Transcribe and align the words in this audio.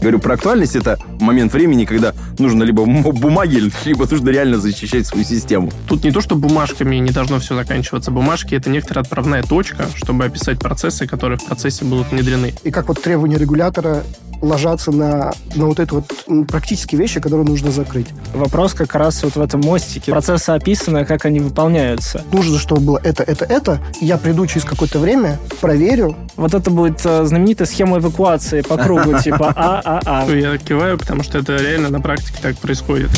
Говорю 0.00 0.18
про 0.18 0.34
актуальность, 0.34 0.76
это 0.76 0.98
момент 1.20 1.52
времени, 1.52 1.84
когда 1.84 2.12
нужно 2.38 2.62
либо 2.62 2.84
бумаги, 2.84 3.70
либо 3.84 4.06
нужно 4.10 4.30
реально 4.30 4.58
защищать 4.58 5.06
свою 5.06 5.24
систему. 5.24 5.70
Тут 5.88 6.04
не 6.04 6.12
то, 6.12 6.20
что 6.20 6.36
бумажками 6.36 6.96
не 6.96 7.10
должно 7.10 7.38
все 7.38 7.54
заканчиваться. 7.54 8.10
Бумажки— 8.10 8.54
это 8.56 8.70
некоторая 8.70 9.04
отправная 9.04 9.42
точка, 9.42 9.86
чтобы 9.94 10.24
описать 10.24 10.58
процессы, 10.58 11.06
которые 11.06 11.38
в 11.38 11.44
процессе 11.44 11.84
будут 11.84 12.10
внедрены. 12.10 12.54
И 12.64 12.70
как 12.70 12.88
вот 12.88 13.02
требования 13.02 13.38
регулятора 13.38 14.04
ложатся 14.44 14.92
на, 14.92 15.32
на 15.54 15.66
вот 15.66 15.80
это 15.80 15.96
вот 15.96 16.12
практические 16.48 17.00
вещи, 17.00 17.20
которые 17.20 17.46
нужно 17.46 17.70
закрыть. 17.70 18.06
Вопрос 18.34 18.74
как 18.74 18.94
раз 18.94 19.22
вот 19.22 19.36
в 19.36 19.40
этом 19.40 19.60
мостике. 19.60 20.12
Процессы 20.12 20.50
описаны, 20.50 21.04
как 21.04 21.24
они 21.24 21.40
выполняются. 21.40 22.22
Нужно, 22.32 22.58
чтобы 22.58 22.80
было 22.80 23.00
это, 23.02 23.22
это, 23.22 23.44
это. 23.44 23.80
Я 24.00 24.18
приду 24.18 24.46
через 24.46 24.64
какое-то 24.64 24.98
время, 24.98 25.38
проверю. 25.60 26.16
Вот 26.36 26.54
это 26.54 26.70
будет 26.70 27.00
э, 27.04 27.24
знаменитая 27.24 27.66
схема 27.66 27.98
эвакуации 27.98 28.60
по 28.60 28.76
кругу, 28.76 29.18
типа 29.18 29.52
А, 29.56 29.80
А, 29.84 30.00
А. 30.04 30.30
Я 30.30 30.58
киваю, 30.58 30.98
потому 30.98 31.22
что 31.22 31.38
это 31.38 31.56
реально 31.56 31.88
на 31.88 32.00
практике 32.00 32.38
так 32.42 32.56
происходит. 32.56 33.10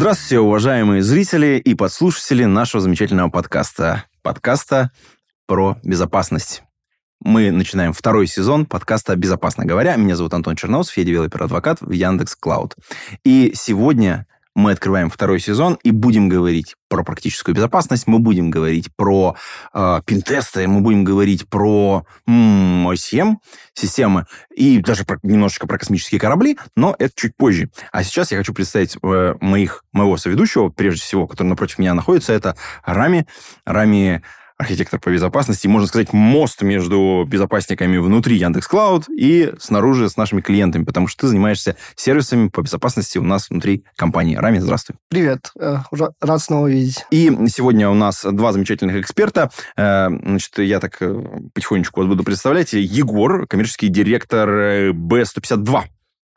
Здравствуйте, 0.00 0.38
уважаемые 0.38 1.02
зрители 1.02 1.58
и 1.58 1.74
подслушатели 1.74 2.44
нашего 2.44 2.80
замечательного 2.80 3.30
подкаста. 3.30 4.04
Подкаста 4.22 4.92
про 5.46 5.76
безопасность. 5.82 6.62
Мы 7.18 7.50
начинаем 7.50 7.92
второй 7.92 8.28
сезон 8.28 8.64
подкаста 8.64 9.16
«Безопасно 9.16 9.64
говоря». 9.64 9.96
Меня 9.96 10.14
зовут 10.14 10.34
Антон 10.34 10.54
Черноусов, 10.54 10.96
я 10.98 11.02
developer 11.02 11.43
advocate 11.43 11.80
в 11.80 11.90
Yandex 11.90 12.36
Cloud. 12.36 12.76
И 13.24 13.54
сегодня 13.56 14.28
мы 14.58 14.72
открываем 14.72 15.08
второй 15.08 15.38
сезон 15.38 15.78
и 15.84 15.92
будем 15.92 16.28
говорить 16.28 16.74
про 16.88 17.04
практическую 17.04 17.54
безопасность, 17.54 18.08
мы 18.08 18.18
будем 18.18 18.50
говорить 18.50 18.88
про 18.96 19.36
э, 19.72 20.00
пинтесты, 20.04 20.66
мы 20.66 20.80
будем 20.80 21.04
говорить 21.04 21.48
про 21.48 22.04
м, 22.26 22.88
OSM 22.88 23.36
системы 23.72 24.26
и 24.52 24.80
даже 24.80 25.04
про, 25.04 25.20
немножечко 25.22 25.68
про 25.68 25.78
космические 25.78 26.20
корабли, 26.20 26.58
но 26.74 26.96
это 26.98 27.12
чуть 27.14 27.36
позже. 27.36 27.70
А 27.92 28.02
сейчас 28.02 28.32
я 28.32 28.38
хочу 28.38 28.52
представить 28.52 28.98
э, 29.00 29.34
моих, 29.40 29.84
моего 29.92 30.16
соведущего, 30.16 30.70
прежде 30.70 31.02
всего, 31.02 31.28
который 31.28 31.48
напротив 31.48 31.78
меня 31.78 31.94
находится, 31.94 32.32
это 32.32 32.56
Рами. 32.84 33.28
Рами 33.64 34.24
архитектор 34.58 34.98
по 35.00 35.10
безопасности, 35.10 35.68
можно 35.68 35.86
сказать, 35.86 36.12
мост 36.12 36.62
между 36.62 37.24
безопасниками 37.26 37.96
внутри 37.96 38.36
Яндекс 38.36 38.66
Клауд 38.66 39.04
и 39.08 39.52
снаружи 39.58 40.10
с 40.10 40.16
нашими 40.16 40.40
клиентами, 40.40 40.84
потому 40.84 41.06
что 41.06 41.22
ты 41.22 41.28
занимаешься 41.28 41.76
сервисами 41.94 42.48
по 42.48 42.60
безопасности 42.60 43.18
у 43.18 43.22
нас 43.22 43.48
внутри 43.48 43.84
компании. 43.96 44.34
Рами, 44.34 44.58
здравствуй. 44.58 44.96
Привет, 45.08 45.52
э, 45.58 45.78
рад 46.20 46.42
снова 46.42 46.66
видеть. 46.66 47.06
И 47.10 47.30
сегодня 47.48 47.88
у 47.88 47.94
нас 47.94 48.24
два 48.24 48.52
замечательных 48.52 48.96
эксперта. 48.96 49.50
Э, 49.76 50.08
значит, 50.08 50.58
я 50.58 50.80
так 50.80 50.96
э, 51.00 51.14
потихонечку 51.54 52.00
вас 52.00 52.08
буду 52.08 52.24
представлять. 52.24 52.72
Егор, 52.72 53.46
коммерческий 53.46 53.88
директор 53.88 54.48
B152. 54.90 55.84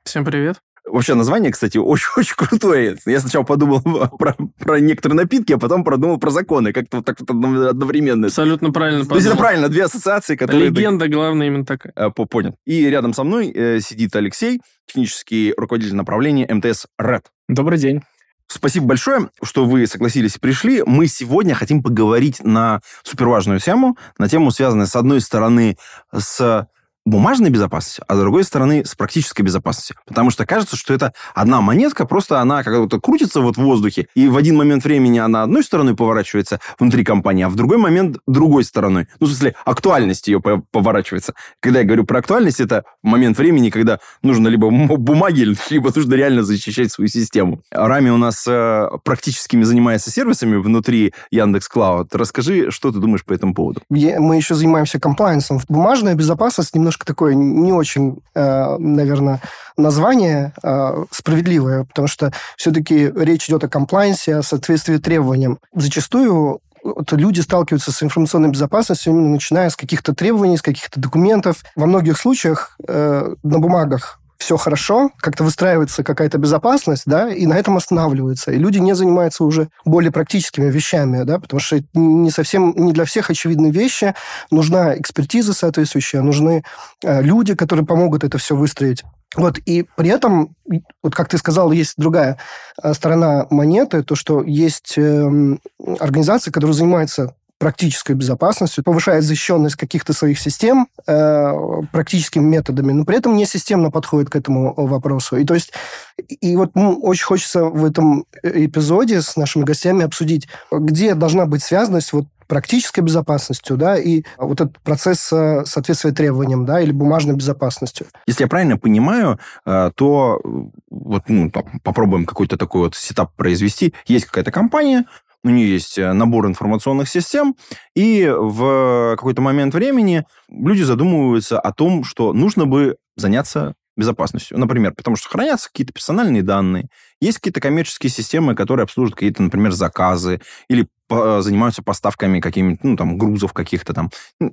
Всем 0.05 0.25
привет. 0.25 0.61
Вообще 0.85 1.13
название, 1.13 1.51
кстати, 1.51 1.77
очень-очень 1.79 2.35
крутое. 2.35 2.97
Я 3.05 3.19
сначала 3.19 3.43
подумал 3.43 3.81
про, 4.17 4.35
про 4.59 4.79
некоторые 4.79 5.17
напитки, 5.17 5.53
а 5.53 5.57
потом 5.57 5.83
продумал 5.83 6.17
про 6.17 6.31
законы. 6.31 6.73
Как-то 6.73 6.97
вот 6.97 7.05
так 7.05 7.19
вот 7.19 7.29
одновременно. 7.29 8.27
Абсолютно 8.27 8.71
правильно 8.71 9.05
То 9.05 9.15
есть 9.15 9.27
это 9.27 9.37
правильно, 9.37 9.69
две 9.69 9.85
ассоциации, 9.85 10.35
которые... 10.35 10.69
Легенда, 10.69 11.07
главное, 11.07 11.47
именно 11.47 11.65
такая. 11.65 11.93
А, 11.95 12.09
понял. 12.09 12.55
И 12.65 12.85
рядом 12.89 13.13
со 13.13 13.23
мной 13.23 13.51
э, 13.53 13.79
сидит 13.79 14.15
Алексей, 14.15 14.61
технический 14.85 15.53
руководитель 15.55 15.95
направления 15.95 16.47
МТС 16.51 16.87
РЭД. 16.97 17.25
Добрый 17.47 17.77
день. 17.77 18.01
Спасибо 18.47 18.87
большое, 18.87 19.29
что 19.41 19.63
вы 19.63 19.87
согласились 19.87 20.35
и 20.35 20.39
пришли. 20.39 20.83
Мы 20.85 21.07
сегодня 21.07 21.55
хотим 21.55 21.81
поговорить 21.81 22.43
на 22.43 22.81
суперважную 23.01 23.61
тему, 23.61 23.97
на 24.17 24.27
тему, 24.27 24.51
связанную, 24.51 24.87
с 24.87 24.95
одной 24.97 25.21
стороны, 25.21 25.77
с 26.13 26.67
бумажной 27.05 27.49
безопасностью, 27.49 28.05
а 28.07 28.15
с 28.15 28.19
другой 28.19 28.43
стороны 28.43 28.85
с 28.85 28.95
практической 28.95 29.41
безопасностью. 29.41 29.95
Потому 30.05 30.29
что 30.29 30.45
кажется, 30.45 30.75
что 30.75 30.93
это 30.93 31.13
одна 31.33 31.61
монетка, 31.61 32.05
просто 32.05 32.39
она 32.39 32.63
как-то 32.63 32.99
крутится 32.99 33.41
вот 33.41 33.57
в 33.57 33.61
воздухе, 33.61 34.07
и 34.15 34.27
в 34.27 34.37
один 34.37 34.55
момент 34.55 34.83
времени 34.83 35.17
она 35.17 35.43
одной 35.43 35.63
стороной 35.63 35.95
поворачивается 35.95 36.59
внутри 36.79 37.03
компании, 37.03 37.43
а 37.43 37.49
в 37.49 37.55
другой 37.55 37.77
момент 37.77 38.17
другой 38.27 38.63
стороной. 38.63 39.07
Ну, 39.19 39.27
в 39.27 39.29
смысле, 39.31 39.55
актуальность 39.65 40.27
ее 40.27 40.39
поворачивается. 40.39 41.33
Когда 41.59 41.79
я 41.79 41.85
говорю 41.85 42.05
про 42.05 42.19
актуальность, 42.19 42.59
это 42.59 42.83
момент 43.01 43.37
времени, 43.37 43.69
когда 43.69 43.99
нужно 44.21 44.47
либо 44.47 44.69
бумаги, 44.69 45.55
либо 45.69 45.91
нужно 45.95 46.13
реально 46.13 46.43
защищать 46.43 46.91
свою 46.91 47.07
систему. 47.07 47.61
Рами 47.71 48.09
у 48.09 48.17
нас 48.17 48.45
э, 48.47 48.89
практическими 49.03 49.63
занимается 49.63 50.11
сервисами 50.11 50.57
внутри 50.57 51.13
Яндекс 51.31 51.67
Клауд. 51.67 52.13
Расскажи, 52.15 52.69
что 52.69 52.91
ты 52.91 52.99
думаешь 52.99 53.25
по 53.25 53.33
этому 53.33 53.53
поводу? 53.53 53.81
Мы 53.89 54.35
еще 54.35 54.53
занимаемся 54.53 54.99
комплайенсом. 54.99 55.59
Бумажная 55.67 56.15
безопасность 56.15 56.75
немного 56.75 56.90
немножко 56.91 57.05
такое 57.05 57.33
не 57.35 57.71
очень, 57.71 58.17
э, 58.35 58.77
наверное, 58.77 59.39
название 59.77 60.53
э, 60.61 61.05
справедливое, 61.09 61.85
потому 61.85 62.07
что 62.07 62.33
все-таки 62.57 63.11
речь 63.15 63.47
идет 63.47 63.63
о 63.63 63.69
комплайнсе, 63.69 64.35
о 64.35 64.43
соответствии 64.43 64.97
требованиям. 64.97 65.59
Зачастую 65.73 66.59
вот 66.83 67.11
люди 67.13 67.39
сталкиваются 67.41 67.91
с 67.91 68.03
информационной 68.03 68.49
безопасностью 68.49 69.13
именно 69.13 69.29
начиная 69.29 69.69
с 69.69 69.75
каких-то 69.75 70.13
требований, 70.13 70.57
с 70.57 70.61
каких-то 70.61 70.99
документов. 70.99 71.63
Во 71.75 71.85
многих 71.85 72.17
случаях 72.17 72.75
э, 72.87 73.35
на 73.43 73.59
бумагах 73.59 74.19
все 74.41 74.57
хорошо, 74.57 75.11
как-то 75.17 75.43
выстраивается 75.43 76.03
какая-то 76.03 76.39
безопасность, 76.39 77.03
да, 77.05 77.29
и 77.29 77.45
на 77.45 77.53
этом 77.59 77.77
останавливается. 77.77 78.51
И 78.51 78.57
люди 78.57 78.79
не 78.79 78.95
занимаются 78.95 79.43
уже 79.43 79.69
более 79.85 80.11
практическими 80.11 80.71
вещами, 80.71 81.23
да, 81.23 81.39
потому 81.39 81.59
что 81.59 81.79
не 81.93 82.31
совсем, 82.31 82.73
не 82.75 82.91
для 82.91 83.05
всех 83.05 83.29
очевидные 83.29 83.71
вещи. 83.71 84.15
Нужна 84.49 84.97
экспертиза 84.97 85.53
соответствующая, 85.53 86.21
нужны 86.21 86.63
э, 87.03 87.21
люди, 87.21 87.53
которые 87.53 87.85
помогут 87.85 88.23
это 88.23 88.39
все 88.39 88.55
выстроить. 88.55 89.03
Вот, 89.35 89.59
и 89.59 89.85
при 89.95 90.09
этом, 90.09 90.55
вот 91.03 91.15
как 91.15 91.29
ты 91.29 91.37
сказал, 91.37 91.71
есть 91.71 91.93
другая 91.97 92.37
э, 92.81 92.93
сторона 92.93 93.45
монеты, 93.51 94.01
то, 94.01 94.15
что 94.15 94.41
есть 94.41 94.97
э, 94.97 95.57
организации, 95.99 96.49
которые 96.49 96.73
занимаются 96.73 97.35
практической 97.61 98.13
безопасностью, 98.13 98.83
повышает 98.83 99.23
защищенность 99.23 99.75
каких-то 99.75 100.13
своих 100.13 100.39
систем 100.39 100.87
э, 101.05 101.53
практическими 101.91 102.43
методами, 102.43 102.91
но 102.91 103.05
при 103.05 103.17
этом 103.17 103.35
не 103.35 103.45
системно 103.45 103.91
подходит 103.91 104.31
к 104.31 104.35
этому 104.35 104.73
вопросу. 104.75 105.37
И 105.37 105.45
то 105.45 105.53
есть, 105.53 105.71
и 106.17 106.55
вот 106.55 106.71
ну, 106.73 106.99
очень 106.99 107.23
хочется 107.23 107.65
в 107.65 107.85
этом 107.85 108.25
эпизоде 108.41 109.21
с 109.21 109.35
нашими 109.35 109.63
гостями 109.63 110.03
обсудить, 110.03 110.47
где 110.71 111.13
должна 111.13 111.45
быть 111.45 111.61
связанность 111.61 112.13
вот 112.13 112.25
практической 112.47 113.01
безопасностью, 113.01 113.77
да, 113.77 113.95
и 113.95 114.23
вот 114.39 114.59
этот 114.59 114.79
процесс 114.79 115.31
э, 115.31 115.63
соответствия 115.65 116.13
требованиям, 116.13 116.65
да, 116.65 116.81
или 116.81 116.91
бумажной 116.91 117.35
безопасностью. 117.35 118.07
Если 118.25 118.43
я 118.43 118.47
правильно 118.47 118.79
понимаю, 118.79 119.39
э, 119.67 119.91
то 119.93 120.41
вот 120.89 121.23
ну, 121.27 121.51
попробуем 121.83 122.25
какой-то 122.25 122.57
такой 122.57 122.81
вот 122.81 122.95
сетап 122.95 123.35
произвести. 123.35 123.93
Есть 124.07 124.25
какая-то 124.25 124.51
компания, 124.51 125.05
у 125.43 125.49
нее 125.49 125.71
есть 125.71 125.97
э, 125.97 126.13
набор 126.13 126.47
информационных 126.47 127.09
систем, 127.09 127.55
и 127.95 128.31
в 128.31 129.15
какой-то 129.17 129.41
момент 129.41 129.73
времени 129.73 130.25
люди 130.49 130.83
задумываются 130.83 131.59
о 131.59 131.73
том, 131.73 132.03
что 132.03 132.33
нужно 132.33 132.65
бы 132.65 132.97
заняться 133.15 133.73
безопасностью. 133.97 134.57
Например, 134.57 134.93
потому 134.95 135.15
что 135.15 135.29
хранятся 135.29 135.69
какие-то 135.69 135.93
персональные 135.93 136.43
данные, 136.43 136.87
есть 137.19 137.39
какие-то 137.39 137.59
коммерческие 137.59 138.09
системы, 138.09 138.55
которые 138.55 138.85
обслуживают 138.85 139.15
какие-то, 139.15 139.43
например, 139.43 139.71
заказы 139.71 140.41
или 140.69 140.87
занимаются 141.09 141.83
поставками 141.83 142.39
какими-то, 142.39 142.87
ну, 142.87 142.95
там, 142.95 143.17
грузов 143.17 143.51
каких-то 143.51 143.93
там. 143.93 144.11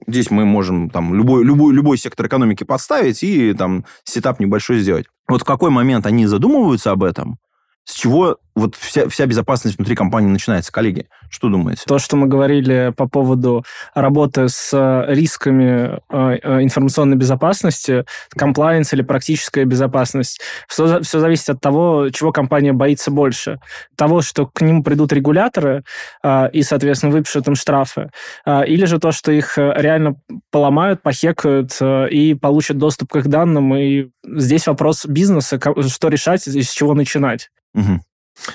Здесь 0.08 0.32
мы 0.32 0.44
можем 0.44 0.90
там 0.90 1.14
любой, 1.14 1.44
любой, 1.44 1.72
любой 1.72 1.98
сектор 1.98 2.26
экономики 2.26 2.64
подставить 2.64 3.22
и 3.22 3.52
там 3.52 3.84
сетап 4.02 4.40
небольшой 4.40 4.80
сделать. 4.80 5.06
Вот 5.28 5.42
в 5.42 5.44
какой 5.44 5.70
момент 5.70 6.04
они 6.04 6.26
задумываются 6.26 6.90
об 6.90 7.04
этом, 7.04 7.38
с 7.88 7.94
чего 7.94 8.36
вот 8.54 8.74
вся, 8.74 9.08
вся 9.08 9.24
безопасность 9.24 9.78
внутри 9.78 9.96
компании 9.96 10.28
начинается, 10.28 10.70
коллеги? 10.70 11.06
Что 11.30 11.48
думаете? 11.48 11.84
То, 11.86 11.98
что 11.98 12.16
мы 12.16 12.26
говорили 12.26 12.92
по 12.94 13.08
поводу 13.08 13.64
работы 13.94 14.48
с 14.50 14.70
э, 14.74 15.14
рисками 15.14 15.98
э, 16.10 16.38
э, 16.42 16.62
информационной 16.62 17.16
безопасности, 17.16 18.04
комплайенс 18.36 18.92
или 18.92 19.00
практическая 19.00 19.64
безопасность, 19.64 20.40
все, 20.68 21.00
все 21.00 21.18
зависит 21.18 21.48
от 21.48 21.60
того, 21.62 22.10
чего 22.10 22.30
компания 22.30 22.74
боится 22.74 23.10
больше. 23.10 23.58
Того, 23.96 24.20
что 24.20 24.46
к 24.46 24.60
ним 24.60 24.84
придут 24.84 25.12
регуляторы 25.14 25.84
и, 26.52 26.62
соответственно, 26.62 27.12
выпишут 27.12 27.48
им 27.48 27.54
штрафы, 27.54 28.10
или 28.46 28.84
же 28.84 28.98
то, 28.98 29.12
что 29.12 29.32
их 29.32 29.56
реально 29.56 30.16
поломают, 30.50 31.02
похекают 31.02 31.78
и 31.80 32.36
получат 32.40 32.76
доступ 32.76 33.12
к 33.12 33.16
их 33.16 33.28
данным. 33.28 33.74
И 33.74 34.08
здесь 34.26 34.66
вопрос 34.66 35.06
бизнеса, 35.06 35.58
что 35.88 36.08
решать 36.08 36.46
и 36.46 36.62
с 36.62 36.70
чего 36.70 36.94
начинать. 36.94 37.48
Угу. 37.80 38.00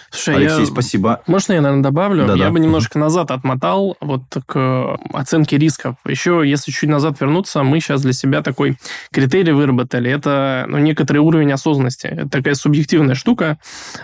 Слушай, 0.09 0.37
Алексей, 0.37 0.61
я... 0.61 0.65
спасибо. 0.65 1.21
Можно 1.27 1.53
я, 1.53 1.61
наверное, 1.61 1.83
добавлю? 1.83 2.25
Да-да. 2.25 2.45
Я 2.45 2.51
бы 2.51 2.59
немножко 2.59 2.97
назад 2.99 3.31
отмотал 3.31 3.97
вот 3.99 4.23
к 4.45 4.97
оценке 5.11 5.57
рисков. 5.57 5.95
Еще, 6.07 6.43
если 6.45 6.71
чуть 6.71 6.89
назад 6.89 7.19
вернуться, 7.19 7.63
мы 7.63 7.79
сейчас 7.79 8.01
для 8.01 8.13
себя 8.13 8.41
такой 8.41 8.77
критерий 9.11 9.51
выработали. 9.51 10.09
Это 10.09 10.65
ну, 10.67 10.77
некоторый 10.77 11.17
уровень 11.17 11.51
осознанности. 11.51 12.07
Это 12.07 12.29
такая 12.29 12.53
субъективная 12.55 13.15
штука. 13.15 13.57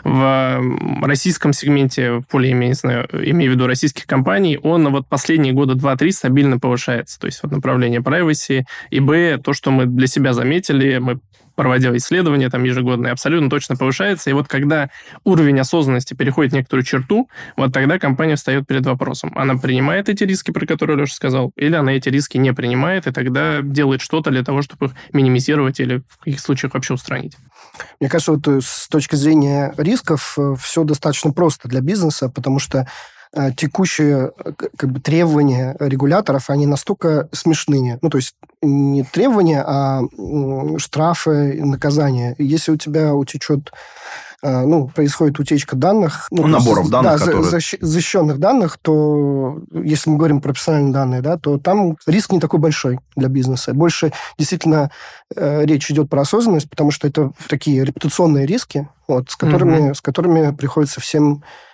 В 0.04 0.62
российском 1.02 1.54
сегменте, 1.54 2.12
в 2.12 2.24
поле, 2.24 2.50
я 2.50 2.56
не 2.56 2.74
знаю, 2.74 3.08
имею 3.14 3.52
в 3.52 3.56
виду 3.56 3.66
российских 3.66 4.06
компаний, 4.06 4.60
он 4.62 4.90
вот 4.90 5.08
последние 5.08 5.54
года 5.54 5.74
2-3 5.76 6.12
стабильно 6.12 6.60
повышается. 6.60 7.20
То 7.20 7.28
есть 7.28 7.42
вот 7.42 7.52
направление 7.52 8.02
privacy. 8.02 8.64
И 8.90 9.00
Б, 9.00 9.38
то, 9.38 9.54
что 9.54 9.72
мы 9.72 9.86
для 9.86 10.08
себя 10.08 10.34
заметили, 10.34 10.98
мы 10.98 11.20
проводя 11.60 11.94
исследования 11.98 12.50
там 12.50 12.64
ежегодные, 12.64 13.12
абсолютно 13.12 13.50
точно 13.50 13.76
повышается. 13.76 14.30
И 14.30 14.34
вот 14.34 14.48
когда 14.48 14.90
уровень 15.26 15.60
осознанности 15.60 16.14
переходит 16.14 16.54
некоторую 16.54 16.86
черту, 16.86 17.30
вот 17.58 17.74
тогда 17.74 18.00
компания 18.00 18.38
встает 18.38 18.66
перед 18.66 18.86
вопросом. 18.86 19.34
Она 19.36 19.58
принимает 19.58 20.08
эти 20.08 20.24
риски, 20.24 20.52
про 20.52 20.66
которые 20.66 20.98
Леша 20.98 21.14
сказал, 21.14 21.52
или 21.58 21.76
она 21.76 21.92
эти 21.92 22.08
риски 22.08 22.38
не 22.38 22.54
принимает, 22.54 23.08
и 23.08 23.12
тогда 23.12 23.60
делает 23.62 24.00
что-то 24.00 24.32
для 24.32 24.42
того, 24.42 24.62
чтобы 24.62 24.86
их 24.86 24.92
минимизировать 25.12 25.82
или 25.82 26.02
в 26.08 26.20
каких 26.20 26.40
случаях 26.40 26.76
вообще 26.76 26.94
устранить. 26.94 27.36
Мне 28.00 28.10
кажется, 28.10 28.32
вот 28.32 28.48
э, 28.48 28.62
с 28.64 28.88
точки 28.88 29.18
зрения 29.18 29.74
рисков 29.76 30.38
все 30.62 30.86
достаточно 30.86 31.34
просто 31.34 31.68
для 31.68 31.82
бизнеса, 31.82 32.30
потому 32.30 32.60
что 32.60 32.78
э, 32.80 32.86
текущие 33.56 34.32
э, 34.44 34.52
как 34.54 34.92
бы, 34.92 35.00
требования 35.00 35.76
регуляторов, 35.80 36.50
они 36.50 36.66
настолько 36.66 37.30
смешные. 37.32 38.00
Ну, 38.02 38.10
то 38.10 38.18
есть 38.18 38.36
не 38.62 39.04
требования, 39.04 39.64
а 39.66 40.02
штрафы, 40.78 41.64
наказания. 41.64 42.36
Если 42.38 42.72
у 42.72 42.78
тебя 42.78 43.14
утечет 43.14 43.72
ну, 44.42 44.88
происходит 44.88 45.38
утечка 45.38 45.76
данных. 45.76 46.28
Ну, 46.32 46.48
наборов 46.48 46.90
данных, 46.90 47.20
да, 47.20 47.26
которые... 47.26 47.44
защищенных 47.44 48.40
данных, 48.40 48.78
то, 48.82 49.60
если 49.74 50.10
мы 50.10 50.16
говорим 50.16 50.40
про 50.40 50.54
персональные 50.54 50.94
данные, 50.94 51.22
да, 51.22 51.38
то 51.38 51.58
там 51.58 51.98
риск 52.08 52.32
не 52.32 52.40
такой 52.40 52.62
большой 52.62 53.00
для 53.18 53.28
бизнеса. 53.28 53.74
Больше 53.74 54.14
действительно 54.38 54.92
э, 55.36 55.66
речь 55.66 55.92
идет 55.92 56.10
про 56.10 56.22
осознанность, 56.22 56.70
потому 56.70 56.92
что 56.92 57.06
это 57.06 57.34
такие 57.50 57.84
репутационные 57.84 58.46
риски, 58.46 58.88
вот, 59.10 59.30
с, 59.30 59.36
которыми, 59.36 59.90
mm-hmm. 59.90 59.94
с 59.94 60.00
которыми 60.00 60.56
приходится 60.56 61.02
всем 61.02 61.44
э, 61.44 61.69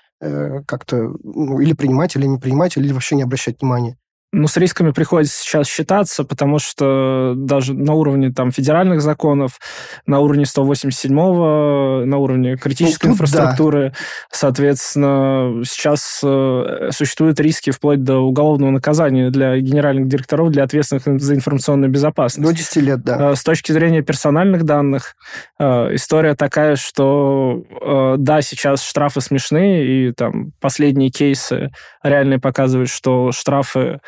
как-то 0.68 1.14
ну, 1.24 1.60
или 1.60 1.74
принимать, 1.74 2.16
или 2.16 2.26
не 2.28 2.38
принимать, 2.40 2.78
или 2.78 2.92
вообще 2.94 3.16
не 3.16 3.24
обращать 3.24 3.62
внимания. 3.62 3.98
Ну, 4.38 4.50
с 4.50 4.58
рисками 4.58 4.92
приходится 4.92 5.42
сейчас 5.42 5.66
считаться, 5.70 6.26
потому 6.26 6.60
что 6.60 7.36
даже 7.38 7.74
на 7.74 7.94
уровне 7.94 8.34
там 8.34 8.52
федеральных 8.52 9.02
законов, 9.02 9.62
на 10.06 10.20
уровне 10.20 10.44
187-го, 10.44 12.04
на 12.06 12.18
уровне 12.18 12.58
критической 12.58 13.08
ну, 13.08 13.14
инфраструктуры, 13.14 13.92
да. 13.92 13.96
соответственно, 14.30 15.64
сейчас 15.64 16.20
э, 16.22 16.90
существуют 16.92 17.40
риски 17.40 17.70
вплоть 17.70 18.04
до 18.04 18.18
уголовного 18.18 18.72
наказания 18.72 19.30
для 19.30 19.58
генеральных 19.58 20.10
директоров, 20.10 20.52
для 20.52 20.66
ответственных 20.66 21.22
за 21.22 21.34
информационную 21.34 21.90
безопасность. 21.90 22.46
До 22.46 22.54
10 22.54 22.76
лет, 22.84 23.04
да. 23.04 23.32
Э, 23.32 23.36
с 23.36 23.44
точки 23.44 23.72
зрения 23.72 24.02
персональных 24.02 24.64
данных, 24.64 25.16
э, 25.60 25.96
история 25.96 26.36
такая, 26.36 26.76
что 26.76 27.64
э, 27.82 28.16
да, 28.18 28.42
сейчас 28.42 28.84
штрафы 28.84 29.22
смешные, 29.22 30.10
и 30.10 30.12
там 30.12 30.52
последние 30.60 31.10
кейсы 31.10 31.72
реально 32.04 32.38
показывают, 32.38 32.90
что 32.90 33.32
штрафы 33.32 34.02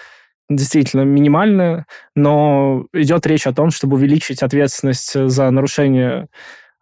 действительно 0.50 1.02
минимальная, 1.02 1.86
но 2.16 2.86
идет 2.94 3.26
речь 3.28 3.48
о 3.48 3.54
том, 3.54 3.72
чтобы 3.72 3.96
увеличить 3.96 4.44
ответственность 4.44 5.30
за 5.30 5.50
нарушение 5.52 6.28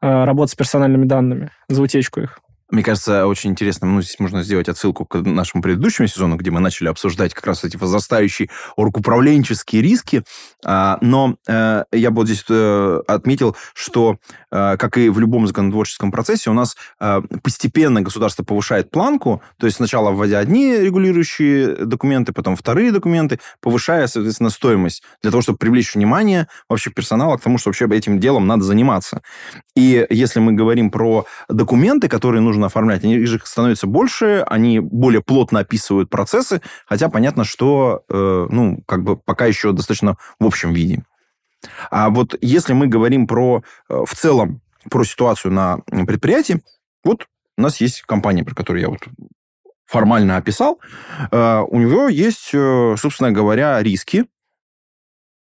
э, 0.01 0.23
работы 0.23 0.51
с 0.51 0.55
персональными 0.55 1.05
данными, 1.05 1.51
за 1.67 1.81
утечку 1.81 2.21
их. 2.21 2.39
Мне 2.71 2.83
кажется, 2.83 3.27
очень 3.27 3.51
интересно, 3.51 3.87
ну, 3.87 4.01
здесь 4.01 4.19
можно 4.19 4.41
сделать 4.41 4.67
отсылку 4.67 5.05
к 5.05 5.21
нашему 5.21 5.61
предыдущему 5.61 6.07
сезону, 6.07 6.35
где 6.35 6.49
мы 6.49 6.59
начали 6.59 6.87
обсуждать 6.87 7.33
как 7.33 7.45
раз 7.45 7.63
эти 7.63 7.77
возрастающие 7.77 8.49
оргуправленческие 8.75 9.83
риски. 9.83 10.23
А, 10.65 10.97
но 11.01 11.35
э, 11.47 11.83
я 11.91 12.09
бы 12.09 12.17
вот 12.17 12.27
здесь 12.27 12.43
э, 12.49 13.01
отметил, 13.07 13.55
что, 13.75 14.17
э, 14.51 14.77
как 14.77 14.97
и 14.97 15.09
в 15.09 15.19
любом 15.19 15.45
законотворческом 15.45 16.11
процессе, 16.11 16.49
у 16.49 16.53
нас 16.53 16.75
постепенно 17.43 18.01
государство 18.01 18.43
повышает 18.43 18.89
планку, 18.89 19.41
то 19.57 19.65
есть 19.67 19.77
сначала 19.77 20.11
вводя 20.11 20.39
одни 20.39 20.77
регулирующие 20.77 21.85
документы, 21.85 22.33
потом 22.33 22.55
вторые 22.55 22.91
документы, 22.91 23.39
повышая, 23.61 24.07
соответственно, 24.07 24.49
стоимость 24.49 25.03
для 25.21 25.31
того, 25.31 25.41
чтобы 25.41 25.57
привлечь 25.57 25.93
внимание 25.93 26.47
вообще 26.69 26.89
персонала 26.89 27.37
к 27.37 27.41
тому, 27.41 27.57
что 27.57 27.69
вообще 27.69 27.85
этим 27.85 28.19
делом 28.19 28.47
надо 28.47 28.63
заниматься. 28.63 29.21
И 29.75 30.05
если 30.09 30.39
мы 30.39 30.53
говорим 30.53 30.89
про 30.89 31.25
документы, 31.49 32.07
которые 32.07 32.41
нужно 32.41 32.64
нужно 32.65 32.67
оформлять. 32.67 33.03
Они 33.03 33.25
же 33.25 33.39
становятся 33.43 33.87
больше, 33.87 34.43
они 34.47 34.79
более 34.79 35.21
плотно 35.21 35.59
описывают 35.59 36.09
процессы, 36.09 36.61
хотя 36.87 37.09
понятно, 37.09 37.43
что, 37.43 38.03
э, 38.09 38.47
ну, 38.49 38.83
как 38.87 39.03
бы 39.03 39.15
пока 39.17 39.45
еще 39.45 39.71
достаточно 39.71 40.17
в 40.39 40.45
общем 40.45 40.73
виде. 40.73 41.03
А 41.91 42.09
вот 42.09 42.35
если 42.41 42.73
мы 42.73 42.87
говорим 42.87 43.27
про, 43.27 43.63
э, 43.89 44.03
в 44.05 44.13
целом, 44.13 44.61
про 44.89 45.03
ситуацию 45.03 45.51
на 45.51 45.79
предприятии, 46.05 46.61
вот 47.03 47.27
у 47.57 47.61
нас 47.61 47.81
есть 47.81 48.01
компания, 48.01 48.43
про 48.43 48.55
которую 48.55 48.81
я 48.81 48.89
вот 48.89 48.99
формально 49.85 50.37
описал. 50.37 50.79
Э, 51.31 51.61
у 51.67 51.79
него 51.79 52.09
есть, 52.09 52.49
э, 52.53 52.95
собственно 52.97 53.31
говоря, 53.31 53.81
риски. 53.81 54.25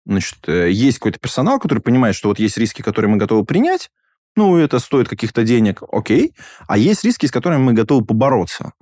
Значит, 0.05 0.49
э, 0.49 0.71
есть 0.71 0.99
какой-то 0.99 1.19
персонал, 1.19 1.59
который 1.61 1.79
понимает, 1.79 2.17
что 2.17 2.29
вот 2.29 2.41
есть 2.41 2.59
риски, 2.59 2.83
которые 2.83 3.09
мы 3.09 3.19
готовы 3.19 3.45
принять, 3.45 3.91
ну, 4.37 4.57
это 4.57 4.79
стоит 4.79 5.09
каких-то 5.09 5.45
денег, 5.45 5.83
окей. 5.91 6.35
А 6.67 6.79
есть 6.79 7.05
риски, 7.05 7.27
с 7.27 7.31
которыми 7.31 7.63
мы 7.63 7.73
готовы 7.75 8.05
побороться. 8.05 8.73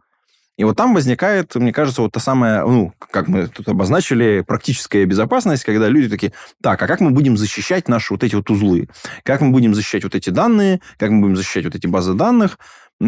И 0.57 0.65
вот 0.65 0.77
там 0.77 0.93
возникает, 0.93 1.55
мне 1.55 1.73
кажется, 1.73 2.03
вот 2.03 2.13
та 2.13 2.21
самая, 2.21 2.67
ну, 2.67 2.93
как 3.11 3.29
мы 3.29 3.49
тут 3.49 3.67
обозначили, 3.69 4.45
практическая 4.47 5.07
безопасность, 5.07 5.65
когда 5.65 5.89
люди 5.89 6.11
такие, 6.11 6.35
так, 6.63 6.83
а 6.83 6.87
как 6.87 7.01
мы 7.01 7.13
будем 7.13 7.39
защищать 7.39 7.89
наши 7.89 8.13
вот 8.13 8.23
эти 8.23 8.35
вот 8.35 8.51
узлы? 8.51 8.89
Как 9.23 9.41
мы 9.41 9.53
будем 9.53 9.75
защищать 9.75 10.05
вот 10.05 10.15
эти 10.15 10.29
данные? 10.29 10.83
Как 10.99 11.11
мы 11.11 11.23
будем 11.23 11.37
защищать 11.37 11.65
вот 11.65 11.75
эти 11.75 11.87
базы 11.87 12.13
данных? 12.13 12.59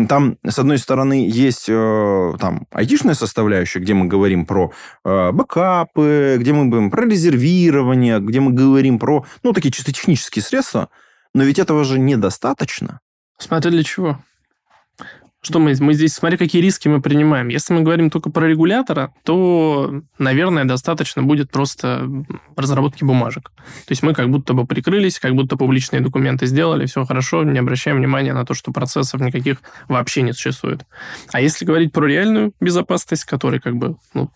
Там, 0.09 0.39
с 0.43 0.59
одной 0.59 0.79
стороны, 0.79 1.29
есть 1.29 1.67
э, 1.69 2.33
там 2.41 2.67
айтишная 2.71 3.13
составляющая, 3.13 3.81
где 3.81 3.93
мы 3.93 4.07
говорим 4.07 4.47
про 4.47 4.73
э, 5.05 5.33
бэкапы, 5.33 6.39
где 6.41 6.55
мы 6.55 6.69
говорим 6.69 6.91
про 6.91 7.05
резервирование, 7.05 8.19
где 8.21 8.41
мы 8.41 8.53
говорим 8.53 8.99
про, 8.99 9.27
ну, 9.43 9.53
такие 9.53 9.71
чисто 9.71 9.93
технические 9.93 10.43
средства– 10.43 10.89
но 11.35 11.45
ведь 11.45 11.59
этого 11.59 11.85
же 11.85 11.99
недостаточно. 11.99 13.01
Смотря 13.39 13.71
для 13.71 13.83
чего. 13.83 14.23
Что 15.45 15.59
мы, 15.59 15.75
мы 15.81 15.95
здесь, 15.95 16.15
смотри, 16.15 16.39
какие 16.39 16.63
риски 16.63 16.87
мы 16.87 17.03
принимаем. 17.03 17.49
Если 17.49 17.75
мы 17.75 17.81
говорим 17.81 18.11
только 18.11 18.31
про 18.31 18.47
регулятора, 18.47 19.13
то, 19.25 20.03
наверное, 20.17 20.65
достаточно 20.65 21.25
будет 21.25 21.51
просто 21.51 22.09
разработки 22.57 23.03
бумажек. 23.03 23.51
То 23.51 23.91
есть 23.91 24.05
мы 24.05 24.15
как 24.15 24.31
будто 24.31 24.55
бы 24.55 24.67
прикрылись, 24.67 25.19
как 25.19 25.35
будто 25.35 25.57
публичные 25.57 26.01
документы 26.01 26.47
сделали, 26.47 26.87
все 26.87 27.05
хорошо, 27.05 27.43
не 27.43 27.59
обращаем 27.59 27.97
внимания 27.97 28.33
на 28.33 28.45
то, 28.45 28.55
что 28.55 28.71
процессов 28.71 29.21
никаких 29.21 29.59
вообще 29.89 30.23
не 30.23 30.33
существует. 30.33 30.87
А 31.33 31.41
если 31.41 31.65
говорить 31.65 31.93
про 31.93 32.07
реальную 32.07 32.53
безопасность, 32.61 33.25
который 33.25 33.59
как 33.59 33.75
бы 33.75 33.97
ну, 34.15 34.31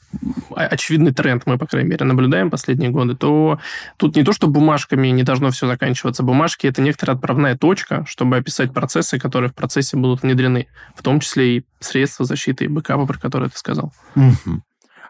очевидный 0.56 1.12
тренд 1.12 1.44
мы, 1.46 1.56
по 1.56 1.68
крайней 1.68 1.90
мере, 1.90 2.04
наблюдаем 2.04 2.50
последние 2.50 2.90
годы, 2.90 3.14
то 3.14 3.60
тут 3.96 4.16
не 4.16 4.24
то, 4.24 4.32
что 4.32 4.48
бумажками 4.48 5.06
не 5.08 5.22
должно 5.22 5.52
все 5.52 5.68
заканчиваться. 5.68 6.24
Бумажки— 6.24 6.66
это 6.68 6.82
некоторая 6.82 7.16
отправная 7.16 7.56
точка, 7.56 8.04
чтобы 8.08 8.38
описать 8.38 8.72
процессы, 8.72 9.20
которые 9.20 9.50
в 9.50 9.54
процессе 9.54 9.96
будут 9.96 10.22
внедрены 10.22 10.66
в 10.96 11.02
том 11.02 11.20
числе 11.20 11.58
и 11.58 11.66
средства 11.80 12.24
защиты 12.24 12.64
и 12.64 12.68
бэкапа, 12.68 13.06
про 13.06 13.18
которые 13.18 13.50
ты 13.50 13.58
сказал. 13.58 13.92
Угу. 14.16 14.62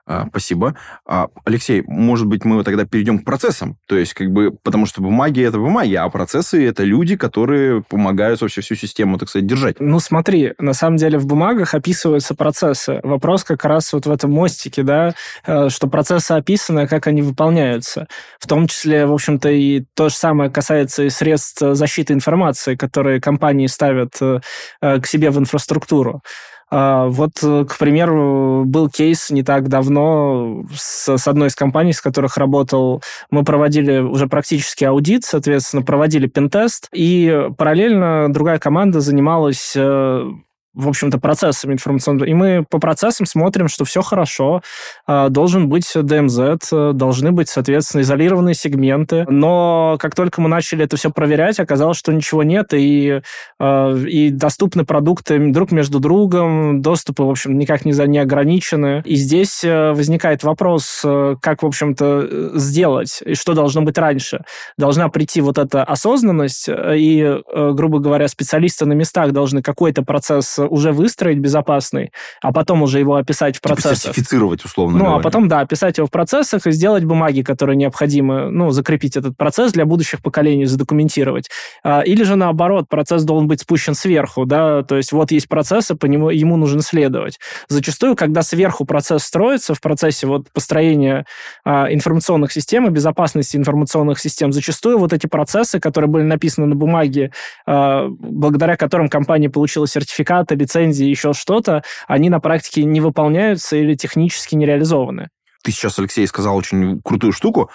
А, 0.07 0.27
спасибо. 0.29 0.77
А, 1.05 1.27
Алексей, 1.45 1.83
может 1.85 2.27
быть, 2.27 2.45
мы 2.45 2.63
тогда 2.63 2.85
перейдем 2.85 3.19
к 3.19 3.25
процессам? 3.25 3.77
То 3.87 3.97
есть, 3.97 4.15
как 4.15 4.31
бы, 4.31 4.53
потому 4.63 4.87
что 4.87 5.03
бумаги 5.03 5.43
это 5.43 5.59
бумаги, 5.59 5.95
а 5.95 6.09
процессы 6.09 6.65
это 6.65 6.85
люди, 6.85 7.17
которые 7.17 7.83
помогают 7.83 8.41
вообще 8.41 8.61
всю 8.61 8.77
систему, 8.77 9.19
так 9.19 9.29
сказать, 9.29 9.49
держать. 9.49 9.77
Ну, 9.81 9.99
смотри, 9.99 10.55
на 10.59 10.75
самом 10.75 10.97
деле 10.97 11.19
в 11.19 11.27
бумагах 11.27 11.75
описываются 11.75 12.37
процессы. 12.37 13.01
Вопрос 13.03 13.43
как 13.43 13.65
раз 13.65 13.93
вот 13.93 14.07
в 14.07 14.11
этом 14.11 14.31
мостике, 14.31 14.85
да, 14.85 15.15
э, 15.45 15.69
что 15.71 15.89
процессы 15.89 16.33
описаны, 16.33 16.81
а 16.81 16.87
как 16.87 17.09
они 17.09 17.23
выполняются. 17.23 18.07
В 18.39 18.47
том 18.47 18.69
числе, 18.69 19.07
в 19.07 19.13
общем-то, 19.13 19.49
и 19.51 19.85
то 19.95 20.09
же 20.09 20.15
самое 20.15 20.51
касается 20.51 21.03
и 21.03 21.11
средств 21.11 21.61
защиты 21.61 22.13
информации, 22.13 22.77
которые 22.77 23.21
компании 23.21 23.67
ставят 23.67 24.15
э, 24.21 24.39
э, 24.81 25.01
к 25.01 25.07
себе 25.09 25.31
в 25.31 25.39
инфраструктуру. 25.39 26.23
А, 26.69 27.07
вот, 27.07 27.33
э, 27.43 27.65
к 27.65 27.79
примеру, 27.79 28.65
был 28.67 28.89
кейс 28.89 29.31
не 29.31 29.43
так 29.43 29.69
давно 29.69 30.65
с, 30.75 31.17
с 31.17 31.29
одной 31.29 31.49
из 31.49 31.55
компаний, 31.55 31.93
с 31.93 32.01
которых 32.01 32.37
работал. 32.37 33.03
Мы 33.31 33.45
проводили 33.45 33.99
уже 33.99 34.27
практически 34.27 34.85
аудит, 34.85 35.25
соответственно, 35.25 35.83
проводили 35.83 36.27
пентест, 36.27 36.89
и 36.93 37.49
параллельно 37.57 38.33
другая 38.33 38.59
команда 38.59 39.01
занималась 39.01 39.75
э, 39.77 40.31
в 40.77 40.89
общем-то, 40.89 41.19
процессами 41.19 41.73
информационными. 41.73 42.29
И 42.29 42.35
мы 42.35 42.65
по 42.69 42.79
процессам 42.79 43.27
смотрим, 43.27 43.69
что 43.69 43.85
все 43.85 44.03
хорошо, 44.03 44.63
а, 45.07 45.31
должен 45.31 45.69
быть 45.69 45.91
DMZ, 45.97 46.93
должны 46.93 47.33
быть, 47.33 47.49
соответственно, 47.49 48.03
изолированные 48.03 48.55
сегменты. 48.55 49.25
Но 49.29 49.97
как 49.99 50.15
только 50.15 50.41
мы 50.41 50.49
начали 50.49 50.85
это 50.85 50.97
все 50.97 51.11
проверять, 51.11 51.59
оказалось, 51.59 51.97
что 51.97 52.13
ничего 52.13 52.43
нет, 52.43 52.75
и, 52.75 53.23
а, 53.59 53.97
и 53.97 54.31
доступны 54.31 54.85
продукты 54.85 55.39
друг 55.51 55.73
между 55.73 55.99
другом, 55.99 56.83
доступы, 56.83 57.23
в 57.23 57.31
общем, 57.31 57.59
никак 57.59 57.85
не, 57.85 57.93
не 58.07 58.19
ограничены. 58.19 59.03
И 59.07 59.17
здесь 59.17 59.65
э, 59.65 59.93
возникает 59.93 60.43
вопрос, 60.43 61.01
э, 61.05 61.37
как, 61.41 61.63
в 61.63 61.67
общем-то, 61.67 62.59
сделать, 62.59 63.23
и 63.25 63.35
что 63.35 63.55
должно 63.55 63.83
быть 63.83 63.97
раньше. 63.97 64.45
Должна 64.77 65.09
прийти 65.09 65.41
вот 65.41 65.57
эта 65.57 65.83
осознанность, 65.83 66.69
э, 66.69 66.97
и, 66.99 67.43
грубо 67.73 67.99
говоря, 67.99 68.29
специалисты 68.29 68.85
на 68.85 68.93
местах 68.93 69.33
должны 69.33 69.63
какой-то 69.63 70.03
процесс 70.03 70.59
уже 70.67 70.93
выстроить 70.93 71.39
безопасный, 71.39 72.13
а 72.43 72.53
потом 72.53 72.83
уже 72.83 72.99
его 72.99 73.17
описать 73.17 73.57
в 73.57 73.61
типа 73.61 73.75
процессах. 73.75 73.99
Типа 73.99 74.15
сертифицировать, 74.15 74.65
условно 74.65 74.99
Ну, 74.99 75.05
говоря. 75.05 75.21
а 75.21 75.23
потом, 75.23 75.49
да, 75.49 75.61
описать 75.61 75.99
его 75.99 76.07
в 76.07 76.11
процессах 76.11 76.67
и 76.67 76.71
сделать 76.71 77.05
бумаги, 77.05 77.43
которые 77.43 77.77
необходимы, 77.77 78.51
ну, 78.51 78.71
закрепить 78.71 79.17
этот 79.17 79.37
процесс 79.37 79.73
для 79.73 79.85
будущих 79.85 80.23
поколений, 80.23 80.67
задокументировать. 80.67 81.49
А, 81.83 82.01
или 82.01 82.23
же, 82.23 82.37
наоборот, 82.37 82.89
процесс 82.89 83.23
должен 83.25 83.49
быть 83.49 83.61
спущен 83.61 83.95
сверху, 83.95 84.45
да, 84.45 84.83
то 84.83 84.97
есть 84.97 85.13
вот 85.13 85.31
есть 85.31 85.49
процессы, 85.49 85.95
по 85.95 86.07
нему, 86.07 86.31
ему 86.31 86.57
нужно 86.57 86.83
следовать. 86.83 87.39
Зачастую, 87.69 88.17
когда 88.17 88.43
сверху 88.43 88.85
процесс 88.85 89.23
строится, 89.25 89.75
в 89.75 89.81
процессе 89.81 90.27
вот 90.27 90.51
построения 90.53 91.27
а, 91.65 91.93
информационных 91.93 92.53
систем 92.53 92.87
и 92.87 92.91
безопасности 92.91 93.57
информационных 93.57 94.19
систем, 94.19 94.53
зачастую 94.53 94.99
вот 94.99 95.13
эти 95.13 95.27
процессы, 95.27 95.81
которые 95.81 96.11
были 96.11 96.25
написаны 96.25 96.67
на 96.67 96.75
бумаге, 96.75 97.33
а, 97.67 98.09
благодаря 98.09 98.77
которым 98.77 99.09
компания 99.09 99.49
получила 99.49 99.87
сертификаты, 99.87 100.56
лицензии, 100.57 101.07
еще 101.07 101.33
что-то, 101.33 101.83
они 102.07 102.31
на 102.31 102.41
практике 102.41 102.85
не 102.85 103.01
выполняются 103.01 103.77
или 103.77 103.95
технически 103.95 104.55
не 104.55 104.67
реализованы. 104.67 105.29
Ты 105.63 105.73
сейчас, 105.73 105.99
Алексей, 105.99 106.27
сказал 106.27 106.57
очень 106.57 107.01
крутую 107.03 107.33
штуку, 107.33 107.71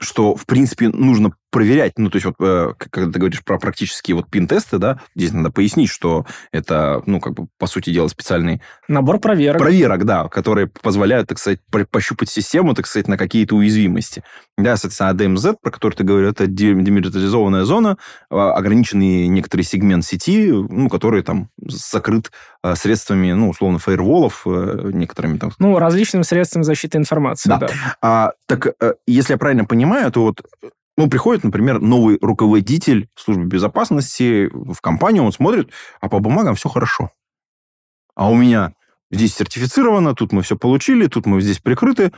что, 0.00 0.34
в 0.34 0.46
принципе, 0.46 0.88
нужно 0.88 1.32
проверять, 1.54 1.92
ну, 1.98 2.10
то 2.10 2.16
есть 2.16 2.26
вот, 2.26 2.34
э, 2.40 2.72
когда 2.90 3.12
ты 3.12 3.18
говоришь 3.20 3.44
про 3.44 3.60
практические 3.60 4.16
вот 4.16 4.28
пин-тесты, 4.28 4.78
да, 4.78 4.98
здесь 5.14 5.32
надо 5.32 5.52
пояснить, 5.52 5.88
что 5.88 6.26
это, 6.50 7.00
ну, 7.06 7.20
как 7.20 7.34
бы, 7.34 7.46
по 7.58 7.68
сути 7.68 7.90
дела, 7.90 8.08
специальный... 8.08 8.60
Набор 8.88 9.20
проверок. 9.20 9.60
Проверок, 9.60 10.04
да, 10.04 10.26
которые 10.26 10.66
позволяют, 10.66 11.28
так 11.28 11.38
сказать, 11.38 11.60
пощупать 11.92 12.28
систему, 12.28 12.74
так 12.74 12.88
сказать, 12.88 13.06
на 13.06 13.16
какие-то 13.16 13.54
уязвимости. 13.54 14.24
Да, 14.58 14.76
соответственно, 14.76 15.10
ADMZ, 15.10 15.58
про 15.62 15.70
который 15.70 15.94
ты 15.94 16.02
говорил, 16.02 16.30
это 16.30 16.48
демилитаризованная 16.48 17.62
зона, 17.62 17.98
а, 18.30 18.52
ограниченный 18.54 19.28
некоторый 19.28 19.62
сегмент 19.62 20.04
сети, 20.04 20.50
ну, 20.50 20.88
который 20.88 21.22
там 21.22 21.50
закрыт 21.64 22.32
а, 22.62 22.74
средствами, 22.74 23.30
ну, 23.30 23.50
условно, 23.50 23.78
фаерволов, 23.78 24.42
э, 24.44 24.90
некоторыми 24.92 25.38
там... 25.38 25.52
Ну, 25.60 25.78
различными 25.78 26.24
средствами 26.24 26.64
защиты 26.64 26.98
информации, 26.98 27.48
да. 27.48 27.58
да. 27.58 27.68
А, 28.02 28.32
так, 28.46 28.74
э, 28.80 28.94
если 29.06 29.34
я 29.34 29.38
правильно 29.38 29.64
понимаю, 29.64 30.10
то 30.10 30.22
вот 30.22 30.42
ну, 30.96 31.08
приходит, 31.08 31.44
например, 31.44 31.80
новый 31.80 32.18
руководитель 32.20 33.08
службы 33.16 33.44
безопасности 33.44 34.48
в 34.52 34.80
компанию, 34.80 35.24
он 35.24 35.32
смотрит, 35.32 35.70
а 36.00 36.08
по 36.08 36.20
бумагам 36.20 36.54
все 36.54 36.68
хорошо. 36.68 37.10
А 38.14 38.30
у 38.30 38.36
меня 38.36 38.74
здесь 39.10 39.34
сертифицировано, 39.34 40.14
тут 40.14 40.32
мы 40.32 40.42
все 40.42 40.56
получили, 40.56 41.06
тут 41.06 41.26
мы 41.26 41.40
здесь 41.40 41.58
прикрыты. 41.58 42.12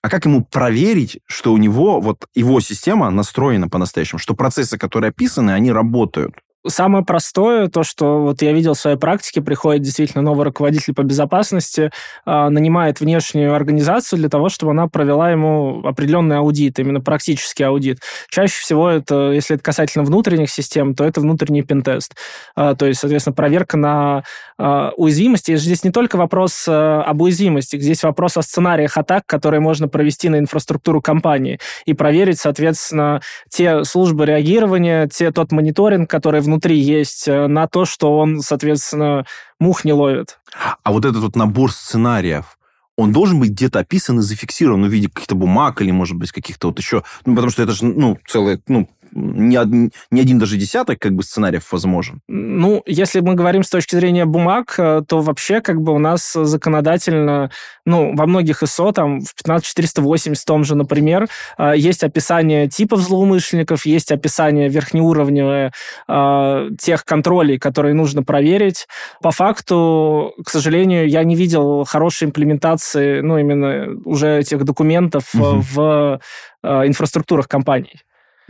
А 0.00 0.08
как 0.08 0.24
ему 0.24 0.44
проверить, 0.44 1.20
что 1.26 1.52
у 1.52 1.58
него, 1.58 2.00
вот 2.00 2.26
его 2.34 2.58
система 2.60 3.10
настроена 3.10 3.68
по-настоящему, 3.68 4.18
что 4.18 4.34
процессы, 4.34 4.76
которые 4.76 5.10
описаны, 5.10 5.52
они 5.52 5.70
работают? 5.70 6.34
Самое 6.66 7.04
простое, 7.04 7.68
то, 7.68 7.82
что 7.82 8.22
вот 8.22 8.40
я 8.40 8.52
видел 8.52 8.74
в 8.74 8.78
своей 8.78 8.96
практике, 8.96 9.42
приходит 9.42 9.82
действительно 9.82 10.22
новый 10.22 10.44
руководитель 10.44 10.94
по 10.94 11.02
безопасности, 11.02 11.90
э, 12.24 12.48
нанимает 12.48 13.00
внешнюю 13.00 13.52
организацию 13.54 14.20
для 14.20 14.28
того, 14.28 14.48
чтобы 14.48 14.70
она 14.70 14.86
провела 14.86 15.30
ему 15.30 15.82
определенный 15.84 16.36
аудит, 16.38 16.78
именно 16.78 17.00
практический 17.00 17.64
аудит. 17.64 17.98
Чаще 18.28 18.54
всего 18.60 18.88
это, 18.88 19.32
если 19.32 19.56
это 19.56 19.64
касательно 19.64 20.04
внутренних 20.04 20.50
систем, 20.50 20.94
то 20.94 21.04
это 21.04 21.20
внутренний 21.20 21.62
пентест. 21.62 22.14
Э, 22.56 22.76
то 22.78 22.86
есть, 22.86 23.00
соответственно, 23.00 23.34
проверка 23.34 23.76
на 23.76 24.22
э, 24.56 24.90
уязвимости. 24.96 25.50
И 25.50 25.56
здесь 25.56 25.82
не 25.82 25.90
только 25.90 26.16
вопрос 26.16 26.66
э, 26.68 26.72
об 26.72 27.22
уязвимости, 27.22 27.76
здесь 27.76 28.04
вопрос 28.04 28.36
о 28.36 28.42
сценариях 28.42 28.96
атак, 28.96 29.24
которые 29.26 29.60
можно 29.60 29.88
провести 29.88 30.28
на 30.28 30.38
инфраструктуру 30.38 31.02
компании 31.02 31.58
и 31.86 31.92
проверить, 31.92 32.38
соответственно, 32.38 33.20
те 33.50 33.82
службы 33.82 34.26
реагирования, 34.26 35.08
те, 35.08 35.32
тот 35.32 35.50
мониторинг, 35.50 36.08
который 36.08 36.40
в 36.40 36.51
внутри 36.52 36.78
есть 36.78 37.26
э, 37.28 37.46
на 37.46 37.66
то, 37.66 37.84
что 37.84 38.18
он, 38.18 38.40
соответственно, 38.40 39.24
мух 39.58 39.84
не 39.84 39.92
ловит. 39.92 40.38
А 40.82 40.92
вот 40.92 41.04
этот 41.04 41.22
вот 41.22 41.36
набор 41.36 41.72
сценариев, 41.72 42.58
он 42.96 43.12
должен 43.12 43.40
быть 43.40 43.50
где-то 43.50 43.78
описан 43.78 44.18
и 44.18 44.22
зафиксирован 44.22 44.84
в 44.84 44.88
виде 44.88 45.08
каких-то 45.08 45.34
бумаг 45.34 45.80
или, 45.80 45.90
может 45.90 46.16
быть, 46.16 46.30
каких-то 46.30 46.68
вот 46.68 46.78
еще... 46.78 47.02
Ну, 47.24 47.34
потому 47.34 47.50
что 47.50 47.62
это 47.62 47.72
же, 47.72 47.86
ну, 47.86 48.18
целое, 48.26 48.60
ну, 48.68 48.88
не, 49.14 49.56
один, 49.56 49.92
не 50.10 50.20
один 50.20 50.38
даже 50.38 50.56
десяток 50.56 50.98
как 50.98 51.12
бы 51.12 51.22
сценариев 51.22 51.70
возможен. 51.72 52.20
Ну, 52.28 52.82
если 52.86 53.20
мы 53.20 53.34
говорим 53.34 53.62
с 53.62 53.70
точки 53.70 53.94
зрения 53.94 54.24
бумаг, 54.24 54.74
э, 54.78 55.02
то 55.06 55.20
вообще 55.20 55.60
как 55.60 55.80
бы 55.80 55.92
у 55.92 55.98
нас 55.98 56.32
законодательно, 56.32 57.50
ну, 57.84 58.14
во 58.16 58.26
многих 58.26 58.62
ИСО, 58.62 58.92
там, 58.92 59.20
в 59.20 59.34
15480 59.34 60.44
том 60.44 60.64
же, 60.64 60.74
например, 60.74 61.28
э, 61.58 61.74
есть 61.76 62.02
описание 62.02 62.68
типов 62.68 63.00
злоумышленников, 63.00 63.86
есть 63.86 64.10
описание 64.12 64.68
верхнеуровневое 64.68 65.72
э, 66.08 66.68
тех 66.78 67.04
контролей, 67.04 67.58
которые 67.58 67.94
нужно 67.94 68.22
проверить. 68.22 68.86
По 69.22 69.30
факту, 69.30 70.34
к 70.44 70.50
сожалению, 70.50 71.08
я 71.08 71.24
не 71.24 71.36
видел 71.36 71.84
хорошей 71.84 72.28
имплементации, 72.28 73.20
ну, 73.20 73.38
именно 73.38 74.00
уже 74.04 74.38
этих 74.38 74.64
документов 74.64 75.34
угу. 75.34 75.62
в 75.72 76.20
инфраструктурах 76.62 77.48
компаний. 77.48 78.02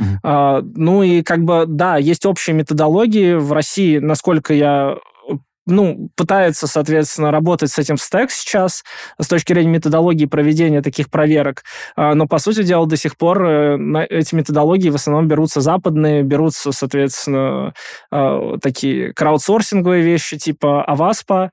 Uh-huh. 0.02 0.18
А, 0.22 0.62
ну 0.62 1.02
и 1.02 1.22
как 1.22 1.44
бы, 1.44 1.64
да, 1.66 1.96
есть 1.96 2.26
общие 2.26 2.54
методологии 2.54 3.34
в 3.34 3.52
России, 3.52 3.98
насколько 3.98 4.52
я 4.54 4.96
ну, 5.66 6.10
пытается, 6.16 6.66
соответственно, 6.66 7.30
работать 7.30 7.70
с 7.70 7.78
этим 7.78 7.96
стек 7.96 8.30
сейчас 8.30 8.82
с 9.18 9.28
точки 9.28 9.52
зрения 9.52 9.70
методологии 9.70 10.26
проведения 10.26 10.82
таких 10.82 11.10
проверок. 11.10 11.62
А, 11.94 12.14
но, 12.14 12.26
по 12.26 12.38
сути 12.38 12.62
дела, 12.62 12.86
до 12.86 12.96
сих 12.96 13.16
пор 13.16 13.44
э, 13.44 14.06
эти 14.10 14.34
методологии 14.34 14.90
в 14.90 14.96
основном 14.96 15.28
берутся 15.28 15.60
западные, 15.60 16.22
берутся, 16.22 16.72
соответственно, 16.72 17.74
а, 18.10 18.58
такие 18.60 19.12
краудсорсинговые 19.12 20.02
вещи 20.02 20.36
типа 20.36 20.84
Avaspa, 20.88 21.34
а, 21.34 21.50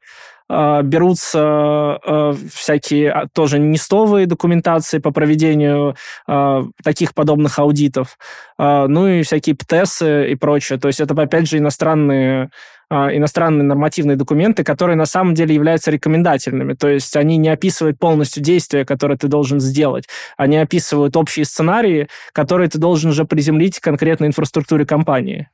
берутся 0.49 1.99
э, 2.03 2.33
всякие 2.51 3.11
а, 3.11 3.27
тоже 3.27 3.59
нестовые 3.59 4.25
документации 4.25 4.97
по 4.97 5.11
проведению 5.11 5.95
а, 6.27 6.65
таких 6.83 7.13
подобных 7.13 7.59
аудитов, 7.59 8.17
ну 8.57 9.07
и 9.07 9.23
всякие 9.23 9.55
ПТСы 9.55 10.31
и 10.31 10.35
прочее. 10.35 10.79
То 10.79 10.87
есть 10.87 10.99
это, 10.99 11.13
опять 11.21 11.47
же, 11.47 11.57
иностранные 11.57 12.49
иностранные 12.91 13.63
нормативные 13.63 14.17
документы, 14.17 14.63
которые 14.63 14.95
на 14.95 15.05
самом 15.05 15.35
деле 15.35 15.53
являются 15.53 15.91
рекомендательными. 15.91 16.73
То 16.73 16.87
есть 16.87 17.15
они 17.15 17.37
не 17.37 17.49
описывают 17.49 17.99
полностью 17.99 18.41
действия, 18.41 18.83
которые 18.83 19.15
ты 19.15 19.27
должен 19.27 19.59
сделать. 19.59 20.05
Они 20.37 20.57
описывают 20.57 21.15
общие 21.15 21.45
сценарии, 21.45 22.07
которые 22.33 22.67
ты 22.67 22.79
должен 22.79 23.11
уже 23.11 23.25
приземлить 23.25 23.77
в 23.77 23.81
конкретной 23.81 24.29
инфраструктуре 24.29 24.87
компании. 24.87 25.49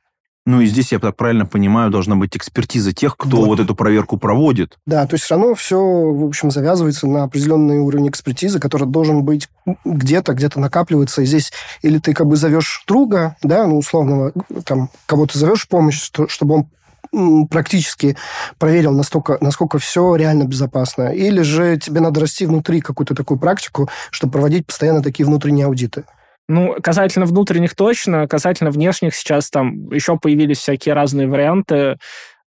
Ну 0.46 0.60
и 0.60 0.66
здесь, 0.66 0.92
я 0.92 1.00
так 1.00 1.16
правильно 1.16 1.44
понимаю, 1.44 1.90
должна 1.90 2.14
быть 2.14 2.36
экспертиза 2.36 2.92
тех, 2.92 3.16
кто 3.16 3.38
вот, 3.38 3.46
вот 3.46 3.60
эту 3.60 3.74
проверку 3.74 4.16
проводит. 4.16 4.78
Да, 4.86 5.04
то 5.04 5.14
есть 5.14 5.24
все 5.24 5.34
равно 5.34 5.56
все, 5.56 5.78
в 5.78 6.24
общем, 6.24 6.52
завязывается 6.52 7.08
на 7.08 7.24
определенный 7.24 7.80
уровень 7.80 8.08
экспертизы, 8.08 8.60
который 8.60 8.86
должен 8.86 9.24
быть 9.24 9.48
где-то, 9.84 10.34
где-то 10.34 10.60
накапливается. 10.60 11.22
И 11.22 11.26
здесь 11.26 11.52
или 11.82 11.98
ты 11.98 12.14
как 12.14 12.28
бы 12.28 12.36
зовешь 12.36 12.84
друга, 12.86 13.36
да, 13.42 13.66
ну, 13.66 13.78
условного, 13.78 14.32
там, 14.64 14.88
кого-то 15.06 15.36
зовешь 15.36 15.66
помощь, 15.66 16.00
что, 16.00 16.28
чтобы 16.28 16.54
он 17.10 17.48
практически 17.48 18.16
проверил, 18.58 18.92
настолько, 18.92 19.38
насколько 19.40 19.78
все 19.78 20.14
реально 20.14 20.44
безопасно. 20.44 21.08
Или 21.08 21.42
же 21.42 21.76
тебе 21.76 22.00
надо 22.00 22.20
расти 22.20 22.46
внутри 22.46 22.80
какую-то 22.80 23.16
такую 23.16 23.38
практику, 23.38 23.88
чтобы 24.10 24.34
проводить 24.34 24.66
постоянно 24.66 25.02
такие 25.02 25.26
внутренние 25.26 25.66
аудиты. 25.66 26.04
Ну, 26.48 26.76
касательно 26.80 27.26
внутренних 27.26 27.74
точно, 27.74 28.28
касательно 28.28 28.70
внешних 28.70 29.14
сейчас 29.14 29.50
там 29.50 29.90
еще 29.90 30.16
появились 30.16 30.58
всякие 30.58 30.94
разные 30.94 31.26
варианты. 31.26 31.98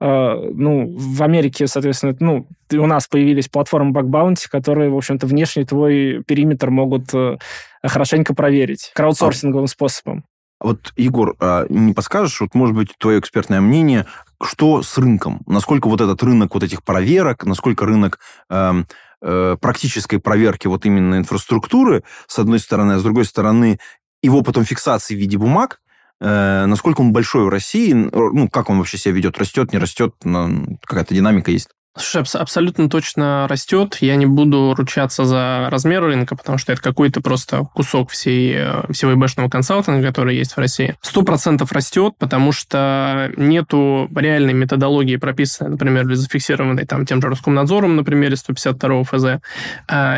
Uh, 0.01 0.53
ну, 0.55 0.95
в 0.97 1.25
Америке, 1.25 1.67
соответственно, 1.67 2.17
ну, 2.21 2.47
у 2.71 2.87
нас 2.87 3.09
появились 3.09 3.49
платформы 3.49 3.91
Bug 3.91 4.05
Bounty, 4.05 4.45
которые, 4.49 4.91
в 4.91 4.97
общем-то, 4.97 5.27
внешний 5.27 5.65
твой 5.65 6.23
периметр 6.25 6.71
могут 6.71 7.13
uh, 7.13 7.37
хорошенько 7.85 8.33
проверить 8.33 8.93
краудсорсинговым 8.95 9.65
а, 9.65 9.67
способом. 9.67 10.25
Вот, 10.61 10.93
Егор, 10.97 11.35
а 11.41 11.67
не 11.69 11.95
подскажешь, 11.95 12.41
вот, 12.41 12.55
может 12.55 12.77
быть, 12.77 12.95
твое 12.99 13.19
экспертное 13.19 13.61
мнение, 13.61 14.07
что 14.41 14.83
с 14.83 14.99
рынком? 14.99 15.43
Насколько 15.47 15.89
вот 15.89 16.01
этот 16.01 16.23
рынок 16.23 16.55
вот 16.55 16.63
этих 16.63 16.85
проверок, 16.85 17.45
насколько 17.45 17.85
рынок... 17.85 18.21
Э, 18.51 18.85
Э, 19.21 19.57
практической 19.61 20.19
проверки 20.19 20.69
вот 20.69 20.87
именно 20.87 21.17
инфраструктуры, 21.17 22.05
с 22.29 22.39
одной 22.39 22.61
стороны, 22.61 22.93
а 22.93 22.99
с 22.99 23.03
другой 23.03 23.25
стороны, 23.25 23.81
его 24.23 24.43
потом 24.43 24.65
фиксации 24.65 25.17
в 25.17 25.19
виде 25.19 25.37
бумаг, 25.37 25.81
э, 26.21 26.67
насколько 26.67 27.01
он 27.01 27.13
большой 27.13 27.45
в 27.45 27.49
России, 27.49 27.93
ну, 27.93 28.49
как 28.49 28.71
он 28.71 28.79
вообще 28.79 28.97
себя 28.97 29.15
ведет, 29.15 29.37
растет, 29.39 29.73
не 29.73 29.79
растет, 29.79 30.15
какая-то 30.23 31.15
динамика 31.15 31.51
есть? 31.51 31.71
Слушай, 31.97 32.23
абс- 32.23 32.37
абсолютно 32.37 32.89
точно 32.89 33.49
растет. 33.49 33.99
Я 34.01 34.15
не 34.17 34.27
буду 34.27 34.75
ручаться 34.77 35.25
за 35.25 35.69
размер 35.71 36.03
рынка, 36.05 36.37
потому 36.37 36.57
что 36.57 36.73
это 36.73 36.81
какой-то 36.81 37.21
просто 37.21 37.65
кусок 37.75 38.11
всей, 38.11 38.55
э, 38.57 38.93
всего 38.93 39.15
ИБшного 39.15 39.49
консалтинга, 39.49 40.07
который 40.07 40.37
есть 40.37 40.53
в 40.53 40.59
России. 40.59 40.97
Сто 41.01 41.23
процентов 41.23 41.73
растет, 41.73 42.15
потому 42.19 42.53
что 42.53 43.33
нету 43.37 44.09
реальной 44.15 44.53
методологии, 44.53 45.17
прописанной, 45.17 45.73
например, 45.73 46.07
или 46.07 46.15
зафиксированной 46.15 46.87
там 46.87 47.05
тем 47.05 47.21
же 47.21 47.29
Роскомнадзором 47.29 47.97
на 47.97 48.05
примере 48.05 48.37
152 48.37 49.05
ФЗ. 49.05 49.25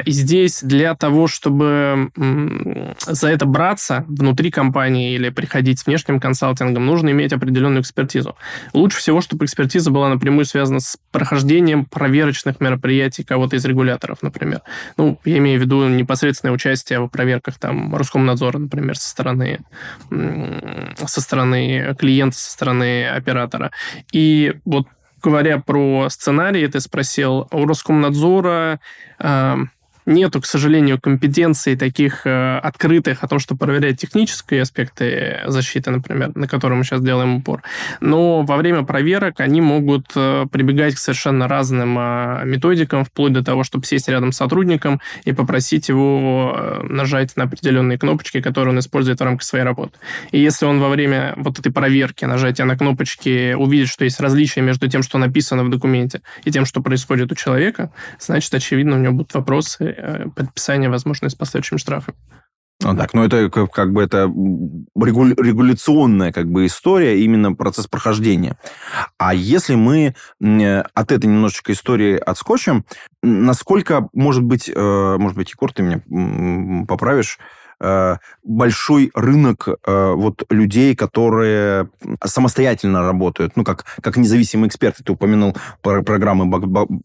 И 0.05 0.11
здесь 0.11 0.63
для 0.63 0.95
того, 0.95 1.29
чтобы 1.29 2.11
за 3.07 3.29
это 3.29 3.47
браться 3.47 4.05
внутри 4.07 4.51
компании 4.51 5.15
или 5.15 5.31
приходить 5.31 5.79
с 5.79 5.87
внешним 5.87 6.21
консалтингом, 6.21 6.85
нужно 6.85 7.11
иметь 7.11 7.33
определенную 7.33 7.81
экспертизу. 7.81 8.37
Лучше 8.75 8.99
всего, 8.99 9.21
чтобы 9.21 9.47
экспертиза 9.47 9.91
была 9.91 10.09
напрямую 10.09 10.45
связана 10.45 10.81
с 10.81 10.99
прохождением 11.11 11.60
проверочных 11.85 12.61
мероприятий 12.61 13.25
кого-то 13.25 13.57
из 13.57 13.65
регуляторов, 13.65 14.23
например. 14.23 14.63
Ну, 14.97 15.19
я 15.25 15.39
имею 15.39 15.59
в 15.59 15.63
виду 15.63 15.89
непосредственное 15.89 16.55
участие 16.55 17.01
в 17.01 17.09
проверках 17.09 17.59
там 17.59 17.95
Роскомнадзора, 17.95 18.59
например, 18.59 18.97
со 18.97 19.09
стороны, 19.09 19.61
со 20.97 21.21
стороны 21.21 21.95
клиента, 21.99 22.37
со 22.37 22.51
стороны 22.51 23.09
оператора. 23.09 23.71
И 24.13 24.55
вот 24.65 24.87
говоря 25.23 25.59
про 25.59 26.09
сценарий, 26.09 26.67
ты 26.67 26.81
спросил, 26.81 27.49
у 27.51 27.67
Роскомнадзора 27.67 28.81
э, 29.19 29.57
нету, 30.11 30.41
к 30.41 30.47
сожалению, 30.47 31.01
компетенций 31.01 31.77
таких 31.77 32.27
э, 32.27 32.59
открытых 32.59 33.23
о 33.25 33.29
том, 33.29 33.39
что 33.39 33.57
проверять 33.57 34.01
технические 34.01 34.63
аспекты 34.63 35.41
защиты, 35.47 35.91
например, 35.91 36.33
на 36.35 36.47
которые 36.47 36.77
мы 36.79 36.85
сейчас 36.85 37.01
делаем 37.01 37.37
упор. 37.37 37.63
Но 38.01 38.43
во 38.43 38.57
время 38.57 38.83
проверок 38.83 39.41
они 39.41 39.61
могут 39.61 40.07
э, 40.15 40.47
прибегать 40.51 40.97
к 40.97 40.99
совершенно 40.99 41.49
разным 41.49 41.97
э, 41.99 42.43
методикам, 42.45 43.05
вплоть 43.05 43.33
до 43.33 43.45
того, 43.45 43.65
чтобы 43.65 43.87
сесть 43.87 44.09
рядом 44.09 44.33
с 44.33 44.37
сотрудником 44.37 45.01
и 45.25 45.33
попросить 45.33 45.89
его 45.89 46.55
э, 46.57 46.83
нажать 46.83 47.37
на 47.37 47.45
определенные 47.45 47.99
кнопочки, 47.99 48.41
которые 48.41 48.73
он 48.73 48.79
использует 48.81 49.21
в 49.21 49.25
рамках 49.25 49.45
своей 49.45 49.65
работы. 49.65 49.99
И 50.33 50.41
если 50.41 50.67
он 50.67 50.81
во 50.81 50.89
время 50.89 51.35
вот 51.37 51.59
этой 51.59 51.73
проверки 51.73 52.25
нажатия 52.25 52.65
на 52.65 52.77
кнопочки 52.77 53.55
увидит, 53.55 53.89
что 53.89 54.05
есть 54.05 54.21
различия 54.21 54.61
между 54.61 54.89
тем, 54.89 55.03
что 55.03 55.19
написано 55.19 55.65
в 55.65 55.71
документе, 55.71 56.21
и 56.45 56.51
тем, 56.51 56.65
что 56.65 56.81
происходит 56.81 57.31
у 57.33 57.35
человека, 57.35 57.93
значит, 58.19 58.53
очевидно, 58.53 58.97
у 58.97 58.99
него 58.99 59.13
будут 59.13 59.35
вопросы 59.35 60.00
подписания, 60.35 60.89
возможно, 60.89 61.29
с 61.29 61.35
последующими 61.35 61.79
штрафами. 61.79 62.17
Ну, 62.83 62.97
так, 62.97 63.13
но 63.13 63.25
это 63.25 63.51
как, 63.51 63.93
бы 63.93 64.03
это 64.03 64.25
регу- 64.25 65.35
регуляционная 65.43 66.33
как 66.33 66.51
бы 66.51 66.65
история, 66.65 67.23
именно 67.23 67.53
процесс 67.53 67.87
прохождения. 67.87 68.57
А 69.19 69.35
если 69.35 69.75
мы 69.75 70.15
м, 70.41 70.85
от 70.95 71.13
этой 71.13 71.27
немножечко 71.27 71.73
истории 71.73 72.17
отскочим, 72.17 72.87
насколько, 73.23 74.09
может 74.15 74.43
быть, 74.43 74.71
э, 74.75 75.17
может 75.19 75.37
быть, 75.37 75.51
Егор, 75.51 75.71
ты 75.73 75.83
меня 75.83 76.87
поправишь, 76.87 77.39
э, 77.39 77.60
большой 78.43 79.11
рынок 79.15 79.69
э, 79.69 80.13
вот 80.15 80.45
людей, 80.51 80.95
которые 80.95 81.89
самостоятельно 82.25 83.03
работают, 83.03 83.57
ну, 83.57 83.65
как, 83.65 83.85
как 84.03 84.17
независимые 84.17 84.69
эксперты. 84.69 85.03
Ты 85.03 85.13
упомянул 85.13 85.57
про 85.83 86.03
программы, 86.03 86.45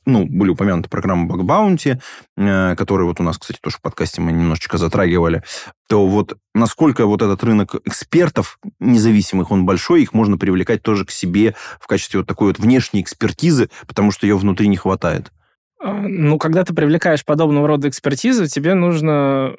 ну, 0.05 0.25
были 0.25 0.49
упомянуты 0.49 0.89
программы 0.89 1.27
Bounty, 1.27 1.99
э, 2.37 2.75
которые 2.75 3.07
вот 3.07 3.19
у 3.19 3.23
нас, 3.23 3.37
кстати, 3.37 3.59
тоже 3.61 3.77
в 3.77 3.81
подкасте 3.81 4.21
мы 4.21 4.31
немножечко 4.31 4.77
затрагивали, 4.77 5.43
то 5.87 6.07
вот 6.07 6.37
насколько 6.53 7.05
вот 7.05 7.21
этот 7.21 7.43
рынок 7.43 7.75
экспертов 7.85 8.59
независимых, 8.79 9.51
он 9.51 9.65
большой, 9.65 10.01
их 10.01 10.13
можно 10.13 10.37
привлекать 10.37 10.81
тоже 10.81 11.05
к 11.05 11.11
себе 11.11 11.55
в 11.79 11.87
качестве 11.87 12.19
вот 12.19 12.27
такой 12.27 12.47
вот 12.47 12.59
внешней 12.59 13.01
экспертизы, 13.01 13.69
потому 13.87 14.11
что 14.11 14.25
ее 14.25 14.37
внутри 14.37 14.67
не 14.67 14.77
хватает. 14.77 15.31
А, 15.85 15.91
Ну, 15.93 16.39
когда 16.39 16.63
ты 16.63 16.73
привлекаешь 16.73 17.23
подобного 17.23 17.67
рода 17.67 17.87
экспертизу, 17.87 18.47
тебе 18.47 18.73
нужно, 18.73 19.55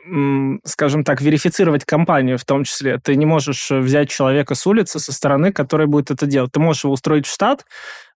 скажем 0.64 1.04
так, 1.04 1.21
верифицировать 1.21 1.85
компанию 1.85 2.37
в 2.37 2.45
том 2.45 2.64
числе. 2.64 2.99
Ты 2.99 3.14
не 3.14 3.26
можешь 3.26 3.71
э, 3.71 3.78
взять 3.78 4.11
человека 4.11 4.56
с 4.56 4.66
улицы, 4.66 4.99
со 4.99 5.12
стороны, 5.12 5.52
который 5.52 5.87
будет 5.87 6.11
это 6.11 6.26
делать. 6.26 6.50
Ты 6.50 6.59
можешь 6.59 6.83
его 6.83 6.95
устроить 6.95 7.26
в 7.26 7.33
штат, 7.33 7.64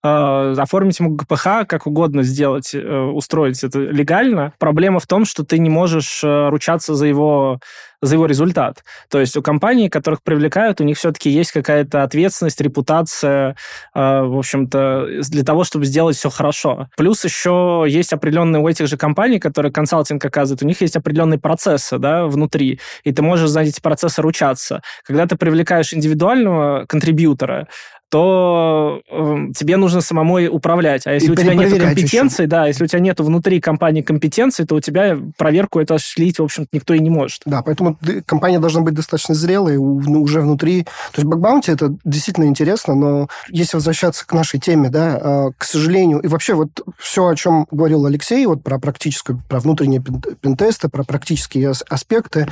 э, 0.03 0.55
оформить 0.59 0.99
ему 0.99 1.11
ГПХ, 1.11 1.67
как 1.69 1.87
угодно 1.87 2.25
сделать, 2.25 2.75
э, 2.75 2.79
устроить 2.81 3.63
это 3.63 3.79
легально. 3.79 4.55
Проблема 4.59 4.99
в 4.99 5.07
том, 5.07 5.25
что 5.25 5.45
ты 5.45 5.61
не 5.61 5.71
можешь 5.71 6.25
э, 6.25 6.49
ручаться 6.49 6.97
за 6.97 7.07
его 7.07 7.61
за 8.03 8.15
его 8.15 8.27
результат. 8.27 8.85
То 9.11 9.21
есть 9.21 9.37
у 9.37 9.43
компаний, 9.43 9.89
которых 9.89 10.23
привлекают, 10.23 10.81
у 10.81 10.85
них 10.85 10.97
все-таки 10.97 11.31
есть 11.31 11.53
какая-то 11.53 12.03
ответственность, 12.03 12.61
репутация, 12.61 13.57
э, 13.95 14.23
в 14.23 14.39
общем-то, 14.39 15.23
для 15.29 15.45
того, 15.45 15.65
чтобы 15.65 15.85
сделать 15.85 16.17
все 16.17 16.31
хорошо. 16.31 16.89
Плюс 16.97 17.25
еще 17.25 17.85
есть 17.89 18.13
определенные 18.13 18.63
у 18.63 18.69
этих 18.69 18.87
же 18.87 18.97
компаний, 18.97 19.39
которые 19.39 19.73
консалтинг 19.73 20.25
оказывают, 20.25 20.63
у 20.63 20.67
них 20.67 20.81
есть 20.81 20.97
определенные 20.97 21.39
процессы 21.39 21.99
да, 21.99 22.27
внутри, 22.27 22.81
и 23.05 23.13
ты 23.13 23.23
можешь 23.23 23.51
за 23.51 23.61
эти 23.61 23.81
процессы 23.81 24.23
ручаться. 24.23 24.83
Когда 25.05 25.27
ты 25.27 25.37
привлекаешь 25.37 25.93
индивидуального 25.93 26.87
контрибьютора, 26.87 27.69
то 28.11 29.03
э, 29.09 29.53
тебе 29.57 29.77
нужно 29.77 30.01
самому 30.01 30.41
управлять. 30.51 31.07
А 31.07 31.13
если 31.13 31.29
И 31.29 31.31
у 31.31 31.37
тебя 31.37 31.55
нет 31.55 31.81
компетенций, 31.81 32.47
да, 32.47 32.67
если 32.67 32.85
у 32.85 32.87
тебя 32.89 32.99
нет 32.99 33.21
внутри 33.21 33.61
компании 33.61 34.03
компетенций, 34.03 34.67
то 34.67 34.75
у 34.75 34.81
тебя 34.81 35.17
проверку 35.39 35.79
это 35.79 35.95
осуществить, 35.95 36.41
в 36.41 36.43
общем-то, 36.43 36.69
никто 36.73 36.93
и 36.93 36.99
не 36.99 37.09
может. 37.09 37.43
Да, 37.47 37.63
поэтому 37.63 37.97
компания 38.27 38.59
должна 38.59 38.81
быть 38.81 38.95
достаточно 38.95 39.35
зрелой 39.35 39.77
ну, 39.77 40.23
уже 40.23 40.41
внутри. 40.41 40.83
То 41.13 41.21
есть 41.21 41.25
бакбаунти 41.25 41.71
это 41.71 41.95
действительно 42.05 42.47
интересно, 42.47 42.97
но 42.97 43.29
если 43.49 43.77
возвращаться 43.77 44.27
к 44.27 44.33
нашей 44.33 44.59
теме, 44.59 44.89
да, 44.89 45.19
э, 45.21 45.53
к 45.57 45.63
сожалению, 45.63 46.19
и 46.19 46.27
вообще 46.27 46.55
вот 46.55 46.85
все, 46.99 47.29
о 47.29 47.37
чем 47.37 47.69
говорил 47.71 48.07
Алексей, 48.07 48.45
вот 48.47 48.65
про 48.65 48.81
практическую, 48.81 49.41
про 49.49 49.61
внутренние 49.61 50.01
пен- 50.01 50.23
пентесты, 50.41 50.89
про 50.89 51.05
практические 51.05 51.71
ас- 51.71 51.85
аспекты, 51.89 52.49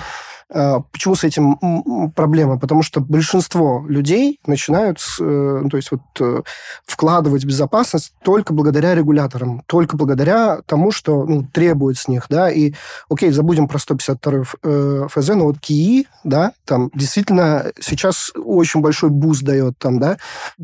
Почему 0.50 1.14
с 1.14 1.24
этим 1.24 2.10
проблема? 2.12 2.58
Потому 2.58 2.82
что 2.82 3.00
большинство 3.00 3.84
людей 3.86 4.40
начинают, 4.46 4.98
э, 5.20 5.60
ну, 5.62 5.68
то 5.68 5.76
есть 5.76 5.90
вот 5.90 6.00
э, 6.20 6.42
вкладывать 6.86 7.44
в 7.44 7.46
безопасность 7.46 8.14
только 8.24 8.54
благодаря 8.54 8.94
регуляторам, 8.94 9.62
только 9.66 9.98
благодаря 9.98 10.60
тому, 10.64 10.90
что 10.90 11.26
ну, 11.26 11.44
требует 11.44 11.98
с 11.98 12.08
них, 12.08 12.26
да, 12.30 12.50
и, 12.50 12.72
окей, 13.10 13.30
забудем 13.30 13.68
про 13.68 13.78
152 13.78 14.40
Ф- 14.40 14.54
э, 14.62 15.06
ФЗ, 15.10 15.28
но 15.28 15.44
вот 15.44 15.60
КИИ, 15.60 16.06
да, 16.24 16.52
там 16.64 16.90
действительно 16.94 17.70
сейчас 17.78 18.32
очень 18.34 18.80
большой 18.80 19.10
boost 19.10 19.42
дает 19.42 19.76
там, 19.78 19.98
да, 19.98 20.16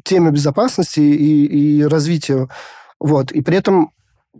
теме 0.03 0.31
безопасности 0.31 1.01
и, 1.01 1.81
и 1.81 1.85
развитию, 1.85 2.49
вот, 2.99 3.33
и 3.33 3.43
при 3.43 3.59
этом 3.59 3.91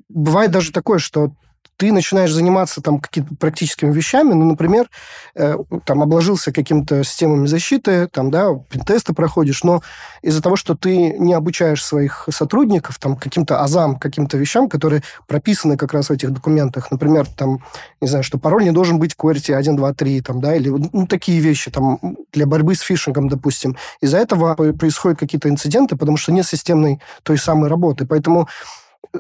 бывает 0.09 0.51
даже 0.51 0.73
такое, 0.73 0.99
что 0.99 1.33
ты 1.77 1.93
начинаешь 1.93 2.33
заниматься 2.33 2.81
там 2.81 3.01
какими-то 3.01 3.35
практическими 3.37 3.93
вещами, 3.93 4.33
ну, 4.33 4.45
например, 4.45 4.89
э, 5.35 5.57
там 5.85 6.03
обложился 6.03 6.53
какими-то 6.53 7.03
системами 7.05 7.47
защиты, 7.47 8.09
там, 8.09 8.31
да, 8.31 8.51
тесты 8.87 9.13
проходишь, 9.13 9.65
но 9.65 9.83
из-за 10.23 10.43
того, 10.43 10.57
что 10.57 10.75
ты 10.75 10.97
не 11.19 11.35
обучаешь 11.35 11.85
своих 11.85 12.29
сотрудников 12.31 12.99
там 12.99 13.17
каким-то 13.17 13.63
азам, 13.63 13.97
каким-то 13.97 14.37
вещам, 14.37 14.69
которые 14.69 15.03
прописаны 15.27 15.77
как 15.77 15.93
раз 15.93 16.09
в 16.09 16.13
этих 16.13 16.31
документах, 16.31 16.91
например, 16.91 17.27
там, 17.27 17.65
не 18.01 18.09
знаю, 18.09 18.25
что 18.25 18.39
пароль 18.39 18.65
не 18.65 18.73
должен 18.73 18.99
быть 18.99 19.15
QWERTY 19.15 19.55
1, 19.55 19.77
2, 19.77 19.95
3, 19.95 20.21
там, 20.21 20.41
да, 20.41 20.55
или 20.55 20.69
ну, 20.69 21.07
такие 21.07 21.41
вещи, 21.41 21.71
там, 21.71 21.99
для 22.33 22.47
борьбы 22.47 22.75
с 22.75 22.81
фишингом, 22.81 23.29
допустим. 23.29 23.77
Из-за 24.01 24.19
этого 24.19 24.55
происходят 24.55 25.19
какие-то 25.19 25.49
инциденты, 25.49 25.97
потому 25.97 26.17
что 26.17 26.33
нет 26.33 26.47
системной 26.47 27.01
той 27.23 27.39
самой 27.39 27.69
работы. 27.69 28.07
Поэтому 28.07 28.49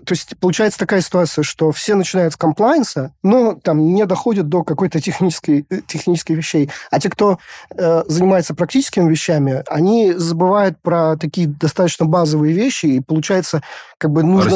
то 0.04 0.12
есть 0.12 0.36
получается 0.38 0.78
такая 0.78 1.00
ситуация, 1.00 1.42
что 1.42 1.70
все 1.72 1.94
начинают 1.94 2.32
с 2.32 2.36
комплайенса, 2.36 3.12
но 3.22 3.54
там 3.54 3.94
не 3.94 4.04
доходят 4.06 4.48
до 4.48 4.64
какой-то 4.64 5.00
технической, 5.00 5.66
э, 5.70 5.80
технической 5.86 6.36
вещей. 6.36 6.70
А 6.90 6.98
те, 6.98 7.08
кто 7.08 7.38
э, 7.70 8.02
занимается 8.06 8.54
практическими 8.54 9.08
вещами, 9.08 9.62
они 9.68 10.12
забывают 10.12 10.78
про 10.82 11.16
такие 11.16 11.46
достаточно 11.46 12.06
базовые 12.06 12.54
вещи, 12.54 12.86
и 12.86 13.00
получается, 13.00 13.62
как 13.98 14.10
бы 14.10 14.22
нужно... 14.22 14.50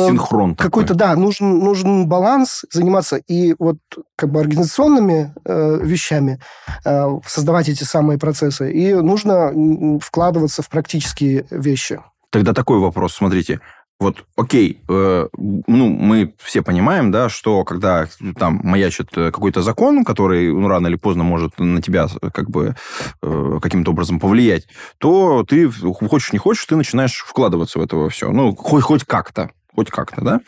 Какой-то, 0.56 0.94
да, 0.94 1.14
нужен, 1.14 1.58
нужен 1.58 2.08
баланс 2.08 2.64
заниматься 2.72 3.16
и 3.16 3.54
вот 3.58 3.78
как 4.16 4.30
бы 4.30 4.40
организационными 4.40 5.32
э, 5.44 5.78
вещами, 5.82 6.40
э, 6.84 7.06
создавать 7.26 7.68
эти 7.68 7.84
самые 7.84 8.18
процессы, 8.18 8.72
и 8.72 8.94
нужно 8.94 9.52
вкладываться 10.00 10.62
в 10.62 10.68
практические 10.68 11.46
вещи. 11.50 12.00
Тогда 12.30 12.52
такой 12.52 12.78
вопрос, 12.78 13.14
смотрите. 13.14 13.60
Вот, 14.00 14.24
окей, 14.36 14.80
э, 14.88 15.28
ну, 15.36 15.88
мы 15.88 16.32
все 16.38 16.62
понимаем, 16.62 17.10
да, 17.10 17.28
что 17.28 17.64
когда 17.64 18.06
там 18.38 18.60
маячит 18.62 19.08
э, 19.16 19.32
какой-то 19.32 19.60
закон, 19.60 20.04
который, 20.04 20.52
ну, 20.52 20.68
рано 20.68 20.86
или 20.86 20.94
поздно 20.94 21.24
может 21.24 21.58
на 21.58 21.82
тебя 21.82 22.06
э, 22.22 22.30
как 22.30 22.48
бы 22.48 22.76
э, 23.22 23.58
каким-то 23.60 23.90
образом 23.90 24.20
повлиять, 24.20 24.68
то 24.98 25.44
ты, 25.48 25.68
хочешь 25.68 26.32
не 26.32 26.38
хочешь, 26.38 26.64
ты 26.66 26.76
начинаешь 26.76 27.24
вкладываться 27.26 27.80
в 27.80 27.82
это 27.82 28.08
все. 28.08 28.30
Ну, 28.30 28.54
хоть, 28.54 28.84
хоть 28.84 29.04
как-то. 29.04 29.50
Хоть 29.78 29.90
как-то, 29.90 30.20
да. 30.22 30.40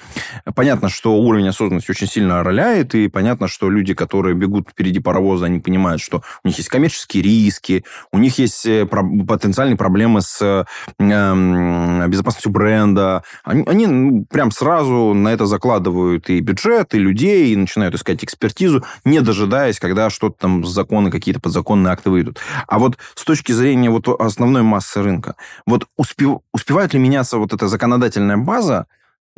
Понятно, 0.56 0.88
что 0.88 1.14
уровень 1.14 1.46
осознанности 1.46 1.92
очень 1.92 2.08
сильно 2.08 2.42
роляет, 2.42 2.96
и 2.96 3.06
понятно, 3.06 3.46
что 3.46 3.70
люди, 3.70 3.94
которые 3.94 4.34
бегут 4.34 4.70
впереди 4.70 4.98
паровоза, 4.98 5.46
они 5.46 5.60
понимают, 5.60 6.02
что 6.02 6.24
у 6.42 6.48
них 6.48 6.56
есть 6.58 6.68
коммерческие 6.68 7.22
риски, 7.22 7.84
у 8.10 8.18
них 8.18 8.38
есть 8.38 8.66
э, 8.66 8.86
потенциальные 8.86 9.76
проблемы 9.76 10.20
с 10.20 10.42
э, 10.42 10.64
безопасностью 10.98 12.50
бренда. 12.50 13.22
Они, 13.44 13.62
они 13.68 13.86
ну, 13.86 14.26
прям 14.28 14.50
сразу 14.50 15.14
на 15.14 15.28
это 15.28 15.46
закладывают 15.46 16.28
и 16.28 16.40
бюджет, 16.40 16.92
и 16.94 16.98
людей, 16.98 17.52
и 17.52 17.56
начинают 17.56 17.94
искать 17.94 18.24
экспертизу, 18.24 18.84
не 19.04 19.20
дожидаясь, 19.20 19.78
когда 19.78 20.10
что-то 20.10 20.40
там 20.40 20.64
законы, 20.64 21.12
какие-то 21.12 21.40
подзаконные 21.40 21.92
акты 21.92 22.10
выйдут. 22.10 22.40
А 22.66 22.80
вот 22.80 22.98
с 23.14 23.22
точки 23.22 23.52
зрения 23.52 23.90
вот 23.90 24.08
основной 24.08 24.62
массы 24.62 25.00
рынка, 25.00 25.36
вот 25.66 25.86
успев, 25.96 26.38
успевает 26.52 26.94
ли 26.94 26.98
меняться 26.98 27.38
вот 27.38 27.52
эта 27.52 27.68
законодательная 27.68 28.36
база, 28.36 28.86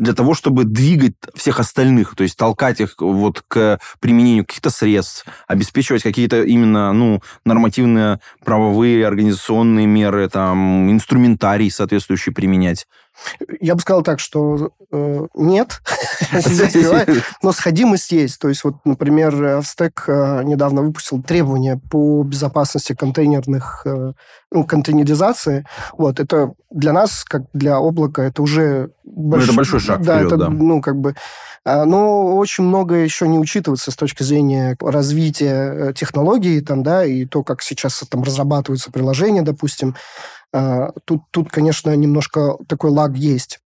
для 0.03 0.15
того, 0.15 0.35
чтобы 0.35 0.65
двигать 0.65 1.15
всех 1.37 1.61
остальных, 1.61 2.17
то 2.17 2.25
есть 2.25 2.37
толкать 2.37 2.81
их 2.81 2.97
вот 2.99 3.45
к 3.47 3.79
применению 4.01 4.45
каких-то 4.45 4.71
средств, 4.71 5.25
обеспечивать 5.47 6.03
какие-то 6.03 6.43
именно, 6.43 6.93
ну, 6.93 7.23
нормативные 7.45 8.19
правовые 8.45 9.07
организационные 9.07 9.87
меры, 9.87 10.29
там, 10.29 10.91
инструментарий 10.91 11.71
соответствующий 11.71 12.33
применять. 12.33 12.89
Я 13.61 13.75
бы 13.75 13.81
сказал 13.81 14.03
так, 14.03 14.21
что 14.21 14.73
э, 14.91 15.27
нет, 15.35 15.81
но 17.43 17.53
сходимость 17.53 18.13
есть. 18.13 18.39
То 18.39 18.49
есть, 18.49 18.65
вот, 18.65 18.77
например, 18.85 19.59
Австек 19.59 20.05
э, 20.07 20.43
недавно 20.45 20.83
выпустил 20.83 21.23
требования 21.23 21.81
по 21.91 22.23
безопасности 22.23 22.95
контейнерных, 22.95 23.83
э, 23.85 24.13
ну, 24.51 24.65
контейнеризации. 24.65 25.67
Вот, 25.97 26.21
это 26.21 26.53
для 26.71 26.93
нас, 26.93 27.25
как 27.25 27.43
для 27.53 27.77
облака, 27.77 28.23
это 28.23 28.43
уже... 28.43 28.91
Ну, 29.05 29.37
это 29.37 29.53
большой 29.53 29.81
шаг 29.81 30.03
да, 30.03 30.17
вперед, 30.17 30.33
это, 30.33 30.37
да. 30.37 30.49
ну, 30.49 30.81
как 30.81 30.97
бы... 30.97 31.15
А, 31.65 31.85
но 31.85 32.37
очень 32.37 32.65
многое 32.65 33.05
еще 33.05 33.29
не 33.29 33.39
учитывается 33.39 33.93
с 33.93 33.97
точки 33.97 34.25
зрения 34.25 34.77
развития 34.81 35.91
э, 35.91 35.93
технологий, 35.95 36.61
там, 36.61 36.83
да, 36.83 37.05
и 37.05 37.25
то, 37.25 37.45
как 37.45 37.63
сейчас 37.63 38.03
там 38.09 38.23
разрабатываются 38.25 38.91
приложения, 38.91 39.43
допустим. 39.43 39.95
А, 40.53 40.91
тут, 41.05 41.23
тут, 41.31 41.51
конечно, 41.51 41.95
немножко 41.95 42.57
такой 42.69 42.91
лаг 42.91 43.17
есть. 43.17 43.61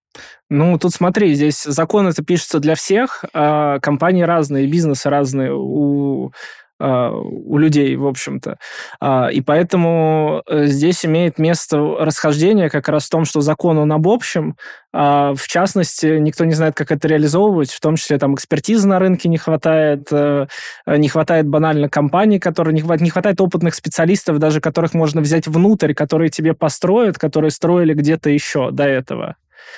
Ну, 0.49 0.77
тут 0.77 0.93
смотри, 0.93 1.33
здесь 1.33 1.63
закон 1.63 2.07
это 2.07 2.23
пишется 2.23 2.59
для 2.59 2.75
всех, 2.75 3.25
а 3.33 3.79
компании 3.79 4.23
разные, 4.23 4.67
бизнесы 4.67 5.09
разные. 5.09 5.53
У 5.53 6.31
у 6.79 7.57
людей, 7.57 7.95
в 7.95 8.05
общем-то. 8.05 8.57
А, 8.99 9.27
и 9.27 9.41
поэтому 9.41 10.41
э, 10.47 10.65
здесь 10.65 11.05
имеет 11.05 11.37
место 11.37 11.77
расхождение 11.99 12.69
как 12.69 12.89
раз 12.89 13.05
в 13.05 13.09
том, 13.09 13.25
что 13.25 13.41
закон 13.41 13.77
он 13.77 13.91
об 13.91 14.07
общем, 14.07 14.57
а 14.91 15.33
в 15.33 15.47
частности, 15.47 16.17
никто 16.19 16.45
не 16.45 16.53
знает, 16.53 16.75
как 16.75 16.91
это 16.91 17.07
реализовывать, 17.07 17.71
в 17.71 17.79
том 17.79 17.95
числе 17.95 18.17
там 18.17 18.35
экспертизы 18.35 18.87
на 18.87 18.99
рынке 18.99 19.29
не 19.29 19.37
хватает, 19.37 20.07
э, 20.11 20.47
не 20.87 21.09
хватает 21.09 21.47
банально 21.47 21.89
компаний, 21.89 22.39
которые 22.39 22.73
не 22.73 22.81
хватает, 22.81 23.01
не 23.01 23.09
хватает 23.09 23.39
опытных 23.39 23.75
специалистов, 23.75 24.39
даже 24.39 24.59
которых 24.59 24.93
можно 24.93 25.21
взять 25.21 25.47
внутрь, 25.47 25.93
которые 25.93 26.29
тебе 26.29 26.53
построят, 26.53 27.17
которые 27.17 27.51
строили 27.51 27.93
где-то 27.93 28.29
еще 28.29 28.71
до 28.71 28.83
этого. 28.83 29.35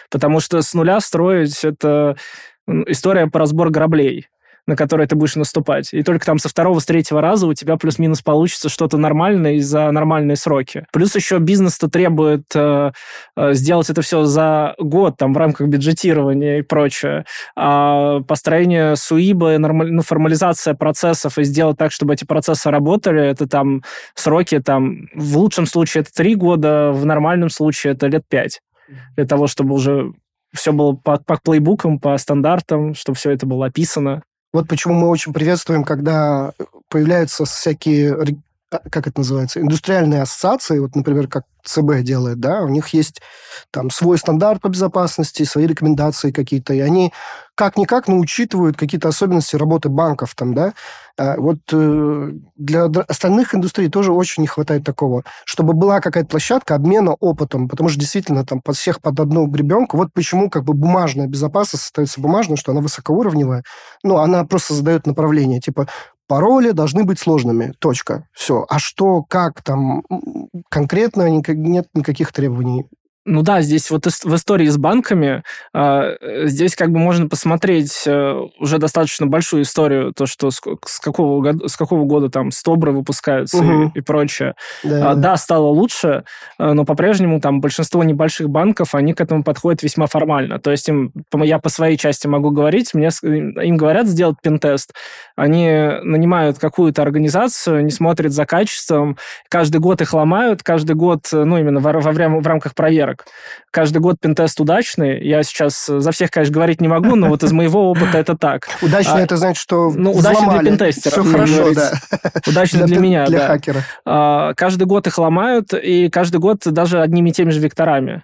Потому 0.10 0.40
что 0.40 0.62
с 0.62 0.74
нуля 0.74 1.00
строить 1.00 1.64
это 1.64 2.16
история 2.88 3.28
по 3.28 3.40
разбор 3.40 3.70
граблей 3.70 4.28
на 4.68 4.76
которые 4.76 5.08
ты 5.08 5.16
будешь 5.16 5.36
наступать. 5.36 5.94
И 5.94 6.04
только 6.04 6.26
там 6.26 6.40
со 6.40 6.50
второго, 6.50 6.80
с 6.80 6.86
третьего 6.86 7.22
раза 7.22 7.48
у 7.48 7.54
тебя 7.54 7.78
плюс-минус 7.78 8.22
получится 8.22 8.70
что-то 8.70 8.98
нормальное 8.98 9.54
и 9.54 9.60
за 9.60 9.92
нормальные 9.92 10.36
сроки. 10.36 10.86
Плюс 10.92 11.16
еще 11.16 11.38
бизнес-то 11.40 11.90
требует 11.90 12.46
э, 12.56 12.92
э, 13.38 13.54
сделать 13.54 13.90
это 13.90 14.02
все 14.02 14.24
за 14.26 14.76
год, 14.80 15.18
там, 15.18 15.34
в 15.34 15.38
рамках 15.38 15.68
бюджетирования 15.68 16.60
и 16.60 16.62
прочее. 16.62 17.26
А 17.56 18.22
построение 18.22 18.96
СУИБа, 18.96 19.58
нормаль... 19.60 19.92
ну, 19.92 20.02
формализация 20.02 20.74
процессов 20.74 21.38
и 21.38 21.44
сделать 21.44 21.78
так, 21.78 21.92
чтобы 21.92 22.14
эти 22.14 22.26
процессы 22.26 22.72
работали, 22.72 23.22
это 23.22 23.48
там 23.48 23.84
сроки, 24.16 24.60
там, 24.60 25.08
в 25.14 25.38
лучшем 25.38 25.66
случае 25.66 26.02
это 26.02 26.12
три 26.14 26.36
года, 26.36 26.92
в 26.92 27.06
нормальном 27.06 27.50
случае 27.50 27.94
это 27.94 28.08
лет 28.08 28.24
пять 28.28 28.62
для 29.16 29.26
того, 29.26 29.48
чтобы 29.48 29.74
уже 29.74 30.14
все 30.54 30.72
было 30.72 30.94
по, 30.94 31.18
по 31.18 31.38
плейбукам, 31.44 32.00
по 32.00 32.18
стандартам, 32.18 32.94
чтобы 32.94 33.18
все 33.18 33.32
это 33.32 33.46
было 33.46 33.68
описано. 33.68 34.24
Вот 34.56 34.70
почему 34.70 34.94
мы 34.94 35.10
очень 35.10 35.34
приветствуем, 35.34 35.84
когда 35.84 36.54
появляются 36.88 37.44
всякие, 37.44 38.16
как 38.70 39.08
это 39.08 39.20
называется, 39.20 39.62
индустриальные 39.62 40.22
ассоциации, 40.22 40.80
вот, 40.80 40.96
например, 40.96 41.28
как 41.28 41.44
ЦБ 41.64 42.02
делает, 42.02 42.40
да, 42.40 42.62
у 42.62 42.68
них 42.68 42.90
есть 42.90 43.22
там 43.72 43.90
свой 43.90 44.18
стандарт 44.18 44.62
по 44.62 44.70
безопасности, 44.70 45.44
свои 45.44 45.66
рекомендации 45.66 46.32
какие-то, 46.32 46.74
и 46.74 46.80
они 46.80 47.12
как-никак, 47.56 48.08
но 48.08 48.18
учитывают 48.18 48.78
какие-то 48.78 49.08
особенности 49.08 49.56
работы 49.56 49.90
банков 49.90 50.36
там, 50.36 50.54
да. 50.54 50.74
А 51.18 51.38
вот 51.38 51.60
э, 51.72 52.32
для 52.56 52.86
остальных 52.86 53.56
индустрий 53.56 53.90
тоже 53.90 54.12
очень 54.12 54.42
не 54.42 54.48
хватает 54.48 54.84
такого, 54.84 55.24
чтобы 55.46 55.74
была 55.74 56.02
какая-то 56.02 56.28
площадка 56.30 56.76
обмена 56.76 57.14
опытом, 57.14 57.70
потому 57.70 57.90
что 57.90 58.00
действительно 58.00 58.46
там 58.46 58.62
под 58.62 58.76
всех 58.76 59.02
под 59.02 59.20
одну 59.20 59.48
гребенку. 59.48 59.98
Вот 59.98 60.10
почему 60.14 60.50
как 60.50 60.66
бы 60.66 60.74
бумажная 60.74 61.28
безопасность 61.28 61.86
остается 61.86 62.20
бумажной, 62.20 62.58
что 62.58 62.74
она 62.74 62.82
высокоуровневая, 62.82 63.64
ну, 64.04 64.18
она 64.18 64.44
просто 64.44 64.74
задает 64.74 65.08
направление, 65.08 65.62
типа 65.62 65.88
пароли 66.28 66.72
должны 66.72 67.04
быть 67.04 67.20
сложными. 67.20 67.74
Точка. 67.80 68.28
Все. 68.34 68.66
А 68.70 68.80
что, 68.80 69.24
как 69.24 69.62
там 69.62 70.04
конкретно 70.70 71.30
нет 71.30 71.88
никаких 71.94 72.32
требований. 72.32 72.86
Ну 73.28 73.42
да, 73.42 73.62
здесь 73.62 73.90
вот 73.90 74.06
в 74.06 74.36
истории 74.36 74.68
с 74.68 74.78
банками, 74.78 75.44
э, 75.74 76.46
здесь 76.46 76.76
как 76.76 76.92
бы 76.92 77.00
можно 77.00 77.28
посмотреть 77.28 78.04
э, 78.06 78.40
уже 78.60 78.78
достаточно 78.78 79.26
большую 79.26 79.64
историю, 79.64 80.14
то, 80.14 80.28
что 80.28 80.52
с, 80.52 80.60
какого, 81.02 81.42
года, 81.42 81.68
с 81.68 81.76
какого 81.76 82.06
года 82.06 82.30
там 82.30 82.52
Стобры 82.52 82.92
выпускаются 82.92 83.58
угу. 83.58 83.92
и, 83.96 83.98
и 83.98 84.02
прочее. 84.02 84.54
Да. 84.84 85.12
А, 85.12 85.16
да, 85.16 85.38
стало 85.38 85.66
лучше, 85.66 86.24
э, 86.60 86.74
но 86.74 86.86
по-прежнему 86.86 87.42
там 87.42 87.62
большинство 87.62 88.04
небольших 88.04 88.48
банков, 88.48 88.94
они 88.94 89.16
к 89.16 89.22
этому 89.22 89.44
подходят 89.44 89.82
весьма 89.82 90.06
формально. 90.06 90.60
То 90.60 90.70
есть 90.70 90.88
им, 90.88 91.12
я 91.34 91.58
по 91.58 91.70
своей 91.70 91.98
части 91.98 92.28
могу 92.28 92.52
говорить, 92.52 92.94
мне, 92.94 93.10
им 93.24 93.76
говорят 93.76 94.06
сделать 94.06 94.38
пентест, 94.44 94.94
они 95.36 95.68
нанимают 96.04 96.60
какую-то 96.60 97.02
организацию, 97.02 97.84
не 97.84 97.92
смотрят 97.92 98.34
за 98.34 98.46
качеством, 98.46 99.18
каждый 99.50 99.82
год 99.82 100.02
их 100.02 100.14
ломают, 100.14 100.62
каждый 100.62 100.96
год, 100.96 101.22
ну 101.32 101.58
именно 101.58 101.80
во, 101.80 101.92
во 101.94 102.12
время, 102.12 102.40
в 102.40 102.46
рамках 102.46 102.76
проверок 102.76 103.15
так. 103.16 103.26
Каждый 103.72 104.00
год 104.00 104.18
пентест 104.22 104.60
удачный. 104.60 105.22
Я 105.26 105.44
сейчас 105.44 105.86
за 105.86 106.12
всех, 106.12 106.32
конечно, 106.32 106.54
говорить 106.54 106.82
не 106.82 106.88
могу, 106.88 107.16
но 107.16 107.28
вот 107.28 107.44
из 107.44 107.52
моего 107.52 107.92
опыта 107.92 108.18
это 108.18 108.38
так. 108.38 108.68
Удачный 108.82 109.22
это 109.24 109.38
значит, 109.38 109.62
что 109.62 109.92
Ну, 109.92 110.12
удачный 110.12 110.60
для 110.60 110.72
пентестера. 110.72 111.12
Все 111.12 111.24
хорошо, 111.24 111.74
да. 111.74 111.92
Удачный 112.48 112.86
для 112.86 113.00
меня, 113.00 113.26
Для 113.26 113.48
хакера. 113.48 113.82
А, 114.06 114.54
каждый 114.54 114.86
год 114.86 115.08
их 115.08 115.18
ломают, 115.18 115.74
и 115.74 116.10
каждый 116.10 116.38
год 116.38 116.60
даже 116.66 117.02
одними 117.02 117.30
и 117.30 117.34
теми 117.34 117.50
же 117.50 117.60
векторами. 117.60 118.24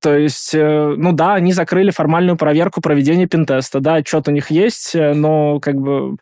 То 0.00 0.16
есть, 0.16 0.54
э, 0.54 0.94
ну 0.96 1.12
да, 1.12 1.34
они 1.34 1.52
закрыли 1.52 1.90
формальную 1.90 2.36
проверку 2.36 2.80
проведения 2.80 3.26
пентеста. 3.26 3.80
Да, 3.80 3.94
отчет 3.94 4.28
у 4.28 4.30
них 4.30 4.50
есть, 4.50 4.94
э, 4.94 5.14
но 5.14 5.60
как 5.60 5.76
бы 5.76 6.16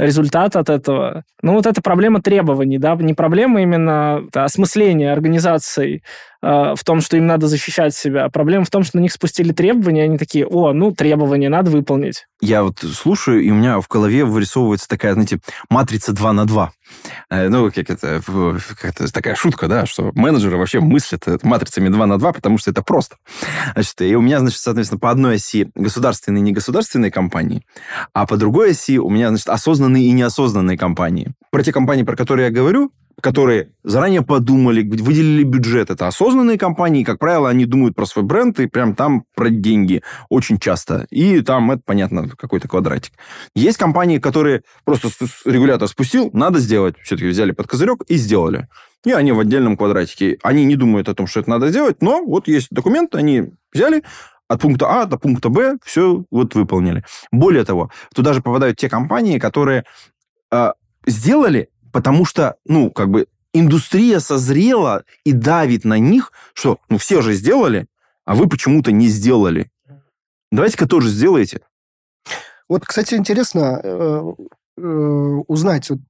результат 0.00 0.56
от 0.56 0.70
этого. 0.70 1.24
Ну, 1.42 1.54
вот 1.54 1.66
это 1.66 1.80
проблема 1.82 2.22
требований, 2.22 2.78
да, 2.78 2.94
не 2.96 3.14
проблема 3.14 3.62
именно 3.62 4.22
осмысления 4.34 5.12
организаций 5.12 6.02
э, 6.42 6.74
в 6.76 6.84
том, 6.84 7.00
что 7.00 7.16
им 7.16 7.26
надо 7.26 7.48
защищать 7.48 7.94
себя. 7.94 8.28
Проблема 8.28 8.64
в 8.64 8.70
том, 8.70 8.84
что 8.84 8.98
на 8.98 9.00
них 9.00 9.12
спустили 9.12 9.52
требования, 9.52 10.04
они 10.04 10.18
такие, 10.18 10.46
о, 10.46 10.72
ну, 10.72 10.92
требования 10.92 11.48
надо 11.48 11.70
выполнить. 11.70 12.26
Я 12.40 12.62
вот 12.62 12.78
слушаю, 12.78 13.42
и 13.42 13.50
у 13.50 13.54
меня 13.54 13.80
в 13.80 13.88
голове 13.88 14.24
вырисовывается 14.24 14.88
такая, 14.88 15.12
знаете, 15.12 15.40
матрица 15.68 16.12
2 16.12 16.32
на 16.32 16.46
2. 16.46 16.72
Э, 17.30 17.48
ну, 17.48 17.70
как 17.70 17.90
это, 17.90 18.22
как 18.24 18.84
это 18.84 19.12
такая 19.12 19.34
шутка, 19.34 19.68
да, 19.68 19.86
что 19.86 20.10
менеджеры 20.14 20.56
вообще 20.56 20.80
мыслят 20.80 21.24
матрицами 21.42 21.88
2 21.88 22.06
на 22.06 22.18
2, 22.18 22.32
потому 22.32 22.58
что 22.58 22.70
это 22.70 22.82
просто. 22.82 23.16
Значит, 23.74 24.00
и 24.00 24.14
у 24.16 24.20
меня, 24.20 24.40
значит, 24.40 24.60
соответственно, 24.60 24.98
по 24.98 25.10
одной 25.10 25.36
оси 25.36 25.70
государственные 25.74 26.40
и 26.40 26.44
негосударственные 26.44 27.10
компании, 27.10 27.64
а 28.12 28.26
по 28.26 28.36
другой 28.36 28.70
оси 28.70 28.98
у 28.98 29.10
меня, 29.10 29.28
значит, 29.28 29.48
осознанные 29.48 30.04
и 30.04 30.12
неосознанные 30.12 30.78
компании. 30.78 31.32
Про 31.50 31.62
те 31.62 31.72
компании, 31.72 32.04
про 32.04 32.16
которые 32.16 32.46
я 32.46 32.52
говорю, 32.52 32.90
которые 33.20 33.72
заранее 33.84 34.22
подумали, 34.22 34.82
выделили 34.82 35.44
бюджет. 35.44 35.90
Это 35.90 36.06
осознанные 36.06 36.58
компании, 36.58 37.04
как 37.04 37.18
правило, 37.18 37.48
они 37.48 37.66
думают 37.66 37.94
про 37.94 38.06
свой 38.06 38.24
бренд 38.24 38.58
и 38.60 38.66
прям 38.66 38.94
там 38.94 39.24
про 39.34 39.50
деньги 39.50 40.02
очень 40.28 40.58
часто. 40.58 41.06
И 41.10 41.40
там, 41.42 41.70
это 41.70 41.82
понятно, 41.84 42.28
какой-то 42.28 42.68
квадратик. 42.68 43.12
Есть 43.54 43.78
компании, 43.78 44.18
которые 44.18 44.62
просто 44.84 45.08
регулятор 45.44 45.88
спустил, 45.88 46.30
надо 46.32 46.58
сделать. 46.58 46.96
Все-таки 47.02 47.28
взяли 47.28 47.52
под 47.52 47.66
козырек 47.66 48.02
и 48.08 48.16
сделали. 48.16 48.68
И 49.04 49.12
они 49.12 49.32
в 49.32 49.40
отдельном 49.40 49.76
квадратике. 49.76 50.38
Они 50.42 50.64
не 50.64 50.76
думают 50.76 51.08
о 51.08 51.14
том, 51.14 51.26
что 51.26 51.40
это 51.40 51.50
надо 51.50 51.68
сделать, 51.68 52.02
но 52.02 52.22
вот 52.22 52.48
есть 52.48 52.68
документ, 52.70 53.14
они 53.14 53.50
взяли, 53.72 54.02
от 54.50 54.60
пункта 54.60 54.86
А 54.88 55.06
до 55.06 55.16
пункта 55.16 55.48
Б 55.48 55.78
все 55.84 56.24
вот 56.30 56.56
выполнили. 56.56 57.04
Более 57.30 57.64
того, 57.64 57.90
туда 58.12 58.32
же 58.32 58.42
попадают 58.42 58.78
те 58.78 58.88
компании, 58.88 59.38
которые 59.38 59.84
э, 60.50 60.72
сделали 61.06 61.70
потому 61.92 62.24
что, 62.24 62.56
ну, 62.64 62.90
как 62.90 63.10
бы 63.10 63.26
индустрия 63.52 64.20
созрела 64.20 65.04
и 65.24 65.32
давит 65.32 65.84
на 65.84 65.98
них, 65.98 66.32
что, 66.54 66.78
ну, 66.88 66.98
все 66.98 67.22
же 67.22 67.34
сделали, 67.34 67.86
а 68.24 68.34
вы 68.34 68.48
почему-то 68.48 68.92
не 68.92 69.08
сделали. 69.08 69.70
Давайте-ка 70.52 70.86
тоже 70.86 71.08
сделайте. 71.08 71.60
Вот, 72.68 72.84
кстати, 72.84 73.14
интересно 73.14 73.80
э, 73.82 74.32
э, 74.78 74.82
узнать, 75.48 75.90
вот, 75.90 76.00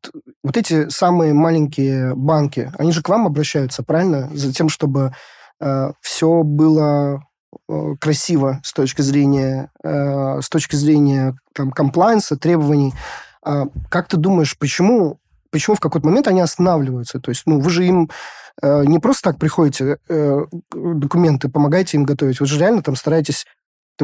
вот 0.42 0.56
эти 0.56 0.88
самые 0.90 1.32
маленькие 1.32 2.14
банки, 2.14 2.70
они 2.78 2.92
же 2.92 3.02
к 3.02 3.08
вам 3.08 3.26
обращаются, 3.26 3.82
правильно? 3.82 4.30
За 4.34 4.52
тем, 4.52 4.68
чтобы 4.68 5.14
э, 5.60 5.92
все 6.00 6.42
было 6.42 7.24
э, 7.68 7.94
красиво 7.98 8.60
с 8.62 8.72
точки 8.74 9.00
зрения, 9.00 9.70
э, 9.82 10.40
с 10.42 10.48
точки 10.50 10.76
зрения 10.76 11.34
там, 11.54 11.70
комплайнса, 11.70 12.36
требований. 12.36 12.92
А 13.42 13.64
как 13.88 14.08
ты 14.08 14.18
думаешь, 14.18 14.58
почему, 14.58 15.18
почему 15.50 15.76
в 15.76 15.80
какой-то 15.80 16.06
момент 16.06 16.28
они 16.28 16.40
останавливаются? 16.40 17.20
То 17.20 17.30
есть, 17.30 17.42
ну, 17.46 17.60
вы 17.60 17.70
же 17.70 17.86
им 17.86 18.10
э, 18.62 18.84
не 18.84 18.98
просто 18.98 19.30
так 19.30 19.38
приходите, 19.38 19.98
э, 20.08 20.38
документы, 20.72 21.48
помогаете 21.48 21.96
им 21.96 22.04
готовить, 22.04 22.40
вы 22.40 22.46
же 22.46 22.58
реально 22.58 22.82
там 22.82 22.96
стараетесь 22.96 23.46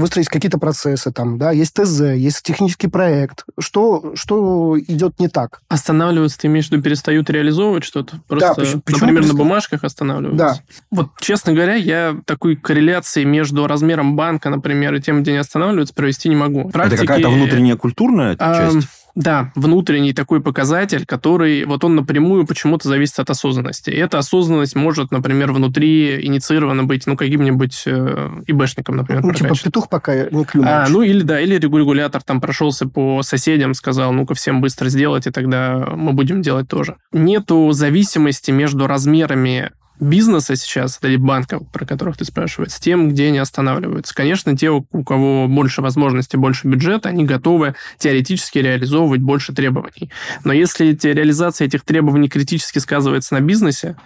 выстроить 0.00 0.28
какие-то 0.28 0.58
процессы, 0.58 1.10
там, 1.12 1.38
да, 1.38 1.50
есть 1.50 1.74
ТЗ, 1.74 2.00
есть 2.16 2.42
технический 2.42 2.88
проект. 2.88 3.44
Что, 3.58 4.12
что 4.14 4.78
идет 4.78 5.18
не 5.18 5.28
так? 5.28 5.60
Останавливаются, 5.68 6.38
ты 6.38 6.46
имеешь 6.48 6.68
в 6.68 6.72
виду, 6.72 6.82
перестают 6.82 7.30
реализовывать 7.30 7.84
что-то? 7.84 8.20
Просто, 8.28 8.48
да, 8.48 8.54
почему, 8.54 8.82
почему 8.82 9.00
например, 9.00 9.22
переста... 9.22 9.36
на 9.36 9.42
бумажках 9.42 9.84
останавливаются? 9.84 10.44
Да. 10.44 10.76
Вот, 10.90 11.10
честно 11.20 11.52
говоря, 11.52 11.74
я 11.74 12.16
такой 12.24 12.56
корреляции 12.56 13.24
между 13.24 13.66
размером 13.66 14.16
банка, 14.16 14.50
например, 14.50 14.94
и 14.94 15.00
тем, 15.00 15.22
где 15.22 15.32
они 15.32 15.38
останавливаются, 15.38 15.94
провести 15.94 16.28
не 16.28 16.36
могу. 16.36 16.68
Практики... 16.68 17.00
Это 17.00 17.06
какая-то 17.06 17.30
внутренняя 17.30 17.76
культурная 17.76 18.36
а, 18.38 18.70
часть? 18.70 18.88
Да, 19.16 19.50
внутренний 19.54 20.12
такой 20.12 20.42
показатель, 20.42 21.06
который 21.06 21.64
вот 21.64 21.82
он 21.84 21.96
напрямую 21.96 22.46
почему-то 22.46 22.86
зависит 22.86 23.18
от 23.18 23.30
осознанности. 23.30 23.88
И 23.88 23.96
эта 23.96 24.18
осознанность 24.18 24.76
может, 24.76 25.10
например, 25.10 25.52
внутри 25.52 26.24
инициирована 26.26 26.84
быть, 26.84 27.06
ну, 27.06 27.16
каким-нибудь 27.16 27.84
э, 27.86 28.42
ИБшником, 28.46 28.96
например. 28.96 29.24
Ну, 29.24 29.32
типа 29.32 29.54
петух 29.54 29.88
пока 29.88 30.28
не 30.28 30.44
клюнул. 30.44 30.70
А, 30.70 30.86
ну, 30.90 31.00
или 31.00 31.22
да, 31.22 31.40
или 31.40 31.54
регулятор 31.54 32.22
там 32.22 32.42
прошелся 32.42 32.86
по 32.86 33.22
соседям, 33.22 33.72
сказал, 33.72 34.12
ну-ка 34.12 34.34
всем 34.34 34.60
быстро 34.60 34.90
сделать, 34.90 35.26
и 35.26 35.30
тогда 35.30 35.88
мы 35.96 36.12
будем 36.12 36.42
делать 36.42 36.68
тоже. 36.68 36.96
Нету 37.10 37.72
зависимости 37.72 38.50
между 38.50 38.86
размерами 38.86 39.70
бизнеса 40.00 40.56
сейчас, 40.56 40.98
или 41.02 41.16
банков, 41.16 41.62
про 41.72 41.86
которых 41.86 42.16
ты 42.16 42.24
спрашиваешь, 42.24 42.72
с 42.72 42.80
тем, 42.80 43.10
где 43.10 43.28
они 43.28 43.38
останавливаются. 43.38 44.14
Конечно, 44.14 44.56
те, 44.56 44.70
у 44.70 44.82
кого 44.82 45.48
больше 45.48 45.82
возможностей, 45.82 46.36
больше 46.36 46.68
бюджета, 46.68 47.08
они 47.08 47.24
готовы 47.24 47.74
теоретически 47.98 48.58
реализовывать 48.58 49.20
больше 49.20 49.52
требований. 49.52 50.10
Но 50.44 50.52
если 50.52 50.96
реализация 51.02 51.66
этих 51.66 51.82
требований 51.82 52.28
критически 52.28 52.78
сказывается 52.78 53.34
на 53.34 53.40
бизнесе, 53.40 53.96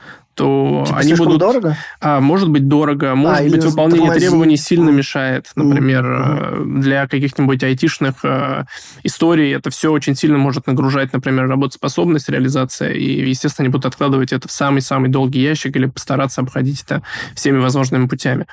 то 0.41 0.85
типа 0.87 0.99
они 0.99 1.15
будут... 1.15 1.39
дорого? 1.39 1.77
А, 2.01 2.19
может 2.21 2.49
быть, 2.49 2.67
дорого. 2.67 3.15
Может 3.15 3.41
а, 3.41 3.51
быть, 3.51 3.63
выполнение 3.63 4.07
тормозит. 4.07 4.29
требований 4.29 4.57
сильно 4.57 4.89
мешает. 4.89 5.51
Например, 5.55 6.07
mm-hmm. 6.07 6.81
для 6.81 7.07
каких-нибудь 7.07 7.63
айтишных 7.63 8.25
э, 8.25 8.65
историй 9.03 9.55
это 9.55 9.69
все 9.69 9.93
очень 9.93 10.17
сильно 10.17 10.39
может 10.39 10.67
нагружать, 10.67 11.13
например, 11.13 11.47
работоспособность, 11.47 12.31
реализация. 12.31 12.91
И, 12.93 13.29
естественно, 13.29 13.67
они 13.67 13.73
будут 13.73 13.85
откладывать 13.85 14.33
это 14.33 14.49
в 14.49 14.53
самый-самый 14.53 15.11
долгий 15.11 15.43
ящик 15.43 15.77
или 15.77 15.85
постараться 15.85 16.41
обходить 16.41 16.85
это 16.85 17.03
всеми 17.35 17.59
возможными 17.59 18.07
путями. 18.07 18.47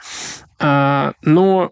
А, 0.59 1.13
но, 1.21 1.71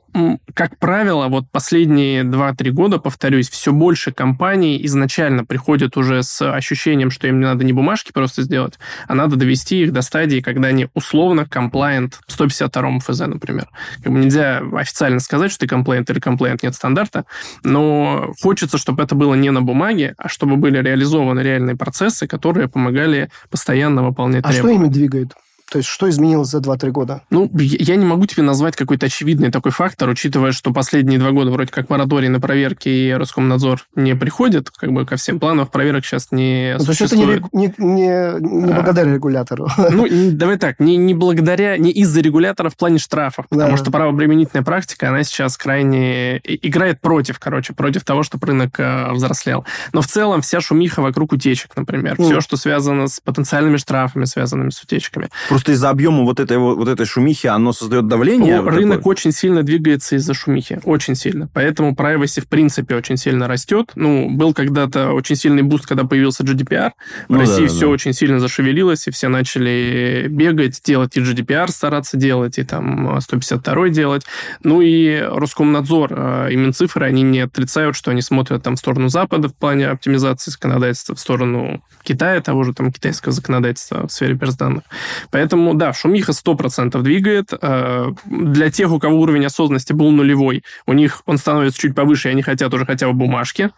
как 0.54 0.78
правило, 0.78 1.28
вот 1.28 1.46
последние 1.52 2.24
2-3 2.24 2.70
года, 2.70 3.00
повторюсь, 3.00 3.50
все 3.50 3.72
больше 3.72 4.12
компаний 4.12 4.80
изначально 4.86 5.44
приходят 5.44 5.98
уже 5.98 6.22
с 6.22 6.42
ощущением, 6.54 7.10
что 7.10 7.28
им 7.28 7.40
не 7.40 7.46
надо 7.46 7.64
не 7.64 7.74
бумажки 7.74 8.12
просто 8.12 8.44
сделать, 8.44 8.78
а 9.08 9.16
надо 9.16 9.38
довести 9.38 9.82
их 9.82 9.92
до 9.92 10.02
стадии, 10.02 10.40
когда 10.40 10.68
они 10.68 10.88
условно 10.94 11.48
compliant 11.50 12.14
152 12.28 13.00
ФЗ, 13.00 13.20
например. 13.22 13.68
Как 14.04 14.14
бы 14.14 14.20
нельзя 14.20 14.62
официально 14.74 15.20
сказать, 15.20 15.52
что 15.52 15.62
ты 15.62 15.68
комплайент 15.68 16.10
или 16.12 16.20
комплайент 16.20 16.62
нет 16.62 16.76
стандарта, 16.76 17.26
но 17.64 18.34
хочется, 18.42 18.78
чтобы 18.78 19.02
это 19.02 19.16
было 19.16 19.34
не 19.34 19.50
на 19.50 19.62
бумаге, 19.64 20.14
а 20.18 20.30
чтобы 20.30 20.58
были 20.58 20.78
реализованы 20.78 21.40
реальные 21.40 21.76
процессы, 21.76 22.28
которые 22.28 22.68
помогали 22.68 23.30
постоянно 23.50 24.04
выполнять 24.04 24.44
а 24.46 24.50
требования. 24.50 24.76
А 24.76 24.78
что 24.78 24.86
ими 24.86 24.94
двигает? 24.94 25.34
То 25.70 25.80
есть 25.80 25.90
что 25.90 26.10
изменилось 26.10 26.50
за 26.50 26.60
2-3 26.60 26.92
года? 26.92 27.22
Ну, 27.30 27.50
я 27.54 27.96
не 27.96 28.06
могу 28.06 28.26
тебе 28.26 28.44
назвать 28.44 28.76
какой-то 28.76 29.08
очевидный 29.08 29.52
такой 29.52 29.72
фактор, 29.72 30.10
учитывая, 30.10 30.52
что 30.52 30.72
последние 30.72 31.20
два 31.20 31.32
года 31.32 31.52
вроде 31.52 31.72
как 31.72 31.90
мораторий 31.90 32.30
на 32.30 32.40
проверки 32.40 32.88
и 32.90 33.12
Роскомнадзор 33.12 33.82
не 33.96 34.16
приходит 34.16 34.70
как 34.70 34.92
бы 34.92 35.06
ко 35.06 35.16
всем 35.16 35.40
планам, 35.40 35.68
проверок 35.68 36.06
сейчас 36.06 36.32
не 36.32 36.76
ну, 36.78 36.86
существует. 36.86 37.44
То 37.52 37.58
есть 37.58 37.74
это 37.74 37.82
не, 37.82 37.86
не, 37.86 37.96
не, 38.40 38.66
не 38.66 38.72
а. 38.72 38.76
благодаря 38.76 39.14
регулятору? 39.14 39.68
Ну, 39.92 40.08
давай 40.32 40.58
так, 40.58 40.80
не, 40.80 40.98
не 40.98 41.14
благодаря, 41.14 41.78
не 41.78 41.92
из-за 41.92 42.22
регулятора 42.22 42.70
в 42.70 42.78
плане 42.78 43.00
штрафов, 43.00 43.48
потому 43.50 43.72
да. 43.72 43.78
что 43.78 43.92
правообременительная 43.92 44.64
практика, 44.64 45.10
она 45.10 45.24
сейчас 45.24 45.58
крайне 45.58 46.38
играет 46.38 47.02
против, 47.02 47.40
короче, 47.40 47.74
против 47.74 48.04
того, 48.04 48.24
чтобы 48.24 48.48
рынок 48.48 48.80
э, 48.80 49.12
взрослел. 49.12 49.66
Но 49.94 50.02
в 50.02 50.08
целом 50.08 50.42
вся 50.42 50.62
шумиха 50.62 51.02
вокруг 51.02 51.34
утечек, 51.34 51.76
например, 51.76 52.16
mm. 52.16 52.26
все, 52.26 52.42
что 52.42 52.56
связано 52.58 53.08
с 53.08 53.20
потенциальными 53.20 53.78
штрафами, 53.78 54.26
связанными 54.26 54.70
с 54.70 54.82
утечками. 54.82 55.30
Просто 55.56 55.72
из-за 55.72 55.90
объема 55.90 56.24
вот 56.24 56.42
этой, 56.42 56.58
вот 56.58 56.90
этой 56.90 57.06
шумихи 57.06 57.48
оно 57.48 57.72
создает 57.72 58.10
давление? 58.10 58.60
Ну, 58.60 58.70
рынок 58.70 58.98
такое? 58.98 59.12
очень 59.12 59.32
сильно 59.32 59.64
двигается 59.64 60.18
из-за 60.18 60.34
шумихи. 60.34 60.82
Очень 60.84 61.16
сильно. 61.16 61.48
Поэтому 61.54 61.94
privacy 61.94 62.42
в 62.42 62.50
принципе 62.50 62.94
очень 62.98 63.16
сильно 63.16 63.48
растет. 63.48 63.94
Ну, 63.96 64.30
был 64.30 64.54
когда-то 64.54 65.14
очень 65.14 65.38
сильный 65.38 65.62
boost, 65.64 65.86
когда 65.86 66.04
появился 66.04 66.44
GDPR. 66.44 66.92
В 67.30 67.32
ну, 67.32 67.40
России 67.40 67.68
да, 67.68 67.70
все 67.70 67.86
да. 67.86 67.88
очень 67.88 68.12
сильно 68.12 68.42
зашевелилось, 68.42 69.08
и 69.08 69.12
все 69.12 69.30
начали 69.30 70.28
бегать, 70.30 70.82
делать 70.84 71.16
и 71.16 71.22
GDPR 71.22 71.72
стараться 71.72 72.18
делать, 72.18 72.60
и 72.60 72.64
там 72.66 73.22
152 73.22 73.88
делать. 73.92 74.24
Ну 74.62 74.82
и 74.82 75.22
Роскомнадзор 75.22 76.10
э, 76.12 76.48
и 76.52 76.58
Минцифры, 76.58 77.06
они 77.06 77.22
не 77.22 77.40
отрицают, 77.40 77.96
что 77.96 78.12
они 78.12 78.22
смотрят 78.22 78.62
там 78.62 78.76
в 78.76 78.80
сторону 78.80 79.08
Запада 79.08 79.48
в 79.48 79.56
плане 79.56 79.88
оптимизации 79.88 80.52
законодательства, 80.52 81.16
в 81.16 81.20
сторону 81.22 81.82
Китая, 82.04 82.42
того 82.42 82.66
же 82.66 82.74
там 82.74 82.92
китайского 82.92 83.32
законодательства 83.32 84.06
в 84.06 84.12
сфере 84.12 84.36
персданных. 84.36 84.84
Поэтому 85.32 85.45
Поэтому, 85.46 85.76
да, 85.76 85.94
шумиха 85.94 86.32
100% 86.32 87.00
двигает. 87.04 87.54
Э, 87.62 88.08
для 88.26 88.72
тех, 88.72 88.92
у 88.92 88.98
кого 88.98 89.20
уровень 89.20 89.46
осознанности 89.46 89.94
был 89.94 90.10
нулевой, 90.10 90.64
у 90.88 90.94
них 90.94 91.22
он 91.28 91.38
становится 91.38 91.80
чуть 91.80 91.94
повыше, 91.94 92.30
и 92.30 92.32
они 92.32 92.42
хотят 92.42 92.74
уже 92.74 92.84
хотя 92.84 93.06
бы 93.06 93.14
бумажки. 93.14 93.70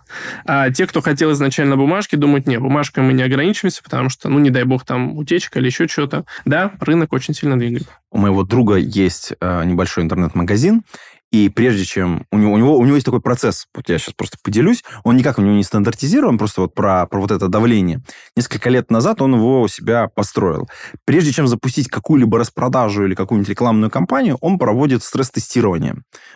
А 0.46 0.72
те, 0.72 0.88
кто 0.88 1.02
хотел 1.02 1.34
изначально 1.34 1.76
бумажки, 1.76 2.16
думают, 2.16 2.48
нет, 2.48 2.62
бумажкой 2.62 3.04
мы 3.04 3.12
не 3.12 3.22
ограничимся, 3.22 3.84
потому 3.84 4.08
что, 4.08 4.30
ну, 4.30 4.40
не 4.40 4.50
дай 4.50 4.64
бог, 4.64 4.86
там 4.86 5.18
утечка 5.18 5.60
или 5.60 5.66
еще 5.66 5.90
что-то. 5.90 6.24
Да, 6.46 6.72
рынок 6.80 7.12
очень 7.12 7.34
сильно 7.34 7.60
двигает. 7.60 7.90
У 8.12 8.18
моего 8.18 8.44
друга 8.44 8.78
есть 8.78 9.34
э, 9.38 9.66
небольшой 9.66 10.06
интернет-магазин, 10.06 10.84
и 11.32 11.50
прежде 11.50 11.86
чем... 11.86 12.26
У 12.32 12.38
него, 12.38 12.54
у, 12.54 12.58
него, 12.58 12.78
у 12.78 12.86
него 12.86 12.96
есть 12.96 13.06
такой 13.06 13.22
процесс, 13.22 13.68
вот 13.76 13.90
я 13.90 13.98
сейчас 13.98 14.14
просто 14.16 14.38
поделюсь, 14.42 14.84
он 15.04 15.18
никак 15.18 15.40
у 15.40 15.42
него 15.42 15.56
не 15.56 15.64
стандартизирован, 15.64 16.38
просто 16.38 16.62
вот 16.62 16.74
про, 16.74 17.06
про 17.06 17.20
вот 17.20 17.32
это 17.32 17.48
давление. 17.48 18.02
Несколько 18.36 18.70
лет 18.70 18.92
назад 18.92 19.22
он 19.22 19.36
его 19.36 19.62
у 19.62 19.68
себя 19.68 20.08
построил. 20.08 20.70
Прежде 21.06 21.32
чем 21.32 21.48
запустить 21.48 21.90
какую-либо 21.90 22.40
распродажу 22.40 23.06
или 23.06 23.16
какую-нибудь 23.16 23.50
рекламную 23.50 23.92
кампанию, 23.92 24.38
он 24.42 24.58
проводит 24.58 25.04
стресс-тестирование. 25.04 25.96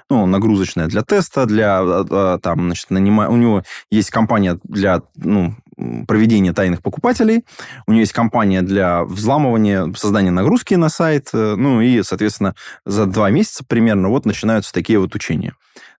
Ну, 0.10 0.26
нагрузочное 0.26 0.88
для 0.88 1.02
теста, 1.04 1.46
для 1.46 1.80
а, 1.80 2.06
а, 2.10 2.40
там, 2.40 2.66
значит, 2.66 2.90
нанима... 2.90 3.30
У 3.30 3.38
него 3.38 3.64
есть 3.90 4.10
компания 4.10 4.60
для 4.64 5.02
ну, 5.16 5.56
проведения 6.08 6.54
тайных 6.54 6.82
покупателей, 6.82 7.46
у 7.88 7.92
нее 7.92 8.02
есть 8.02 8.14
компания 8.14 8.62
для 8.62 9.04
взламывания, 9.04 9.92
создания 9.96 10.32
нагрузки 10.32 10.76
на 10.76 10.90
сайт, 10.90 11.30
э, 11.34 11.56
ну 11.58 11.82
и, 11.82 12.04
соответственно, 12.04 12.56
за 12.86 13.06
два 13.06 13.30
месяца 13.30 13.64
примерно 13.66 14.10
вот 14.10 14.26
начинаются 14.26 14.74
такие 14.74 15.00
вот 15.00 15.16
учения 15.16 15.54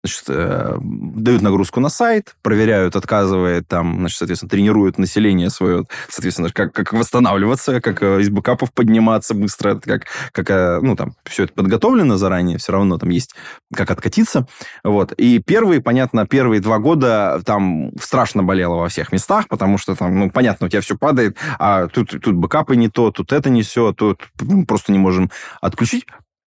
значит, 0.04 0.24
э, 0.30 0.78
дают 0.82 1.42
нагрузку 1.42 1.80
на 1.80 1.90
сайт, 1.90 2.36
проверяют, 2.42 2.96
отказывает, 2.96 3.68
там, 3.68 4.00
значит, 4.00 4.18
соответственно, 4.18 4.50
тренируют 4.50 4.98
население 4.98 5.50
свое, 5.50 5.86
соответственно, 6.10 6.50
как, 6.50 6.74
как 6.74 6.94
восстанавливаться, 6.94 7.82
как 7.82 8.02
э, 8.02 8.22
из 8.22 8.30
бэкапов 8.30 8.74
подниматься 8.74 9.36
быстро, 9.36 9.76
как, 9.76 10.06
как 10.32 10.50
э, 10.50 10.80
ну, 10.82 10.96
там, 10.96 11.14
все 11.26 11.44
это 11.44 11.54
подготовлено 11.54 12.18
заранее, 12.18 12.58
все 12.58 12.72
равно 12.72 12.98
там 12.98 13.10
есть 13.10 13.36
как 13.74 13.92
откатиться, 13.92 14.48
вот. 14.84 15.12
И 15.14 15.40
первые, 15.40 15.82
понятно, 15.82 16.26
первые 16.26 16.62
два 16.62 16.80
года 16.80 17.42
там 17.46 17.92
страшно 18.00 18.42
болело 18.42 18.76
во 18.76 18.90
всех 18.90 19.12
местах, 19.12 19.48
потому 19.50 19.78
что 19.78 19.96
там, 19.96 20.18
ну, 20.18 20.32
понятно, 20.32 20.66
у 20.66 20.70
тебя 20.70 20.82
все 20.82 20.98
падает, 20.98 21.38
а 21.60 21.88
тут, 21.88 22.10
тут 22.10 22.36
бэкапы 22.36 22.76
не 22.76 22.90
то, 22.90 23.12
тут 23.12 23.32
это 23.32 23.52
не 23.52 23.62
все, 23.62 23.94
тут 23.94 24.30
просто 24.68 24.92
не 24.92 24.98
можем 24.98 25.30
отключить. 25.62 26.06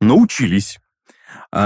Научились 0.01 0.79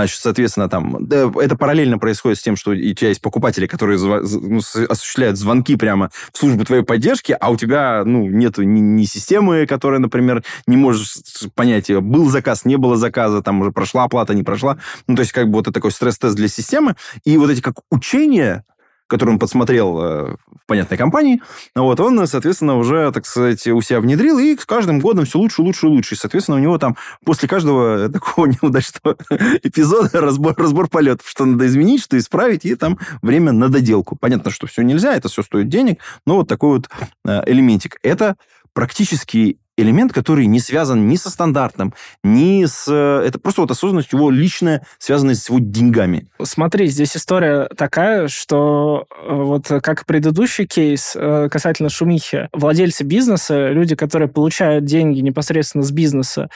соответственно, 0.07 0.69
там, 0.69 1.07
это 1.07 1.55
параллельно 1.57 1.97
происходит 1.97 2.37
с 2.37 2.41
тем, 2.41 2.55
что 2.55 2.71
у 2.71 2.75
тебя 2.75 3.09
есть 3.09 3.21
покупатели, 3.21 3.67
которые 3.67 3.99
ну, 3.99 4.59
осуществляют 4.89 5.37
звонки 5.37 5.75
прямо 5.75 6.11
в 6.31 6.37
службу 6.37 6.63
твоей 6.65 6.83
поддержки, 6.83 7.35
а 7.39 7.49
у 7.49 7.57
тебя, 7.57 8.03
ну, 8.05 8.27
нет 8.27 8.57
ни, 8.57 8.79
ни 8.79 9.03
системы, 9.03 9.65
которая, 9.65 9.99
например, 9.99 10.43
не 10.67 10.77
можешь 10.77 11.17
понять, 11.55 11.91
был 11.91 12.29
заказ, 12.29 12.65
не 12.65 12.77
было 12.77 12.97
заказа, 12.97 13.41
там 13.41 13.61
уже 13.61 13.71
прошла 13.71 14.03
оплата, 14.03 14.33
не 14.33 14.43
прошла. 14.43 14.77
Ну, 15.07 15.15
то 15.15 15.21
есть, 15.21 15.31
как 15.31 15.47
бы 15.47 15.53
вот 15.53 15.67
это 15.67 15.73
такой 15.73 15.91
стресс-тест 15.91 16.35
для 16.35 16.47
системы. 16.47 16.95
И 17.23 17.37
вот 17.37 17.49
эти 17.49 17.61
как 17.61 17.75
учения 17.89 18.63
который 19.09 19.31
он 19.31 19.39
подсмотрел 19.39 19.99
э, 19.99 20.35
в 20.35 20.65
понятной 20.67 20.97
компании, 20.97 21.41
вот, 21.75 21.99
он, 21.99 22.25
соответственно, 22.27 22.77
уже, 22.77 23.11
так 23.11 23.25
сказать, 23.25 23.65
у 23.67 23.81
себя 23.81 23.99
внедрил, 23.99 24.39
и 24.39 24.55
с 24.55 24.65
каждым 24.65 24.99
годом 24.99 25.25
все 25.25 25.39
лучше, 25.39 25.61
лучше, 25.61 25.87
лучше. 25.87 26.15
И, 26.15 26.17
соответственно, 26.17 26.57
у 26.57 26.61
него 26.61 26.77
там 26.77 26.95
после 27.25 27.49
каждого 27.49 28.07
такого 28.09 28.45
неудачного 28.61 29.17
эпизода 29.63 30.21
разбор, 30.21 30.55
разбор 30.57 30.87
полетов, 30.87 31.27
что 31.27 31.45
надо 31.45 31.67
изменить, 31.67 32.03
что 32.03 32.17
исправить, 32.17 32.65
и 32.65 32.75
там 32.75 32.97
время 33.21 33.51
на 33.51 33.69
доделку. 33.69 34.15
Понятно, 34.15 34.51
что 34.51 34.67
все 34.67 34.83
нельзя, 34.83 35.15
это 35.15 35.27
все 35.27 35.41
стоит 35.43 35.67
денег, 35.67 35.99
но 36.25 36.37
вот 36.37 36.47
такой 36.47 36.77
вот 36.77 36.89
э, 37.25 37.41
элементик. 37.47 37.97
Это 38.03 38.35
практически 38.73 39.57
элемент, 39.79 40.13
который 40.13 40.45
не 40.45 40.59
связан 40.59 41.07
ни 41.07 41.15
со 41.15 41.29
стандартом, 41.29 41.93
ни 42.23 42.65
с... 42.65 42.85
Э, 42.87 43.25
это 43.25 43.39
просто 43.39 43.61
вот 43.61 43.71
осознанность 43.71 44.13
его 44.13 44.29
личная, 44.29 44.85
связанная 44.97 45.35
с 45.35 45.49
его 45.49 45.59
деньгами. 45.59 46.27
Смотри, 46.41 46.87
здесь 46.87 47.15
история 47.15 47.69
такая, 47.75 48.27
что 48.27 49.05
э, 49.09 49.33
вот 49.33 49.67
как 49.67 50.05
предыдущий 50.05 50.65
кейс 50.65 51.13
э, 51.15 51.49
касательно 51.49 51.89
шумихи, 51.89 52.49
владельцы 52.53 53.03
бизнеса, 53.03 53.69
люди, 53.69 53.95
которые 53.95 54.27
получают 54.27 54.85
деньги 54.85 55.19
непосредственно 55.21 55.83
с 55.83 55.91
бизнеса, 55.91 56.49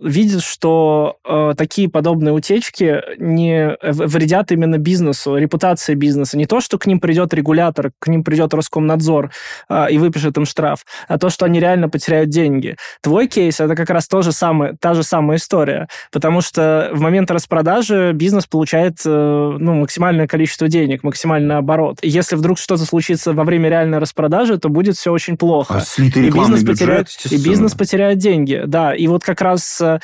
видят, 0.00 0.42
что 0.42 1.18
такие 1.56 1.88
подобные 1.88 2.32
утечки 2.32 3.02
не 3.18 3.76
вредят 3.82 4.52
именно 4.52 4.78
бизнесу, 4.78 5.36
репутации 5.36 5.94
бизнеса. 5.94 6.36
Не 6.36 6.46
то, 6.46 6.60
что 6.60 6.78
к 6.78 6.86
ним 6.86 7.00
придет 7.00 7.34
регулятор, 7.34 7.92
к 7.98 8.08
ним 8.08 8.24
придет 8.24 8.54
Роскомнадзор 8.54 9.30
и 9.90 9.98
выпишет 9.98 10.36
им 10.36 10.44
штраф, 10.44 10.84
а 11.08 11.18
то, 11.18 11.30
что 11.30 11.46
они 11.46 11.60
реально 11.60 11.88
потеряют 11.88 12.30
деньги 12.30 12.51
деньги. 12.52 12.76
Твой 13.00 13.26
кейс 13.26 13.60
это 13.60 13.74
как 13.74 13.90
раз 13.90 14.06
то 14.08 14.22
же 14.22 14.32
самое, 14.32 14.74
та 14.80 14.94
же 14.94 15.02
самая 15.02 15.38
история, 15.38 15.88
потому 16.10 16.40
что 16.40 16.90
в 16.92 17.00
момент 17.00 17.30
распродажи 17.30 18.12
бизнес 18.12 18.46
получает 18.46 18.98
э, 19.04 19.56
ну, 19.58 19.74
максимальное 19.74 20.26
количество 20.26 20.68
денег, 20.68 21.02
максимальный 21.02 21.56
оборот. 21.56 21.98
Если 22.02 22.36
вдруг 22.36 22.58
что-то 22.58 22.84
случится 22.84 23.32
во 23.32 23.44
время 23.44 23.68
реальной 23.68 23.98
распродажи, 23.98 24.58
то 24.58 24.68
будет 24.68 24.96
все 24.96 25.12
очень 25.12 25.36
плохо. 25.36 25.82
А 25.82 26.02
и 26.02 26.30
бизнес 26.30 26.62
бюджет, 26.62 26.78
потеряет, 26.78 27.08
и 27.30 27.36
бизнес 27.36 27.74
потеряет 27.74 28.18
деньги. 28.18 28.62
Да, 28.66 28.94
и 28.94 29.06
вот 29.06 29.24
как 29.24 29.40
раз 29.40 29.80
э, 29.80 29.98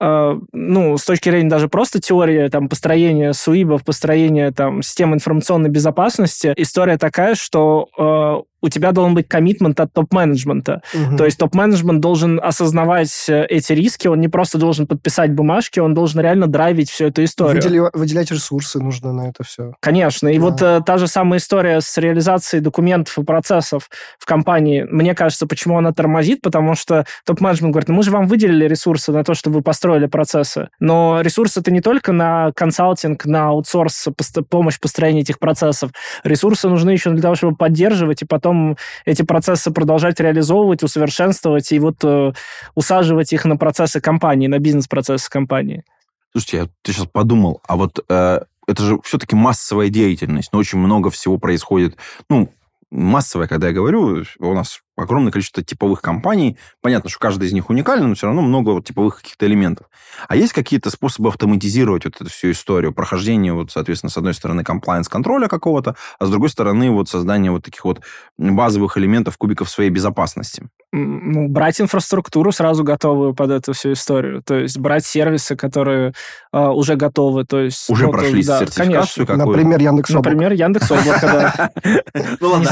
э, 0.00 0.38
ну, 0.52 0.98
с 0.98 1.04
точки 1.04 1.30
зрения 1.30 1.50
даже 1.50 1.68
просто 1.68 2.00
теории 2.00 2.48
там, 2.48 2.68
построения 2.68 3.32
суибов, 3.32 3.84
построения 3.84 4.50
там, 4.52 4.82
систем 4.82 5.14
информационной 5.14 5.70
безопасности, 5.70 6.52
история 6.56 6.98
такая, 6.98 7.34
что 7.34 8.44
у 8.60 8.68
тебя 8.68 8.92
должен 8.92 9.14
быть 9.14 9.28
коммитмент 9.28 9.78
от 9.80 9.92
топ-менеджмента. 9.92 10.82
Угу. 10.92 11.16
То 11.16 11.24
есть 11.24 11.38
топ-менеджмент 11.38 12.00
должен 12.00 12.40
осознавать 12.42 13.26
э, 13.28 13.46
эти 13.46 13.72
риски, 13.72 14.08
он 14.08 14.20
не 14.20 14.28
просто 14.28 14.58
должен 14.58 14.86
подписать 14.86 15.32
бумажки, 15.32 15.80
он 15.80 15.94
должен 15.94 16.20
реально 16.20 16.46
драйвить 16.46 16.90
всю 16.90 17.06
эту 17.06 17.24
историю. 17.24 17.62
Выдели, 17.62 17.82
выделять 17.92 18.30
ресурсы 18.30 18.80
нужно 18.80 19.12
на 19.12 19.28
это 19.28 19.44
все. 19.44 19.72
Конечно. 19.80 20.28
И 20.28 20.38
да. 20.38 20.44
вот 20.44 20.62
э, 20.62 20.80
та 20.84 20.98
же 20.98 21.06
самая 21.06 21.38
история 21.38 21.80
с 21.80 21.96
реализацией 21.98 22.60
документов 22.60 23.16
и 23.18 23.22
процессов 23.22 23.88
в 24.18 24.26
компании, 24.26 24.86
мне 24.90 25.14
кажется, 25.14 25.46
почему 25.46 25.78
она 25.78 25.92
тормозит, 25.92 26.42
потому 26.42 26.74
что 26.74 27.04
топ-менеджмент 27.24 27.72
говорит, 27.72 27.88
ну 27.88 27.94
мы 27.94 28.02
же 28.02 28.10
вам 28.10 28.26
выделили 28.26 28.66
ресурсы 28.66 29.12
на 29.12 29.22
то, 29.24 29.34
чтобы 29.34 29.56
вы 29.56 29.62
построили 29.62 30.06
процессы. 30.06 30.68
Но 30.80 31.20
ресурсы 31.20 31.60
это 31.60 31.70
не 31.70 31.80
только 31.80 32.12
на 32.12 32.52
консалтинг, 32.52 33.24
на 33.24 33.48
аутсорс, 33.48 34.08
помощь 34.48 34.80
построения 34.80 35.20
этих 35.20 35.38
процессов. 35.38 35.90
Ресурсы 36.24 36.68
нужны 36.68 36.90
еще 36.90 37.10
для 37.10 37.22
того, 37.22 37.34
чтобы 37.34 37.56
поддерживать 37.56 38.22
и 38.22 38.24
потом 38.24 38.47
потом 38.48 38.76
эти 39.04 39.22
процессы 39.22 39.70
продолжать 39.70 40.20
реализовывать, 40.20 40.82
усовершенствовать 40.82 41.70
и 41.72 41.78
вот 41.78 41.96
э, 42.02 42.32
усаживать 42.74 43.32
их 43.32 43.44
на 43.44 43.56
процессы 43.56 44.00
компании, 44.00 44.46
на 44.46 44.58
бизнес-процессы 44.58 45.30
компании. 45.30 45.84
Слушайте, 46.32 46.56
я 46.56 46.68
ты 46.82 46.92
сейчас 46.92 47.06
подумал, 47.06 47.60
а 47.66 47.76
вот 47.76 48.04
э, 48.08 48.40
это 48.66 48.82
же 48.82 48.98
все-таки 49.04 49.36
массовая 49.36 49.90
деятельность, 49.90 50.50
но 50.52 50.58
очень 50.58 50.78
много 50.78 51.10
всего 51.10 51.38
происходит, 51.38 51.96
ну, 52.30 52.50
массовая, 52.90 53.48
когда 53.48 53.68
я 53.68 53.74
говорю, 53.74 54.24
у 54.38 54.54
нас 54.54 54.80
огромное 54.98 55.32
количество 55.32 55.62
типовых 55.62 56.02
компаний. 56.02 56.58
Понятно, 56.80 57.08
что 57.08 57.18
каждая 57.18 57.48
из 57.48 57.52
них 57.52 57.70
уникальна, 57.70 58.06
но 58.06 58.14
все 58.14 58.26
равно 58.26 58.42
много 58.42 58.70
вот 58.70 58.84
типовых 58.84 59.18
каких-то 59.18 59.46
элементов. 59.46 59.86
А 60.26 60.36
есть 60.36 60.52
какие-то 60.52 60.90
способы 60.90 61.28
автоматизировать 61.28 62.04
вот 62.04 62.16
эту 62.20 62.30
всю 62.30 62.50
историю, 62.50 62.92
прохождение, 62.92 63.52
вот, 63.52 63.70
соответственно, 63.70 64.10
с 64.10 64.16
одной 64.16 64.34
стороны, 64.34 64.64
комплайенс-контроля 64.64 65.48
какого-то, 65.48 65.96
а 66.18 66.26
с 66.26 66.30
другой 66.30 66.50
стороны, 66.50 66.90
вот 66.90 67.08
создание 67.08 67.50
вот 67.50 67.64
таких 67.64 67.84
вот 67.84 68.00
базовых 68.36 68.98
элементов, 68.98 69.38
кубиков 69.38 69.70
своей 69.70 69.90
безопасности? 69.90 70.68
Ну, 70.90 71.48
брать 71.48 71.80
инфраструктуру 71.82 72.50
сразу 72.50 72.82
готовую 72.82 73.34
под 73.34 73.50
эту 73.50 73.74
всу 73.74 73.92
историю. 73.92 74.42
То 74.42 74.54
есть 74.54 74.78
брать 74.78 75.04
сервисы, 75.04 75.54
которые 75.54 76.14
э, 76.50 76.66
уже 76.66 76.96
готовы. 76.96 77.44
То 77.44 77.60
есть, 77.60 77.90
уже 77.90 78.06
ну, 78.06 78.12
прошли 78.12 78.42
да, 78.42 78.60
сертификацию 78.60 79.26
какую 79.26 79.46
Например, 79.46 79.78
Яндекс 79.80 80.10
Например, 80.10 80.52
Яндекс 80.52 80.90
Облако, 80.90 81.26
да. 81.26 81.70
Ну 82.40 82.48
ладно, 82.48 82.62
не 82.62 82.68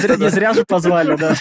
зря 0.00 0.09
же 0.54 0.64
позвали, 0.64 1.16
да. 1.16 1.34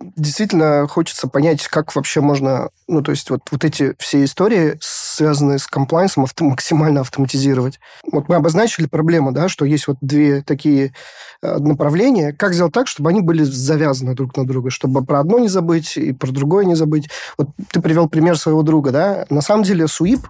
Действительно, 0.00 0.88
хочется 0.88 1.28
понять, 1.28 1.68
как 1.68 1.94
вообще 1.94 2.22
можно, 2.22 2.70
ну, 2.88 3.02
то 3.02 3.10
есть 3.10 3.28
вот, 3.28 3.42
вот 3.50 3.64
эти 3.64 3.94
все 3.98 4.24
истории, 4.24 4.78
связанные 5.20 5.58
с 5.58 5.66
комплайнсом, 5.66 6.24
авто, 6.24 6.46
максимально 6.46 7.02
автоматизировать. 7.02 7.78
Вот 8.10 8.30
мы 8.30 8.36
обозначили 8.36 8.86
проблему, 8.86 9.32
да, 9.32 9.50
что 9.50 9.66
есть 9.66 9.86
вот 9.86 9.98
две 10.00 10.40
такие 10.40 10.94
э, 11.42 11.58
направления. 11.58 12.32
Как 12.32 12.54
сделать 12.54 12.72
так, 12.72 12.86
чтобы 12.86 13.10
они 13.10 13.20
были 13.20 13.42
завязаны 13.42 14.14
друг 14.14 14.34
на 14.38 14.46
друга, 14.46 14.70
чтобы 14.70 15.04
про 15.04 15.20
одно 15.20 15.38
не 15.38 15.48
забыть 15.48 15.98
и 15.98 16.12
про 16.12 16.30
другое 16.30 16.64
не 16.64 16.74
забыть. 16.74 17.10
Вот 17.36 17.48
ты 17.70 17.82
привел 17.82 18.08
пример 18.08 18.38
своего 18.38 18.62
друга, 18.62 18.92
да. 18.92 19.26
На 19.28 19.42
самом 19.42 19.64
деле, 19.64 19.84
SWIP 19.84 20.20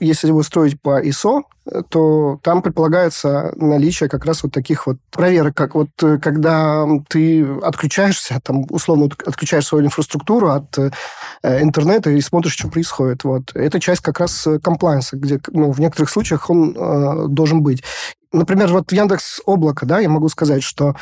если 0.00 0.28
его 0.28 0.42
строить 0.42 0.80
по 0.80 1.02
ISO, 1.02 1.42
то 1.88 2.38
там 2.42 2.62
предполагается 2.62 3.52
наличие 3.56 4.08
как 4.08 4.24
раз 4.24 4.42
вот 4.42 4.52
таких 4.52 4.86
вот 4.86 4.96
проверок, 5.10 5.54
как 5.54 5.74
вот 5.74 5.90
э, 6.02 6.18
когда 6.18 6.86
ты 7.08 7.44
отключаешься, 7.62 8.40
там, 8.42 8.66
условно, 8.70 9.08
отключаешь 9.26 9.66
свою 9.66 9.84
инфраструктуру 9.84 10.50
от 10.50 10.76
э, 10.78 10.90
интернета 11.62 12.10
и 12.10 12.20
смотришь, 12.20 12.54
что 12.54 12.68
происходит. 12.68 13.24
Вот. 13.24 13.54
Это 13.54 13.78
часть 13.78 14.00
как 14.00 14.20
раз 14.20 14.39
комплайенса, 14.62 15.16
где 15.16 15.40
ну, 15.48 15.70
в 15.70 15.80
некоторых 15.80 16.10
случаях 16.10 16.50
он 16.50 16.76
э, 16.76 17.26
должен 17.28 17.62
быть. 17.62 17.82
Например, 18.32 18.72
вот 18.72 18.92
Яндекс 18.92 19.40
Облако, 19.44 19.86
да, 19.86 19.98
я 19.98 20.08
могу 20.08 20.28
сказать, 20.28 20.62
что 20.62 20.94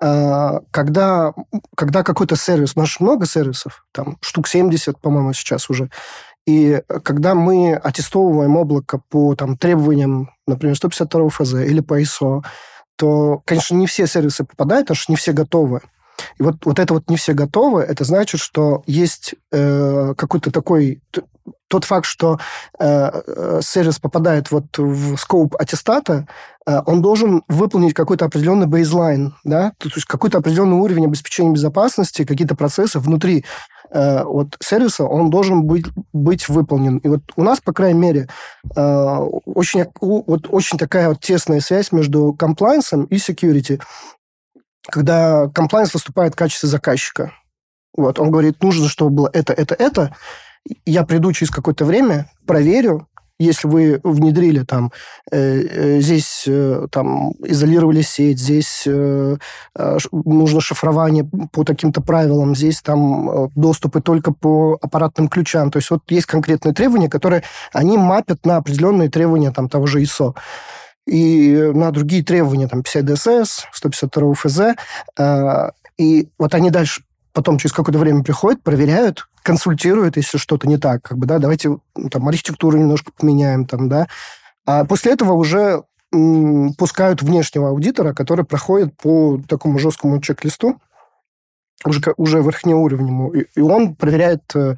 э, 0.00 0.60
когда, 0.70 1.34
когда 1.76 2.02
какой-то 2.02 2.36
сервис, 2.36 2.72
у 2.74 2.80
нас 2.80 2.98
много 3.00 3.26
сервисов, 3.26 3.84
там 3.92 4.16
штук 4.20 4.48
70, 4.48 4.98
по-моему, 4.98 5.32
сейчас 5.32 5.68
уже, 5.70 5.90
и 6.46 6.82
когда 7.02 7.34
мы 7.34 7.74
аттестовываем 7.74 8.56
облако 8.56 9.00
по 9.08 9.34
там, 9.34 9.56
требованиям, 9.56 10.30
например, 10.46 10.76
152 10.76 11.28
ФЗ 11.28 11.54
или 11.54 11.80
по 11.80 12.00
ISO, 12.00 12.42
то, 12.96 13.42
конечно, 13.44 13.74
не 13.76 13.86
все 13.86 14.06
сервисы 14.06 14.44
попадают, 14.44 14.86
потому 14.86 14.96
что 14.96 15.12
не 15.12 15.16
все 15.16 15.32
готовы. 15.32 15.80
И 16.38 16.42
вот, 16.42 16.56
вот 16.64 16.78
это 16.78 16.94
вот 16.94 17.08
не 17.08 17.16
все 17.16 17.32
готовы, 17.32 17.82
это 17.82 18.04
значит, 18.04 18.40
что 18.40 18.82
есть 18.86 19.34
э, 19.52 20.14
какой-то 20.16 20.50
такой... 20.50 21.02
Тот 21.68 21.84
факт, 21.84 22.06
что 22.06 22.38
э, 22.78 22.84
э, 22.84 23.60
сервис 23.62 23.98
попадает 23.98 24.50
вот 24.50 24.76
в 24.76 25.16
скоп 25.16 25.54
аттестата, 25.58 26.26
э, 26.66 26.80
он 26.86 27.00
должен 27.02 27.42
выполнить 27.48 27.94
какой-то 27.94 28.24
определенный 28.24 28.66
бейзлайн, 28.66 29.34
да, 29.44 29.72
то 29.78 29.88
есть 29.94 30.06
какой-то 30.06 30.38
определенный 30.38 30.76
уровень 30.76 31.06
обеспечения 31.06 31.52
безопасности, 31.52 32.24
какие-то 32.24 32.56
процессы 32.56 32.98
внутри 32.98 33.44
э, 33.90 34.24
вот 34.24 34.56
сервиса, 34.60 35.04
он 35.04 35.30
должен 35.30 35.64
быть, 35.64 35.86
быть 36.12 36.48
выполнен. 36.48 36.98
И 36.98 37.08
вот 37.08 37.20
у 37.36 37.42
нас, 37.42 37.60
по 37.60 37.72
крайней 37.72 38.00
мере, 38.00 38.28
э, 38.74 39.16
очень, 39.44 39.86
вот 40.00 40.46
очень 40.48 40.78
такая 40.78 41.08
вот 41.08 41.20
тесная 41.20 41.60
связь 41.60 41.92
между 41.92 42.32
комплайенсом 42.34 43.04
и 43.04 43.16
security. 43.16 43.80
Когда 44.88 45.48
комплайенс 45.48 45.94
выступает 45.94 46.34
в 46.34 46.36
качестве 46.36 46.68
заказчика. 46.68 47.32
Вот, 47.96 48.18
он 48.18 48.30
говорит, 48.30 48.62
нужно, 48.62 48.88
чтобы 48.88 49.10
было 49.10 49.30
это, 49.32 49.52
это, 49.52 49.74
это. 49.74 50.14
Я 50.86 51.04
приду 51.04 51.32
через 51.32 51.50
какое-то 51.50 51.84
время, 51.84 52.30
проверю, 52.46 53.08
если 53.40 53.68
вы 53.68 54.00
внедрили 54.04 54.64
там, 54.64 54.92
э, 55.32 55.38
э, 55.38 56.00
здесь 56.00 56.44
э, 56.46 56.86
там 56.90 57.32
изолировали 57.42 58.02
сеть, 58.02 58.38
здесь 58.38 58.84
э, 58.86 59.36
э 59.78 59.98
нужно 60.12 60.60
шифрование 60.60 61.28
по 61.50 61.64
таким-то 61.64 62.02
правилам, 62.02 62.54
здесь 62.54 62.82
там 62.82 63.30
э, 63.30 63.48
доступы 63.56 64.02
только 64.02 64.32
по 64.32 64.78
аппаратным 64.82 65.28
ключам. 65.28 65.70
То 65.70 65.78
есть 65.78 65.90
вот 65.90 66.02
есть 66.10 66.26
конкретные 66.26 66.74
требования, 66.74 67.08
которые 67.08 67.42
они 67.72 67.96
мапят 67.96 68.44
на 68.44 68.58
определенные 68.58 69.08
требования 69.08 69.52
там 69.52 69.70
того 69.70 69.86
же 69.86 70.02
ISO 70.02 70.36
и 71.06 71.70
на 71.74 71.90
другие 71.92 72.22
требования, 72.22 72.68
там, 72.68 72.82
50 72.82 73.04
DSS, 73.04 73.48
152 73.72 74.34
ФЗ, 74.34 74.60
э, 75.18 75.70
и 75.96 76.28
вот 76.38 76.54
они 76.54 76.70
дальше 76.70 77.02
потом 77.32 77.58
через 77.58 77.72
какое-то 77.72 77.98
время 77.98 78.22
приходят, 78.22 78.62
проверяют, 78.62 79.28
консультируют, 79.42 80.16
если 80.16 80.38
что-то 80.38 80.68
не 80.68 80.76
так, 80.76 81.02
как 81.02 81.18
бы, 81.18 81.26
да, 81.26 81.38
давайте 81.38 81.78
там 82.10 82.28
архитектуру 82.28 82.78
немножко 82.78 83.12
поменяем, 83.16 83.66
там, 83.66 83.88
да. 83.88 84.06
А 84.66 84.84
после 84.84 85.12
этого 85.12 85.32
уже 85.32 85.84
м, 86.12 86.74
пускают 86.74 87.22
внешнего 87.22 87.68
аудитора, 87.68 88.12
который 88.12 88.44
проходит 88.44 88.96
по 88.96 89.40
такому 89.48 89.78
жесткому 89.78 90.20
чек-листу, 90.20 90.80
уже, 91.84 92.00
уже 92.16 92.42
верхнеуровневому, 92.42 93.32
и, 93.32 93.46
и 93.54 93.60
он 93.60 93.94
проверяет 93.94 94.42
э, 94.54 94.76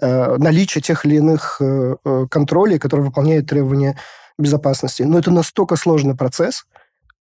э 0.00 0.36
наличие 0.36 0.82
тех 0.82 1.06
или 1.06 1.16
иных 1.16 1.58
э, 1.60 1.96
э, 2.04 2.26
контролей, 2.28 2.78
которые 2.78 3.06
выполняют 3.06 3.48
требования 3.48 3.96
безопасности, 4.36 5.02
но 5.04 5.18
это 5.18 5.30
настолько 5.30 5.76
сложный 5.76 6.16
процесс, 6.16 6.66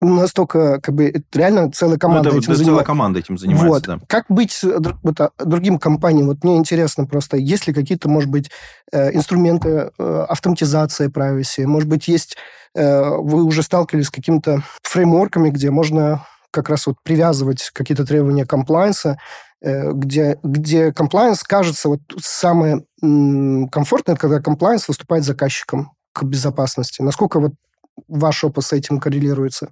настолько, 0.08 0.80
как 0.82 0.96
бы, 0.96 1.06
это 1.08 1.24
реально 1.34 1.72
целая 1.72 1.98
команда 1.98 2.30
ну, 2.30 2.30
это, 2.30 2.38
этим 2.40 2.52
это 2.52 2.58
целая 2.58 2.66
занимается. 2.66 2.88
команда 2.88 3.20
этим 3.20 3.38
занимается, 3.38 3.70
Вот. 3.70 3.84
да. 3.86 4.00
Как 4.08 4.26
быть 4.30 4.52
с 4.52 4.64
вот, 4.64 5.22
а, 5.22 5.32
другим 5.44 5.80
компаниям? 5.80 6.28
Вот 6.28 6.44
мне 6.44 6.58
интересно 6.58 7.06
просто, 7.06 7.38
есть 7.38 7.68
ли 7.68 7.74
какие-то, 7.74 8.10
может 8.10 8.30
быть, 8.30 8.50
э, 8.92 9.12
инструменты 9.14 9.92
э, 9.98 10.26
автоматизации 10.30 11.10
privacy? 11.10 11.66
Может 11.66 11.90
быть, 11.90 12.08
есть... 12.08 12.38
э, 12.76 13.10
Вы 13.10 13.44
уже 13.44 13.64
сталкивались 13.64 14.08
с 14.08 14.12
какими-то 14.12 14.64
фреймворками, 14.84 15.50
где 15.50 15.72
можно 15.72 16.26
как 16.52 16.70
раз 16.70 16.88
вот 16.88 16.96
привязывать 17.04 17.70
какие-то 17.74 18.06
требования 18.06 18.46
комплайенса, 18.46 19.18
где, 19.62 20.38
где 20.44 20.94
комплайенс 20.94 21.44
кажется 21.44 21.90
вот 21.90 22.00
самое 22.22 22.86
комфортное, 23.02 24.16
когда 24.16 24.40
комплайенс 24.40 24.88
выступает 24.88 25.24
заказчиком 25.26 25.92
к 26.14 26.24
безопасности. 26.24 27.02
Насколько 27.02 27.40
вот 27.40 27.54
ваш 28.08 28.44
опыт 28.44 28.64
с 28.64 28.74
этим 28.74 29.00
коррелируется? 29.00 29.72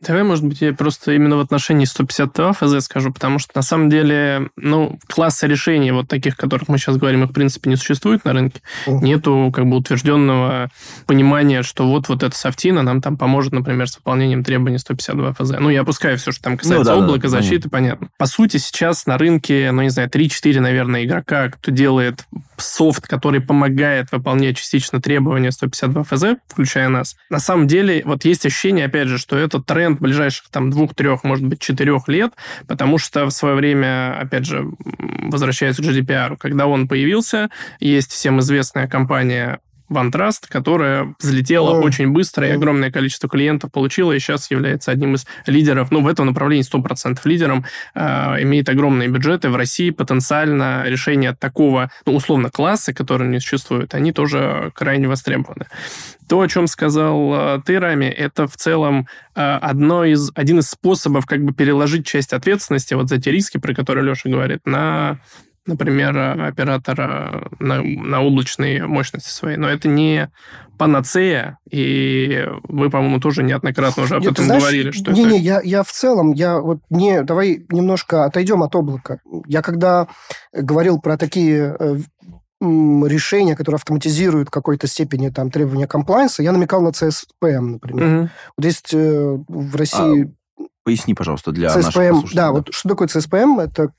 Давай, 0.00 0.22
может 0.22 0.44
быть, 0.44 0.60
я 0.60 0.72
просто 0.72 1.12
именно 1.12 1.36
в 1.36 1.40
отношении 1.40 1.84
152 1.84 2.52
ФЗ 2.52 2.84
скажу, 2.84 3.12
потому 3.12 3.38
что 3.38 3.52
на 3.54 3.62
самом 3.62 3.88
деле, 3.88 4.50
ну, 4.56 4.98
класса 5.08 5.46
решений 5.46 5.92
вот 5.92 6.08
таких, 6.08 6.34
о 6.34 6.36
которых 6.36 6.68
мы 6.68 6.78
сейчас 6.78 6.96
говорим, 6.96 7.24
их, 7.24 7.30
в 7.30 7.32
принципе, 7.32 7.70
не 7.70 7.76
существует 7.76 8.24
на 8.24 8.32
рынке. 8.32 8.60
Мгм. 8.86 9.04
Нету 9.04 9.52
как 9.54 9.66
бы 9.66 9.76
утвержденного 9.76 10.70
понимания, 11.06 11.62
что 11.62 11.86
вот, 11.86 12.08
вот 12.08 12.22
эта 12.22 12.36
софтина 12.36 12.82
нам 12.82 13.00
там 13.00 13.16
поможет, 13.16 13.52
например, 13.52 13.88
с 13.88 13.96
выполнением 13.96 14.44
требований 14.44 14.78
152 14.78 15.32
ФЗ. 15.32 15.52
Ну, 15.58 15.70
я 15.70 15.82
опускаю 15.82 16.18
все, 16.18 16.32
что 16.32 16.42
там 16.42 16.58
касается 16.58 16.84
да, 16.84 16.96
да, 16.96 17.04
облака, 17.04 17.22
да, 17.22 17.28
защиты, 17.28 17.68
понятно. 17.68 18.08
По 18.18 18.26
сути, 18.26 18.58
сейчас 18.58 19.06
на 19.06 19.16
рынке, 19.16 19.70
ну, 19.72 19.82
не 19.82 19.90
знаю, 19.90 20.10
3-4, 20.10 20.60
наверное, 20.60 21.04
игрока, 21.04 21.48
кто 21.48 21.70
делает 21.70 22.26
софт, 22.56 23.06
который 23.06 23.40
помогает 23.40 24.12
выполнять 24.12 24.56
частично 24.56 25.00
требования 25.00 25.50
152 25.50 26.04
ФЗ, 26.04 26.24
включая 26.48 26.88
нас. 26.88 27.16
На 27.30 27.38
самом 27.38 27.66
деле, 27.66 28.02
вот 28.04 28.24
есть 28.24 28.44
ощущение, 28.46 28.86
опять 28.86 29.08
же, 29.08 29.18
что 29.18 29.36
это 29.36 29.62
тренд 29.62 29.93
ближайших 30.00 30.48
там 30.50 30.70
двух-трех, 30.70 31.24
может 31.24 31.46
быть, 31.46 31.60
четырех 31.60 32.08
лет, 32.08 32.32
потому 32.66 32.98
что 32.98 33.26
в 33.26 33.30
свое 33.30 33.54
время, 33.54 34.18
опять 34.18 34.46
же, 34.46 34.66
возвращаясь 34.88 35.76
к 35.76 35.80
GDPR, 35.80 36.36
когда 36.38 36.66
он 36.66 36.88
появился, 36.88 37.50
есть 37.80 38.12
всем 38.12 38.40
известная 38.40 38.88
компания 38.88 39.60
OneTrust, 39.94 40.46
которая 40.48 41.14
взлетела 41.18 41.70
Ой. 41.70 41.84
очень 41.84 42.10
быстро, 42.10 42.46
и 42.46 42.50
огромное 42.50 42.90
количество 42.90 43.28
клиентов 43.28 43.72
получила, 43.72 44.12
и 44.12 44.18
сейчас 44.18 44.50
является 44.50 44.90
одним 44.90 45.14
из 45.14 45.26
лидеров, 45.46 45.90
ну, 45.90 46.02
в 46.02 46.06
этом 46.06 46.26
направлении 46.26 46.64
100% 46.64 47.20
лидером, 47.24 47.64
э, 47.94 48.42
имеет 48.42 48.68
огромные 48.68 49.08
бюджеты. 49.08 49.48
В 49.48 49.56
России 49.56 49.90
потенциально 49.90 50.84
решения 50.86 51.34
такого, 51.34 51.90
ну, 52.06 52.14
условно, 52.14 52.50
класса, 52.50 52.92
который 52.92 53.28
не 53.28 53.40
существует, 53.40 53.94
они 53.94 54.12
тоже 54.12 54.70
крайне 54.74 55.08
востребованы. 55.08 55.66
То, 56.28 56.40
о 56.40 56.48
чем 56.48 56.66
сказал 56.66 57.34
э, 57.34 57.60
ты, 57.64 57.78
Рами, 57.78 58.06
это 58.06 58.46
в 58.46 58.56
целом 58.56 59.06
э, 59.34 59.40
одно 59.40 60.04
из, 60.04 60.30
один 60.34 60.60
из 60.60 60.70
способов 60.70 61.26
как 61.26 61.44
бы 61.44 61.52
переложить 61.52 62.06
часть 62.06 62.32
ответственности 62.32 62.94
вот 62.94 63.08
за 63.08 63.20
те 63.20 63.30
риски, 63.30 63.58
про 63.58 63.74
которые 63.74 64.04
Леша 64.04 64.30
говорит, 64.30 64.60
на 64.64 65.18
например, 65.66 66.16
э, 66.16 66.48
оператора 66.48 67.48
на, 67.58 67.82
на 67.82 68.22
облачные 68.22 68.86
мощности 68.86 69.30
свои. 69.30 69.56
Но 69.56 69.68
это 69.68 69.88
не 69.88 70.30
панацея, 70.78 71.58
и 71.70 72.46
вы, 72.64 72.90
по-моему, 72.90 73.20
тоже 73.20 73.42
неоднократно 73.42 74.02
уже 74.02 74.16
об 74.16 74.22
Нет, 74.22 74.32
этом 74.32 74.44
знаешь, 74.44 74.62
говорили, 74.62 74.90
что 74.90 75.12
не, 75.12 75.22
это... 75.22 75.30
не, 75.30 75.38
я, 75.38 75.60
я 75.62 75.82
в 75.82 75.92
целом, 75.92 76.32
я 76.32 76.58
вот 76.58 76.80
не, 76.90 77.22
давай 77.22 77.64
немножко 77.70 78.24
отойдем 78.24 78.62
от 78.62 78.74
облака. 78.74 79.20
Я 79.46 79.62
когда 79.62 80.08
говорил 80.52 81.00
про 81.00 81.16
такие 81.16 81.76
э, 81.78 81.98
решения, 82.60 83.56
которые 83.56 83.76
автоматизируют 83.76 84.48
в 84.48 84.50
какой-то 84.50 84.86
степени 84.86 85.28
там 85.28 85.50
требования 85.50 85.86
комплайенса, 85.86 86.42
я 86.42 86.52
намекал 86.52 86.82
на 86.82 86.88
CSPM, 86.88 87.60
например. 87.60 88.06
Мгм. 88.06 88.30
Вот 88.56 88.64
есть 88.64 88.92
э, 88.92 89.38
в 89.48 89.76
России 89.76 90.34
Поясни, 90.84 91.14
пожалуйста, 91.14 91.50
для 91.50 91.74
наших 91.74 91.96
CSPM, 91.96 92.08
послушателей. 92.10 92.36
да, 92.36 92.52
вот 92.52 92.68
что 92.70 92.88
такое 92.90 93.08
CSPM? 93.08 93.60
Это 93.60 93.90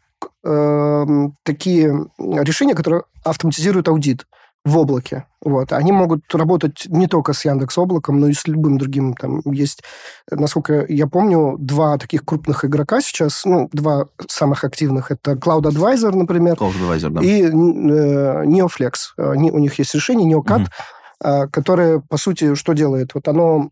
э, 0.44 1.06
такие 1.44 2.08
решения, 2.18 2.76
которые 2.76 3.04
автоматизируют 3.24 3.88
аудит 3.88 4.26
в 4.66 4.78
облаке. 4.80 5.26
Вот. 5.42 5.72
Они 5.74 5.92
могут 5.92 6.34
работать 6.34 6.88
не 6.88 7.06
только 7.08 7.34
с 7.34 7.46
Яндекс 7.46 7.78
Облаком, 7.78 8.20
но 8.20 8.28
и 8.28 8.34
с 8.34 8.48
любым 8.48 8.80
другим. 8.80 9.14
Там 9.14 9.42
есть, 9.46 9.84
насколько 10.32 10.86
я 10.90 11.06
помню, 11.06 11.56
два 11.60 12.00
таких 12.00 12.26
крупных 12.26 12.66
игрока 12.66 13.00
сейчас, 13.02 13.46
ну, 13.46 13.70
два 13.72 14.08
самых 14.28 14.64
активных. 14.64 15.12
Это 15.12 15.34
Cloud 15.34 15.64
Advisor, 15.64 16.16
например, 16.16 16.56
Cloud 16.56 16.74
Advisor, 16.82 17.10
да. 17.12 17.22
и 17.22 17.44
э, 17.44 17.50
Neoflex. 17.52 18.94
Они, 19.18 19.52
у 19.52 19.60
них 19.60 19.78
есть 19.78 19.94
решение 19.94 20.34
Neocat, 20.34 20.62
Мгм. 20.62 20.68
э, 21.24 21.48
которое, 21.50 22.00
по 22.00 22.18
сути, 22.18 22.56
что 22.56 22.74
делает? 22.74 23.14
Вот 23.14 23.28
оно 23.28 23.70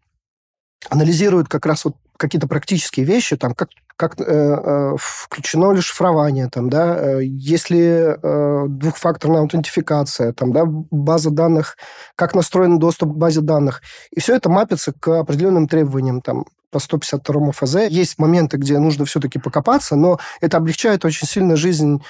анализирует 0.90 1.48
как 1.48 1.66
раз 1.66 1.86
вот 1.86 1.96
какие-то 2.18 2.48
практические 2.48 3.06
вещи, 3.06 3.36
там, 3.36 3.56
как, 3.56 3.70
как 3.96 4.20
э, 4.20 4.24
э, 4.26 4.96
включено 4.98 5.72
ли 5.72 5.82
шифрование, 5.82 6.50
там, 6.50 6.70
да, 6.70 6.98
э, 6.98 7.24
есть 7.24 7.70
ли 7.70 7.82
э, 7.82 8.66
двухфакторная 8.68 9.42
аутентификация, 9.42 10.34
там, 10.34 10.52
да, 10.52 10.64
база 10.66 11.30
данных, 11.30 11.78
как 12.16 12.34
настроен 12.36 12.80
доступ 12.80 13.14
к 13.14 13.18
базе 13.18 13.42
данных. 13.42 13.82
И 14.12 14.20
все 14.20 14.36
это 14.36 14.50
мапится 14.50 14.94
к 14.94 15.20
определенным 15.20 15.68
требованиям, 15.68 16.22
там, 16.22 16.46
по 16.72 16.80
152 16.80 17.52
ФЗ. 17.52 17.76
Есть 17.90 18.18
моменты, 18.18 18.58
где 18.58 18.80
нужно 18.80 19.06
все-таки 19.06 19.40
покопаться, 19.40 19.96
но 19.96 20.20
это 20.42 20.58
облегчает 20.58 21.06
очень 21.06 21.28
сильно 21.28 21.56
жизнь 21.56 22.04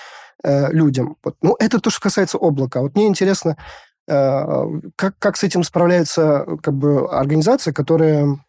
э, 0.44 0.72
людям. 0.72 1.18
Вот. 1.24 1.36
Ну, 1.42 1.56
это 1.60 1.80
то, 1.80 1.90
что 1.90 2.02
касается 2.02 2.38
облака. 2.38 2.82
Вот 2.82 2.96
мне 2.96 3.08
интересно, 3.08 3.58
э, 4.08 4.66
как, 4.96 5.20
как 5.20 5.38
с 5.38 5.44
этим 5.44 5.64
справляются 5.64 6.46
как 6.64 6.74
бы, 6.74 7.10
организации, 7.12 7.72
которые 7.72 8.40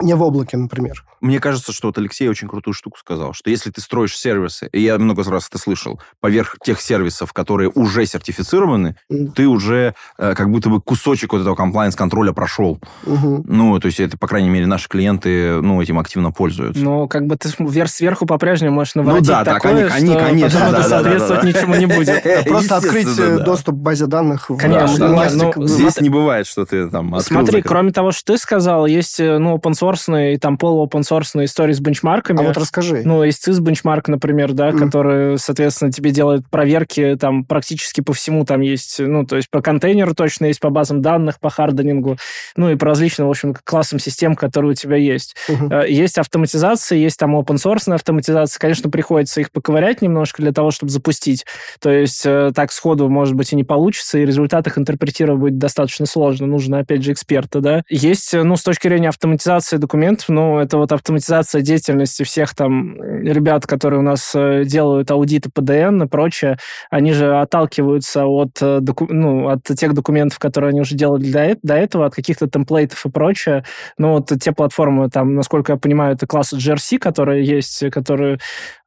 не 0.00 0.14
в 0.14 0.22
облаке, 0.22 0.56
например. 0.56 1.04
Мне 1.20 1.40
кажется, 1.40 1.72
что 1.72 1.88
вот 1.88 1.98
Алексей 1.98 2.28
очень 2.28 2.48
крутую 2.48 2.74
штуку 2.74 2.98
сказал, 2.98 3.32
что 3.32 3.50
если 3.50 3.70
ты 3.70 3.80
строишь 3.80 4.16
сервисы, 4.16 4.68
и 4.72 4.80
я 4.80 4.96
много 4.98 5.22
раз 5.24 5.48
это 5.48 5.58
слышал, 5.58 6.00
поверх 6.20 6.56
тех 6.64 6.80
сервисов, 6.80 7.32
которые 7.32 7.70
уже 7.74 8.06
сертифицированы, 8.06 8.96
Мгм. 9.08 9.32
ты 9.32 9.46
уже 9.48 9.94
э, 10.18 10.34
как 10.34 10.50
будто 10.50 10.68
бы 10.70 10.80
кусочек 10.80 11.32
вот 11.32 11.42
этого 11.42 11.54
комплайенс-контроля 11.56 12.32
прошел. 12.32 12.78
Мгм. 13.04 13.42
Ну, 13.46 13.78
то 13.80 13.86
есть 13.86 14.00
это, 14.00 14.16
по 14.16 14.28
крайней 14.28 14.48
мере, 14.48 14.66
наши 14.66 14.88
клиенты, 14.88 15.60
ну, 15.60 15.82
этим 15.82 15.98
активно 15.98 16.30
пользуются. 16.30 16.82
Но 16.82 17.08
как 17.08 17.26
бы 17.26 17.36
ты 17.36 17.48
вверх 17.58 17.90
сверху 17.90 18.26
по-прежнему 18.26 18.74
можешь 18.76 18.94
наводить 18.94 19.26
да, 19.28 19.44
так, 19.44 19.62
такое, 19.62 19.86
они- 19.90 19.92
они, 19.92 20.12
что 20.12 20.24
конечно, 20.24 20.60
потом 20.60 20.72
да, 20.72 20.78
это 20.80 20.82
да, 20.82 20.82
да, 20.82 20.88
соответствовать 21.02 21.42
да. 21.42 21.48
ничему 21.48 21.74
не 21.74 21.86
будет. 21.86 22.22
Просто 22.48 22.76
открыть 22.76 23.18
э, 23.18 23.38
да. 23.38 23.44
доступ 23.44 23.74
к 23.74 23.78
базе 23.78 24.06
данных. 24.06 24.48
в- 24.50 24.56
Конечно, 24.56 25.08
нет, 25.08 25.32
Elastic, 25.32 25.52
ну. 25.56 25.66
Здесь 25.66 26.00
не 26.00 26.08
бывает, 26.10 26.46
что 26.46 26.64
ты 26.64 26.88
там 26.88 27.14
открыл, 27.14 27.40
Смотри, 27.40 27.62
кроме 27.62 27.92
того, 27.92 28.12
что 28.12 28.32
ты 28.34 28.38
сказал, 28.38 28.86
есть 28.86 29.18
э, 29.20 29.38
ну, 29.38 29.58
open-source 29.70 30.34
и 30.34 30.36
там 30.38 30.58
полу-open-source 30.58 31.44
истории 31.44 31.72
с 31.72 31.80
бенчмарками. 31.80 32.40
А 32.40 32.42
вот 32.42 32.56
расскажи. 32.56 33.02
Ну, 33.04 33.24
CIS 33.24 33.60
бенчмарк, 33.60 34.08
например, 34.08 34.52
да, 34.52 34.70
Мгм. 34.70 34.78
который, 34.78 35.38
соответственно, 35.38 35.92
тебе 35.92 36.10
делает 36.10 36.48
проверки 36.50 37.16
там 37.20 37.44
практически 37.44 38.00
по 38.00 38.12
всему. 38.12 38.44
Там 38.44 38.60
есть, 38.60 38.98
ну, 38.98 39.24
то 39.24 39.36
есть 39.36 39.50
по 39.50 39.62
контейнеру 39.62 40.14
точно 40.14 40.46
есть, 40.46 40.60
по 40.60 40.70
базам 40.70 41.02
данных, 41.02 41.40
по 41.40 41.50
харденингу, 41.50 42.16
ну, 42.56 42.70
и 42.70 42.76
по 42.76 42.86
различным, 42.86 43.26
в 43.26 43.30
общем, 43.30 43.54
классам 43.64 43.98
систем, 43.98 44.34
которые 44.34 44.72
у 44.72 44.74
тебя 44.74 44.96
есть. 44.96 45.36
Э, 45.48 45.84
Есть 45.88 46.18
автоматизация, 46.18 46.98
есть 46.98 47.18
там 47.18 47.36
open-source 47.36 47.92
автоматизация. 47.92 48.58
Конечно, 48.60 48.90
приходится 48.90 49.40
их 49.40 49.50
поковырять 49.50 50.02
немножко 50.02 50.42
для 50.42 50.52
того, 50.52 50.70
чтобы 50.70 50.90
запустить. 50.92 51.44
То 51.80 51.90
есть 51.90 52.22
э, 52.24 52.52
так 52.54 52.72
сходу, 52.72 53.08
может 53.08 53.34
быть, 53.34 53.52
и 53.52 53.56
не 53.56 53.64
получится, 53.64 54.18
и 54.18 54.26
результат 54.26 54.66
их 54.66 54.78
интерпретировать 54.78 55.40
будет 55.40 55.58
достаточно 55.58 56.06
сложно. 56.06 56.46
Нужно, 56.46 56.78
опять 56.78 57.02
же, 57.02 57.12
эксперта, 57.12 57.60
да. 57.60 57.82
Есть, 57.88 58.32
э, 58.34 58.42
ну, 58.42 58.56
с 58.56 58.62
точки 58.62 58.88
зрения 58.88 59.08
автоматизации 59.08 59.40
документов, 59.78 60.28
ну, 60.28 60.58
это 60.58 60.78
вот 60.78 60.92
автоматизация 60.92 61.62
деятельности 61.62 62.22
всех 62.22 62.54
там 62.54 63.00
э, 63.00 63.22
ребят, 63.22 63.66
которые 63.66 64.00
у 64.00 64.02
нас 64.02 64.32
э, 64.34 64.64
делают 64.64 65.10
аудиты 65.10 65.50
ПДН 65.52 66.02
и 66.02 66.06
прочее, 66.06 66.58
они 66.90 67.12
же 67.12 67.38
отталкиваются 67.38 68.26
от, 68.26 68.58
э, 68.60 68.80
ну, 69.08 69.48
от 69.48 69.64
тех 69.64 69.94
документов, 69.94 70.38
которые 70.38 70.70
они 70.70 70.80
уже 70.80 70.94
делали 70.94 71.30
до, 71.30 71.56
до 71.62 71.74
этого, 71.74 72.06
от 72.06 72.14
каких-то 72.14 72.48
темплейтов 72.48 73.04
и 73.04 73.10
прочее. 73.10 73.64
Ну, 73.98 74.12
вот 74.14 74.30
те 74.40 74.52
платформы, 74.52 75.10
там, 75.10 75.34
насколько 75.34 75.72
я 75.72 75.78
понимаю, 75.78 76.14
это 76.14 76.26
классы 76.26 76.56
GRC, 76.56 76.98
которые 76.98 77.44
есть, 77.44 77.90
которые 77.90 78.38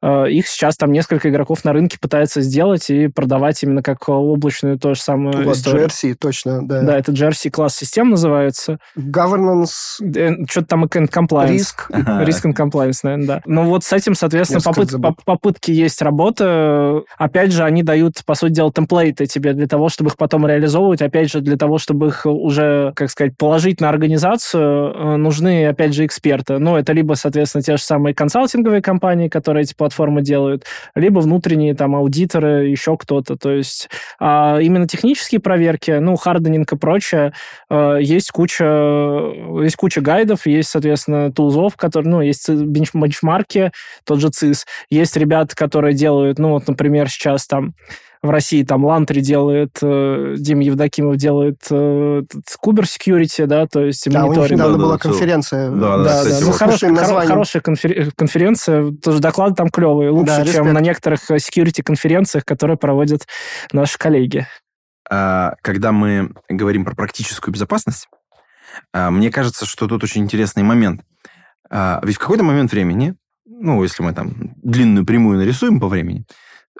э, 0.02 0.30
их 0.30 0.48
сейчас 0.48 0.76
там 0.76 0.92
несколько 0.92 1.28
игроков 1.28 1.64
на 1.64 1.72
рынке 1.72 1.98
пытаются 2.00 2.40
сделать 2.40 2.90
и 2.90 3.08
продавать 3.08 3.62
именно 3.62 3.82
как 3.82 4.08
облачную 4.08 4.78
то 4.78 4.94
же 4.94 5.00
самое 5.00 5.44
Вот, 5.44 5.56
историю. 5.56 5.86
GRC, 5.86 6.14
точно, 6.14 6.66
да. 6.66 6.82
Да, 6.82 6.98
это 6.98 7.12
GRC 7.12 7.50
класс 7.50 7.76
систем 7.76 8.10
называется. 8.10 8.78
Governance, 8.96 9.98
Что-то 10.48 10.63
это 10.64 10.70
там 10.70 10.84
and 10.84 11.10
compliance. 11.10 11.52
Риск. 11.52 11.90
Риск 12.24 12.46
and 12.46 12.54
compliance, 12.54 13.00
наверное, 13.02 13.26
да. 13.26 13.42
Но 13.46 13.64
вот 13.64 13.84
с 13.84 13.92
этим, 13.92 14.14
соответственно, 14.14 14.60
попыт- 14.60 15.18
попытки 15.24 15.70
есть 15.70 16.00
работа. 16.02 17.02
Опять 17.16 17.52
же, 17.52 17.64
они 17.64 17.82
дают, 17.82 18.24
по 18.24 18.34
сути 18.34 18.52
дела, 18.52 18.72
темплейты 18.72 19.26
тебе 19.26 19.52
для 19.52 19.66
того, 19.66 19.88
чтобы 19.88 20.10
их 20.10 20.16
потом 20.16 20.46
реализовывать. 20.46 21.02
Опять 21.02 21.30
же, 21.30 21.40
для 21.40 21.56
того, 21.56 21.78
чтобы 21.78 22.08
их 22.08 22.26
уже, 22.26 22.92
как 22.96 23.10
сказать, 23.10 23.36
положить 23.36 23.80
на 23.80 23.88
организацию, 23.88 24.92
э, 24.94 25.16
нужны, 25.16 25.66
опять 25.66 25.94
же, 25.94 26.06
эксперты. 26.06 26.58
Ну, 26.58 26.76
это 26.76 26.92
либо, 26.92 27.14
соответственно, 27.14 27.62
те 27.62 27.76
же 27.76 27.82
самые 27.82 28.14
консалтинговые 28.14 28.82
компании, 28.82 29.28
которые 29.28 29.64
эти 29.64 29.74
платформы 29.74 30.22
делают, 30.22 30.64
либо 30.94 31.20
внутренние 31.20 31.74
там 31.74 31.94
аудиторы, 31.94 32.66
еще 32.66 32.96
кто-то. 32.96 33.36
То 33.36 33.50
есть 33.50 33.88
а 34.18 34.58
именно 34.60 34.86
технические 34.86 35.40
проверки, 35.40 35.90
ну, 35.92 36.16
hardening 36.16 36.72
и 36.72 36.76
прочее, 36.76 37.32
э, 37.70 37.98
есть 38.00 38.30
куча, 38.30 38.64
есть 39.62 39.76
куча 39.76 40.00
гайдов, 40.00 40.46
есть, 40.56 40.70
соответственно, 40.70 41.32
тулзов, 41.32 41.76
которые, 41.76 42.10
ну, 42.10 42.20
есть 42.20 42.48
бенч- 42.48 42.90
бенчмарки, 42.94 43.72
тот 44.04 44.20
же 44.20 44.30
CIS. 44.30 44.66
Есть 44.90 45.16
ребята, 45.16 45.54
которые 45.56 45.94
делают, 45.94 46.38
ну, 46.38 46.50
вот, 46.50 46.66
например, 46.68 47.08
сейчас 47.08 47.46
там 47.46 47.72
в 48.22 48.30
России 48.30 48.62
там 48.64 48.86
Luntry 48.86 49.20
делает, 49.20 49.76
э, 49.82 50.36
Дима 50.38 50.62
Евдокимов 50.62 51.16
делает 51.18 51.58
э, 51.70 52.22
Kuber 52.58 52.84
Security, 52.84 53.44
да, 53.44 53.66
то 53.66 53.84
есть 53.84 54.10
Да, 54.10 54.20
у 54.24 54.28
них 54.28 54.36
мониторинг. 54.38 54.52
недавно 54.52 54.72
Да, 54.72 54.78
да, 54.78 54.84
была 54.84 54.92
да, 54.94 54.98
конференция. 54.98 55.70
Да, 55.70 55.98
Да, 55.98 56.04
кстати, 56.08 56.32
да. 56.32 56.40
Ну, 56.40 56.46
вот. 56.46 56.56
хорош- 56.56 56.78
Слушаем 56.80 56.94
хоро- 56.96 57.26
хорошая 57.26 57.60
конфер- 57.62 58.10
конференция. 58.16 58.92
Тоже 58.92 59.18
доклады 59.20 59.54
там 59.56 59.68
клевые. 59.68 60.08
Лучше, 60.08 60.26
Да, 60.26 60.36
чем 60.38 60.46
респект. 60.46 60.72
на 60.72 60.80
некоторых 60.80 61.30
э, 61.30 61.36
security-конференциях, 61.36 62.46
которые 62.46 62.78
проводят 62.78 63.26
наши 63.72 63.98
коллеги. 63.98 64.46
А, 65.10 65.52
когда 65.60 65.92
мы 65.92 66.30
говорим 66.48 66.86
про 66.86 66.94
практическую 66.94 67.52
безопасность, 67.52 68.08
мне 68.92 69.30
кажется, 69.30 69.66
что 69.66 69.86
тут 69.86 70.04
очень 70.04 70.22
интересный 70.22 70.62
момент. 70.62 71.02
А, 71.70 72.00
Ведь 72.04 72.16
в 72.16 72.18
какой-то 72.18 72.44
момент 72.44 72.72
времени, 72.72 73.14
ну, 73.44 73.82
если 73.82 74.02
мы 74.02 74.12
там 74.12 74.54
длинную 74.62 75.06
прямую 75.06 75.38
нарисуем 75.38 75.80
по 75.80 75.88
времени, 75.88 76.24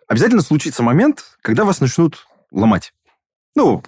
обязательно 0.08 0.42
случится 0.42 0.82
момент, 0.82 1.36
когда 1.42 1.64
вас 1.64 1.80
начнут 1.80 2.26
ломать. 2.50 2.92
Ну, 3.56 3.82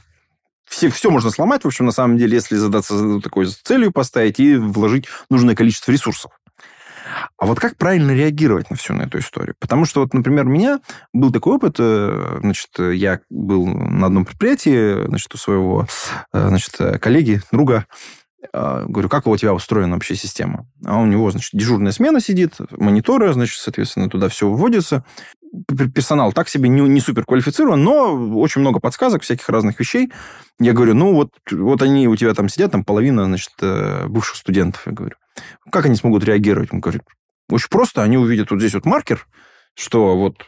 все, 0.67 0.91
все 0.91 1.11
можно 1.11 1.31
сломать, 1.31 1.63
в 1.63 1.67
общем, 1.67 1.85
на 1.87 1.93
самом 1.93 2.19
деле, 2.19 2.35
если 2.35 2.57
задаться 2.57 3.21
такой 3.21 3.47
целью 3.47 3.93
поставить 3.93 4.41
и 4.41 4.57
вложить 4.57 5.07
нужное 5.31 5.55
количество 5.55 5.93
ресурсов. 5.93 6.33
А 7.39 7.47
вот 7.47 7.61
как 7.61 7.77
правильно 7.77 8.13
реагировать 8.13 8.71
на 8.71 8.77
всю 8.77 8.95
на 8.95 9.03
эту 9.03 9.19
историю? 9.19 9.55
Потому 9.59 9.85
что, 9.85 10.01
вот, 10.01 10.15
например, 10.15 10.47
у 10.47 10.51
меня 10.51 10.81
был 11.13 11.31
такой 11.31 11.57
опыт, 11.57 11.77
э, 11.79 12.39
значит, 12.41 12.71
я 12.79 13.21
был 13.29 13.67
на 13.67 14.07
одном 14.07 14.25
предприятии, 14.25 15.07
значит, 15.07 15.35
у 15.35 15.37
своего, 15.37 15.87
э, 16.33 16.49
значит, 16.49 16.77
коллеги, 17.01 17.43
друга, 17.53 17.87
э, 18.53 18.85
говорю, 18.89 19.11
как 19.11 19.27
у 19.27 19.37
тебя 19.37 19.53
устроена 19.53 19.95
вообще 19.95 20.15
система? 20.15 20.67
А 20.85 20.99
у 20.99 21.05
него, 21.05 21.31
значит, 21.31 21.51
дежурная 21.53 21.93
смена 21.93 22.21
сидит, 22.21 22.55
мониторы, 22.71 23.33
значит, 23.35 23.59
соответственно, 23.59 24.09
туда 24.09 24.31
все 24.31 24.49
вводится. 24.49 25.05
Персонал 25.95 26.33
так 26.33 26.49
себе 26.49 26.71
не, 26.71 26.81
не 26.81 27.01
супер 27.01 27.25
квалифицирован, 27.25 27.83
но 27.83 28.15
очень 28.39 28.63
много 28.63 28.81
подсказок, 28.81 29.23
всяких 29.23 29.49
разных 29.51 29.79
вещей. 29.79 30.11
Я 30.59 30.73
говорю, 30.73 30.95
ну 30.95 31.13
вот, 31.13 31.33
вот 31.51 31.83
они 31.83 32.09
у 32.09 32.17
тебя 32.17 32.33
там 32.33 32.49
сидят, 32.49 32.73
там 32.73 32.83
половина, 32.83 33.27
значит, 33.27 33.53
э, 33.61 34.07
бывших 34.07 34.37
студентов. 34.37 34.83
Я 34.87 34.93
говорю, 34.93 35.17
как 35.71 35.85
они 35.85 35.97
смогут 35.97 36.25
реагировать? 36.25 36.73
Он 36.73 36.81
говорит, 36.81 37.03
очень 37.51 37.69
просто, 37.69 38.03
они 38.03 38.17
увидят 38.19 38.51
вот 38.51 38.61
здесь 38.61 38.75
вот 38.75 38.85
маркер, 38.87 39.27
что 39.75 40.17
вот 40.17 40.47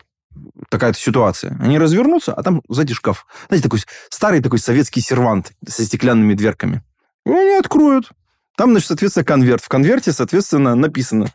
такая-то 0.71 0.99
ситуация. 0.99 1.57
Они 1.61 1.79
развернутся, 1.79 2.33
а 2.33 2.43
там 2.43 2.63
сзади 2.69 2.95
шкаф. 2.95 3.27
Знаете, 3.49 3.65
такой 3.65 3.81
старый 4.11 4.41
такой 4.41 4.59
советский 4.59 5.01
сервант 5.01 5.53
со 5.67 5.85
стеклянными 5.85 6.35
дверками. 6.35 6.83
И 7.27 7.31
они 7.31 7.55
откроют. 7.57 8.11
Там, 8.57 8.71
значит, 8.71 8.89
соответственно, 8.89 9.25
конверт. 9.25 9.63
В 9.63 9.69
конверте, 9.69 10.13
соответственно, 10.13 10.75
написано. 10.75 11.27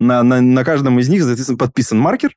На, 0.00 0.22
на, 0.22 0.40
на 0.40 0.64
каждом 0.64 0.98
из 1.00 1.08
них, 1.08 1.22
соответственно, 1.22 1.58
подписан 1.58 1.98
маркер. 1.98 2.36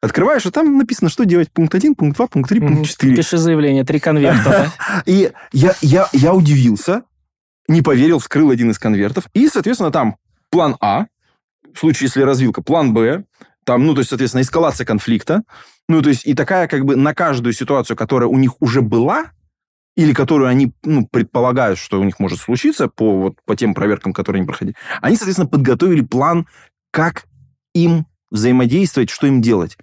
Открываешь, 0.00 0.46
а 0.46 0.50
там 0.50 0.78
написано, 0.78 1.10
что 1.10 1.24
делать. 1.24 1.50
Пункт 1.52 1.74
1, 1.74 1.94
пункт 1.94 2.16
2, 2.16 2.26
пункт 2.28 2.48
3, 2.48 2.60
Мгм. 2.60 2.74
пункт 2.76 2.90
4. 2.90 3.16
Пиши 3.16 3.36
заявление, 3.38 3.84
три 3.84 4.00
конверта. 4.00 4.72
И 5.06 5.32
я 5.52 6.34
удивился, 6.34 7.02
не 7.68 7.82
поверил, 7.82 8.18
вскрыл 8.18 8.50
один 8.50 8.70
из 8.70 8.78
конвертов. 8.78 9.28
И, 9.34 9.48
соответственно, 9.48 9.90
там 9.90 10.16
план 10.50 10.76
А, 10.80 11.06
в 11.74 11.78
случае, 11.78 12.06
если 12.06 12.22
развилка, 12.22 12.62
план 12.62 12.94
Б, 12.94 13.24
там, 13.64 13.86
ну, 13.86 13.94
то 13.94 14.00
есть, 14.00 14.10
соответственно, 14.10 14.42
эскалация 14.42 14.84
конфликта. 14.84 15.42
Ну, 15.88 16.02
то 16.02 16.10
есть, 16.10 16.26
и 16.26 16.34
такая 16.34 16.68
как 16.68 16.84
бы 16.84 16.96
на 16.96 17.14
каждую 17.14 17.52
ситуацию, 17.52 17.96
которая 17.96 18.28
у 18.28 18.36
них 18.36 18.60
уже 18.60 18.82
была, 18.82 19.32
или 19.96 20.12
которую 20.12 20.48
они 20.48 20.72
ну, 20.82 21.06
предполагают, 21.06 21.78
что 21.78 22.00
у 22.00 22.04
них 22.04 22.18
может 22.18 22.40
случиться 22.40 22.88
по, 22.88 23.20
вот, 23.20 23.36
по 23.44 23.56
тем 23.56 23.74
проверкам, 23.74 24.12
которые 24.12 24.40
они 24.40 24.46
проходили, 24.46 24.76
они, 25.00 25.16
соответственно, 25.16 25.48
подготовили 25.48 26.00
план, 26.02 26.46
как 26.90 27.26
им 27.74 28.06
взаимодействовать, 28.30 29.10
что 29.10 29.26
им 29.26 29.40
делать. 29.40 29.78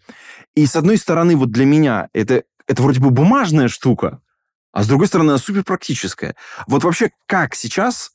И, 0.56 0.66
с 0.66 0.76
одной 0.76 0.98
стороны, 0.98 1.36
вот 1.36 1.52
для 1.52 1.66
меня 1.66 2.10
это, 2.14 2.44
это 2.68 2.82
вроде 2.84 3.00
бы 3.00 3.10
бумажная 3.10 3.68
штука, 3.68 4.22
а 4.74 4.84
с 4.84 4.88
другой 4.88 5.08
стороны, 5.08 5.32
она 5.32 5.38
суперпрактическая. 5.38 6.36
Вот 6.68 6.84
вообще, 6.84 7.12
как 7.26 7.56
сейчас 7.56 8.12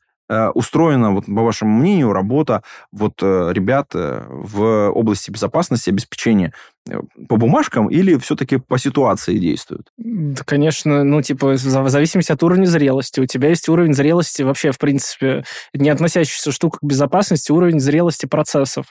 устроена, 0.55 1.12
вот, 1.12 1.27
по 1.27 1.43
вашему 1.43 1.79
мнению, 1.79 2.12
работа 2.12 2.62
вот, 2.93 3.14
э, 3.22 3.51
ребят 3.53 3.89
э, 3.95 4.24
в 4.29 4.91
области 4.91 5.31
безопасности, 5.31 5.91
обеспечения. 5.91 6.49
э, 6.49 6.76
по 7.28 7.37
бумажкам 7.37 7.89
или 7.89 8.16
все-таки 8.18 8.59
по 8.59 8.78
ситуации 8.78 9.39
действуют? 9.39 9.89
Да, 9.97 10.43
конечно, 10.45 11.05
ну, 11.05 11.22
типа, 11.22 11.53
в 11.53 11.89
зависимости 11.89 12.32
от 12.32 12.43
уровня 12.43 12.66
зрелости. 12.66 13.20
У 13.20 13.26
тебя 13.26 13.49
есть 13.49 13.68
уровень 13.68 13.95
зрелости 13.95 14.43
вообще, 14.43 14.72
в 14.72 14.78
принципе, 14.78 15.45
не 15.74 15.91
относящийся 15.91 16.53
штука 16.53 16.78
к 16.78 16.84
безопасности, 16.84 17.53
уровень 17.53 17.80
зрелости 17.80 18.26
процессов. 18.26 18.87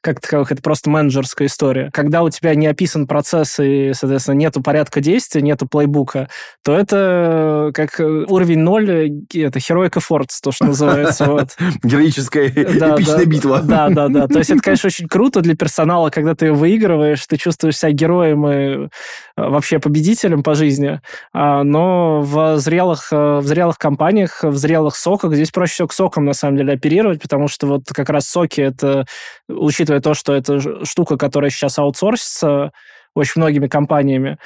Как 0.00 0.20
таковых, 0.20 0.52
это 0.52 0.62
просто 0.62 0.90
менеджерская 0.90 1.48
история. 1.48 1.90
Когда 1.92 2.22
у 2.22 2.30
тебя 2.30 2.54
не 2.54 2.66
описан 2.66 3.06
процесс 3.06 3.58
и, 3.60 3.92
соответственно, 3.94 4.36
нету 4.36 4.62
порядка 4.62 5.00
действия, 5.00 5.42
нету 5.42 5.66
плейбука, 5.66 6.28
то 6.64 6.76
это 6.76 7.70
как 7.74 8.00
э, 8.00 8.24
уровень 8.28 8.60
ноль, 8.60 8.90
э, 8.90 9.08
это 9.34 9.58
heroic 9.58 9.92
efforts, 9.94 10.38
то, 10.42 10.52
что 10.52 10.66
называется. 10.66 11.26
Вот. 11.26 11.56
Героическая, 11.82 12.50
Да, 12.50 12.96
эпичная 12.96 13.18
да, 13.18 13.24
битва. 13.24 13.60
Да, 13.62 13.88
да, 13.88 14.08
да. 14.08 14.28
То 14.28 14.38
есть 14.38 14.50
это, 14.50 14.60
конечно, 14.62 14.88
очень 14.88 15.08
круто 15.08 15.40
для 15.40 15.54
персонала, 15.56 16.10
когда 16.10 16.34
ты 16.34 16.52
выигрываешь, 16.52 17.26
ты 17.26 17.35
чувствуешь 17.36 17.78
себя 17.78 17.92
героем 17.92 18.46
и 18.46 18.52
э, 18.52 18.88
вообще 19.36 19.78
победителем 19.78 20.42
по 20.42 20.54
жизни. 20.54 21.00
А, 21.32 21.62
Но 21.64 22.20
в 22.22 22.58
зрелых, 22.58 23.12
э, 23.12 23.38
в 23.38 23.46
зрелых 23.46 23.78
компаниях, 23.78 24.42
в 24.42 24.56
зрелых 24.56 24.96
соках, 24.96 25.34
здесь 25.34 25.50
проще 25.50 25.74
всего 25.74 25.88
к 25.88 25.92
сокам, 25.92 26.24
на 26.24 26.32
самом 26.32 26.56
деле, 26.58 26.74
оперировать, 26.74 27.20
потому 27.22 27.48
что 27.48 27.66
вот 27.66 27.82
как 27.92 28.10
раз 28.10 28.28
соки, 28.28 28.60
это, 28.60 29.06
учитывая 29.48 30.00
то, 30.00 30.14
что 30.14 30.34
это 30.34 30.84
штука, 30.84 31.16
которая 31.16 31.50
сейчас 31.50 31.78
аутсорсится 31.78 32.72
очень 33.16 33.40
многими 33.40 33.66
компаниями, 33.66 34.38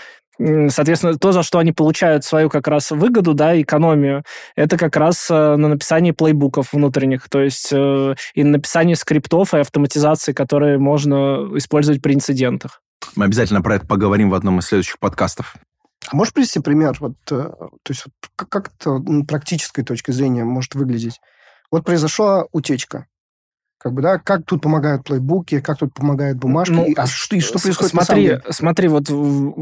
Соответственно, 0.68 1.18
то, 1.18 1.32
за 1.32 1.42
что 1.42 1.58
они 1.58 1.72
получают 1.72 2.24
свою 2.24 2.48
как 2.48 2.66
раз 2.66 2.90
выгоду, 2.90 3.34
да, 3.34 3.60
экономию, 3.60 4.24
это 4.56 4.78
как 4.78 4.96
раз 4.96 5.30
э, 5.30 5.34
на 5.34 5.68
написании 5.68 6.12
плейбуков 6.12 6.72
внутренних, 6.72 7.28
то 7.28 7.42
есть 7.42 7.68
э, 7.72 8.14
и 8.34 8.44
на 8.44 8.52
написании 8.52 8.94
скриптов 8.94 9.52
и 9.52 9.58
автоматизации, 9.58 10.32
которые 10.32 10.78
можно 10.78 11.46
использовать 11.56 12.00
при 12.00 12.14
инцидентах. 12.14 12.80
Мы 13.16 13.26
обязательно 13.26 13.60
про 13.60 13.76
это 13.76 13.86
поговорим 13.86 14.30
в 14.30 14.34
одном 14.34 14.60
из 14.60 14.66
следующих 14.66 14.98
подкастов. 14.98 15.56
А 16.08 16.16
можешь 16.16 16.32
привести 16.32 16.60
пример? 16.60 16.96
Вот, 17.00 17.16
э, 17.30 17.34
то 17.34 17.70
есть 17.88 18.06
вот 18.06 18.14
как, 18.34 18.48
как 18.48 18.72
это 18.78 18.98
практической 19.28 19.82
точки 19.82 20.10
зрения 20.10 20.44
может 20.44 20.74
выглядеть? 20.74 21.20
Вот 21.70 21.84
произошла 21.84 22.46
утечка. 22.52 23.06
Как 23.82 23.94
бы, 23.94 24.02
да, 24.02 24.18
как 24.18 24.44
тут 24.44 24.60
помогают 24.60 25.04
плейбуки, 25.04 25.60
как 25.60 25.78
тут 25.78 25.94
помогают 25.94 26.36
бумажки, 26.36 26.72
Ну, 26.72 26.84
и, 26.84 26.94
а 26.94 27.06
что, 27.06 27.34
и 27.34 27.40
что 27.40 27.58
происходит 27.58 27.92
смотри, 27.92 28.36
смотри, 28.50 28.88
вот 28.88 29.08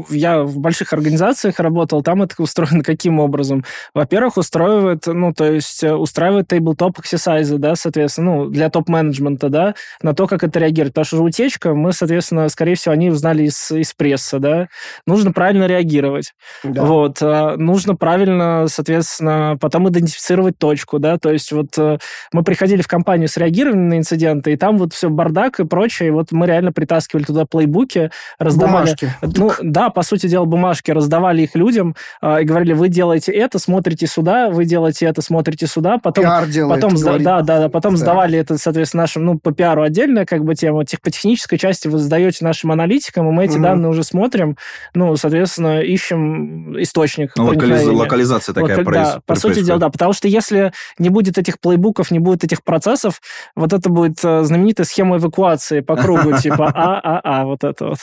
я 0.09 0.43
в 0.43 0.57
больших 0.57 0.91
организациях 0.91 1.61
работал, 1.61 2.03
там 2.03 2.21
это 2.23 2.35
устроено 2.41 2.83
каким 2.83 3.21
образом? 3.21 3.63
Во-первых, 3.93 4.35
устраивает, 4.35 5.05
ну, 5.05 5.33
то 5.33 5.45
есть 5.45 5.85
э, 5.85 5.95
устраивает 5.95 6.49
тейблтоп 6.49 6.99
exercise, 6.99 7.57
да, 7.57 7.75
соответственно, 7.75 8.35
ну, 8.35 8.45
для 8.47 8.69
топ-менеджмента, 8.69 9.47
да, 9.47 9.75
на 10.01 10.13
то, 10.13 10.27
как 10.27 10.43
это 10.43 10.59
реагирует. 10.59 10.93
Потому 10.95 11.05
что 11.05 11.23
утечка, 11.23 11.73
мы, 11.73 11.93
соответственно, 11.93 12.49
скорее 12.49 12.75
всего, 12.75 12.91
они 12.91 13.11
узнали 13.11 13.43
из, 13.43 13.71
из 13.71 13.93
прессы, 13.93 14.39
да. 14.39 14.67
Нужно 15.05 15.31
правильно 15.31 15.65
реагировать. 15.65 16.33
Да. 16.65 16.83
Вот. 16.83 17.19
а, 17.21 17.55
Нужно 17.55 17.95
правильно, 17.95 18.65
соответственно, 18.67 19.57
потом 19.61 19.87
идентифицировать 19.87 20.57
точку, 20.57 20.99
да, 20.99 21.17
то 21.17 21.31
есть 21.31 21.53
вот 21.53 21.77
э, 21.77 21.99
мы 22.33 22.43
приходили 22.43 22.81
в 22.81 22.87
компанию 22.89 23.29
с 23.29 23.37
реагированием 23.37 23.87
на 23.87 23.99
инциденты, 24.09 24.53
и 24.53 24.57
там 24.57 24.77
вот 24.77 24.93
все 24.93 25.09
бардак 25.09 25.59
и 25.59 25.65
прочее. 25.65 26.09
И 26.09 26.11
вот 26.11 26.31
мы 26.31 26.47
реально 26.47 26.71
притаскивали 26.71 27.23
туда 27.23 27.45
плейбуки, 27.45 28.11
раздавали... 28.39 28.85
Бумажки. 28.85 29.13
Ну, 29.21 29.51
да, 29.61 29.89
по 29.89 30.01
сути 30.01 30.27
дела, 30.27 30.45
бумажки, 30.45 30.91
раздавали 30.91 31.43
их 31.43 31.55
людям 31.55 31.95
э, 32.21 32.41
и 32.41 32.45
говорили, 32.45 32.73
вы 32.73 32.89
делаете 32.89 33.31
это, 33.31 33.59
смотрите 33.59 34.07
сюда, 34.07 34.49
вы 34.49 34.65
делаете 34.65 35.05
это, 35.05 35.21
смотрите 35.21 35.67
сюда. 35.67 35.97
Потом, 35.97 36.23
Пиар 36.23 36.47
делает, 36.47 36.81
потом, 36.81 36.97
сда- 36.97 37.05
говорит. 37.05 37.23
да, 37.25 37.41
да, 37.41 37.59
да, 37.59 37.69
потом 37.69 37.93
Да. 37.93 37.97
сдавали 37.99 38.39
это, 38.39 38.57
соответственно, 38.57 39.03
нашим, 39.03 39.25
ну, 39.25 39.37
по 39.39 39.51
пиару 39.51 39.83
отдельная 39.83 40.25
как 40.25 40.43
бы 40.43 40.55
тема. 40.55 40.85
Тех, 40.85 41.01
по 41.01 41.11
технической 41.11 41.57
части 41.57 41.87
вы 41.87 41.99
сдаете 41.99 42.43
нашим 42.45 42.71
аналитикам, 42.71 43.27
и 43.29 43.31
мы 43.31 43.45
эти 43.45 43.53
Мгм. 43.53 43.63
данные 43.63 43.89
уже 43.89 44.03
смотрим, 44.03 44.57
ну, 44.93 45.15
соответственно, 45.15 45.81
ищем 45.81 46.81
источник. 46.81 47.31
Ну, 47.35 47.51
локализ- 47.51 47.91
локализация 47.91 48.53
такая 48.53 48.77
Лока- 48.77 48.83
проис- 48.89 49.13
да, 49.15 49.21
по 49.25 49.35
сути 49.35 49.61
дела, 49.63 49.77
да. 49.79 49.89
Потому 49.89 50.13
что 50.13 50.27
если 50.27 50.71
не 50.97 51.09
будет 51.09 51.37
этих 51.37 51.59
плейбуков, 51.59 52.11
не 52.11 52.19
будет 52.19 52.43
этих 52.43 52.63
процессов, 52.63 53.21
вот 53.55 53.73
это 53.73 53.89
будет 53.99 54.23
э, 54.23 54.43
знаменитая 54.43 54.85
схема 54.85 55.17
эвакуации 55.17 55.81
по 55.81 55.95
кругу, 55.95 56.37
типа 56.41 56.71
А-А-А, 56.73 57.45
вот 57.45 57.63
это 57.63 57.87
вот. 57.89 57.99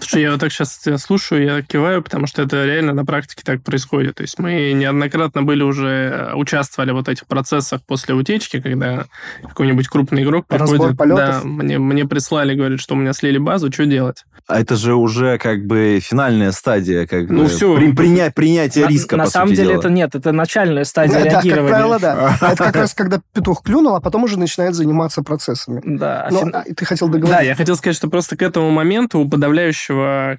Слушай, 0.00 0.22
я 0.22 0.30
вот 0.32 0.40
так 0.40 0.52
сейчас 0.52 0.78
тебя 0.78 0.98
слушаю, 0.98 1.44
я 1.44 1.62
киваю, 1.62 2.02
потому 2.02 2.26
что 2.26 2.42
это 2.42 2.64
реально 2.64 2.92
на 2.92 3.04
практике 3.04 3.42
так 3.44 3.62
происходит. 3.62 4.16
То 4.16 4.22
есть 4.22 4.38
мы 4.38 4.72
неоднократно 4.72 5.42
были 5.42 5.62
уже, 5.62 5.88
э, 5.88 6.34
участвовали 6.34 6.90
в 6.92 6.94
вот 6.94 7.08
этих 7.08 7.26
процессах 7.26 7.80
после 7.86 8.14
утечки, 8.14 8.60
когда 8.60 9.04
какой-нибудь 9.42 9.88
крупный 9.88 10.22
игрок 10.22 10.46
приходит, 10.46 10.96
да, 10.96 11.40
мне, 11.44 11.78
мне 11.78 12.04
прислали, 12.06 12.54
говорит, 12.54 12.80
что 12.80 12.94
у 12.94 12.96
меня 12.96 13.12
слили 13.12 13.38
базу, 13.38 13.70
что 13.72 13.84
делать? 13.86 14.24
А 14.46 14.60
это 14.60 14.76
же 14.76 14.94
уже 14.94 15.38
как 15.38 15.64
бы 15.66 16.00
финальная 16.02 16.52
стадия, 16.52 17.06
как 17.06 17.30
Ну, 17.30 17.44
бы 17.44 17.48
всё. 17.48 17.76
при- 17.76 17.92
приня- 17.92 18.30
принятие 18.30 18.84
На- 18.84 18.88
риска, 18.90 19.16
На 19.16 19.24
по 19.24 19.30
самом 19.30 19.48
сути 19.48 19.56
деле 19.56 19.68
дела. 19.70 19.80
это 19.80 19.90
нет, 19.90 20.14
это 20.14 20.32
начальная 20.32 20.84
стадия 20.84 21.14
Да, 21.24 21.30
как 21.30 21.44
реагирования. 21.44 21.68
правило, 21.70 21.98
да. 21.98 22.36
А 22.40 22.52
Это 22.52 22.64
как 22.64 22.76
раз 22.76 22.94
когда 22.94 23.20
петух 23.32 23.62
клюнул, 23.62 23.94
а 23.94 24.00
потом 24.00 24.24
уже 24.24 24.38
начинает 24.38 24.74
заниматься 24.74 25.22
процессами. 25.22 25.80
Да, 25.84 26.28
Ну, 26.30 26.40
фин- 26.42 26.50
а, 26.54 26.60
и 26.62 26.74
ты 26.74 26.84
хотел 26.84 27.08
Да, 27.08 27.14
договорить. 27.18 27.46
я 27.48 27.54
хотел 27.54 27.76
сказать, 27.76 27.96
что 27.96 28.08
просто 28.08 28.36
к 28.36 28.42
этому 28.42 28.70
моменту 28.70 29.18
у 29.20 29.28
подавляющего 29.28 29.74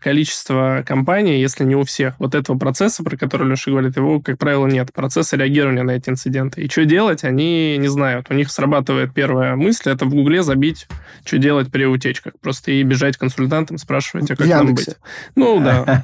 количества 0.01 0.83
компаний, 0.85 1.39
если 1.39 1.63
не 1.63 1.75
у 1.75 1.83
всех, 1.83 2.15
вот 2.19 2.35
этого 2.35 2.57
процесса, 2.57 3.03
про 3.03 3.17
который 3.17 3.47
Леша 3.49 3.71
говорит, 3.71 3.95
его, 3.97 4.19
как 4.19 4.37
правило, 4.37 4.67
нет. 4.67 4.91
Процесса 4.93 5.37
реагирования 5.37 5.83
на 5.83 5.91
эти 5.91 6.09
инциденты. 6.09 6.61
И 6.61 6.69
что 6.69 6.85
делать, 6.85 7.23
они 7.23 7.77
не 7.77 7.87
знают. 7.87 8.27
У 8.29 8.33
них 8.33 8.51
срабатывает 8.51 9.13
первая 9.13 9.55
мысль, 9.55 9.91
это 9.91 10.05
в 10.05 10.09
Гугле 10.09 10.43
забить, 10.43 10.87
что 11.25 11.37
делать 11.37 11.71
при 11.71 11.85
утечках. 11.85 12.33
Просто 12.41 12.71
и 12.71 12.83
бежать 12.83 13.17
к 13.17 13.19
консультантам, 13.19 13.77
спрашивать, 13.77 14.31
а 14.31 14.35
как 14.35 14.47
В 14.47 14.49
нам 14.49 14.67
Яндексе. 14.67 14.91
быть. 14.91 14.97
Ну, 15.35 15.59
да. 15.59 16.01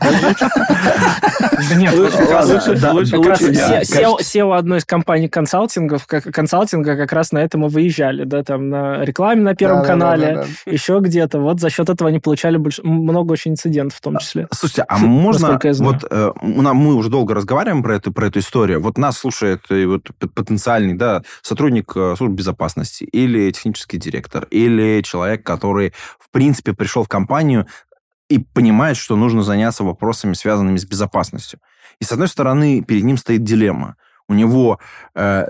Да 1.70 1.76
нет, 1.76 1.94
SEO 4.20 4.58
одной 4.58 4.80
из 4.80 4.86
компаний 4.86 5.28
консалтингов, 5.28 6.06
как, 6.08 6.24
консалтинга 6.24 6.96
как 6.96 7.12
раз 7.14 7.32
на 7.32 7.40
этом 7.40 7.66
и 7.66 7.70
выезжали, 7.70 8.24
да, 8.24 8.44
там 8.44 8.70
на 8.70 9.04
рекламе 9.04 9.42
на 9.42 9.56
Первом 9.56 9.84
канале, 9.86 10.46
еще 10.66 11.00
где-то. 11.02 11.40
Вот 11.40 11.60
за 11.60 11.70
счет 11.70 11.90
этого 11.90 12.10
они 12.10 12.20
получали 12.20 12.58
больш- 12.58 12.82
много 13.22 13.34
очень 13.34 13.52
инцидентов 13.52 13.98
в 13.98 14.02
том 14.02 14.18
числе. 14.18 14.48
Слушайте, 14.52 14.86
а 14.88 14.98
можно... 14.98 15.60
Вот 15.80 16.06
э, 16.10 16.32
мы 16.42 16.96
уже 16.96 17.10
долго 17.10 17.34
разговариваем 17.34 17.84
про 17.84 17.96
эту, 17.96 18.12
про 18.12 18.28
эту 18.28 18.40
историю. 18.40 18.82
Вот 18.82 18.98
нас 18.98 19.18
слушает 19.18 19.62
э, 19.70 19.86
вот, 19.86 20.10
потенциальный 20.34 20.96
да, 20.96 21.24
сотрудник 21.42 21.92
э, 21.96 22.16
службы 22.18 22.36
безопасности 22.36 23.04
или 23.04 23.52
технический 23.52 23.98
директор, 23.98 24.46
или 24.46 25.02
человек, 25.04 25.46
который, 25.46 25.94
в 26.20 26.30
принципе, 26.32 26.74
пришел 26.74 27.04
в 27.04 27.08
компанию 27.08 27.68
и 28.30 28.40
понимает, 28.40 28.98
что 28.98 29.16
нужно 29.16 29.44
заняться 29.44 29.84
вопросами, 29.84 30.34
связанными 30.34 30.78
с 30.78 30.86
безопасностью. 30.86 31.60
И, 32.00 32.04
с 32.04 32.12
одной 32.12 32.28
стороны, 32.28 32.82
перед 32.82 33.04
ним 33.04 33.18
стоит 33.18 33.44
дилемма. 33.44 33.96
У 34.28 34.34
него 34.34 34.80
э, 35.14 35.48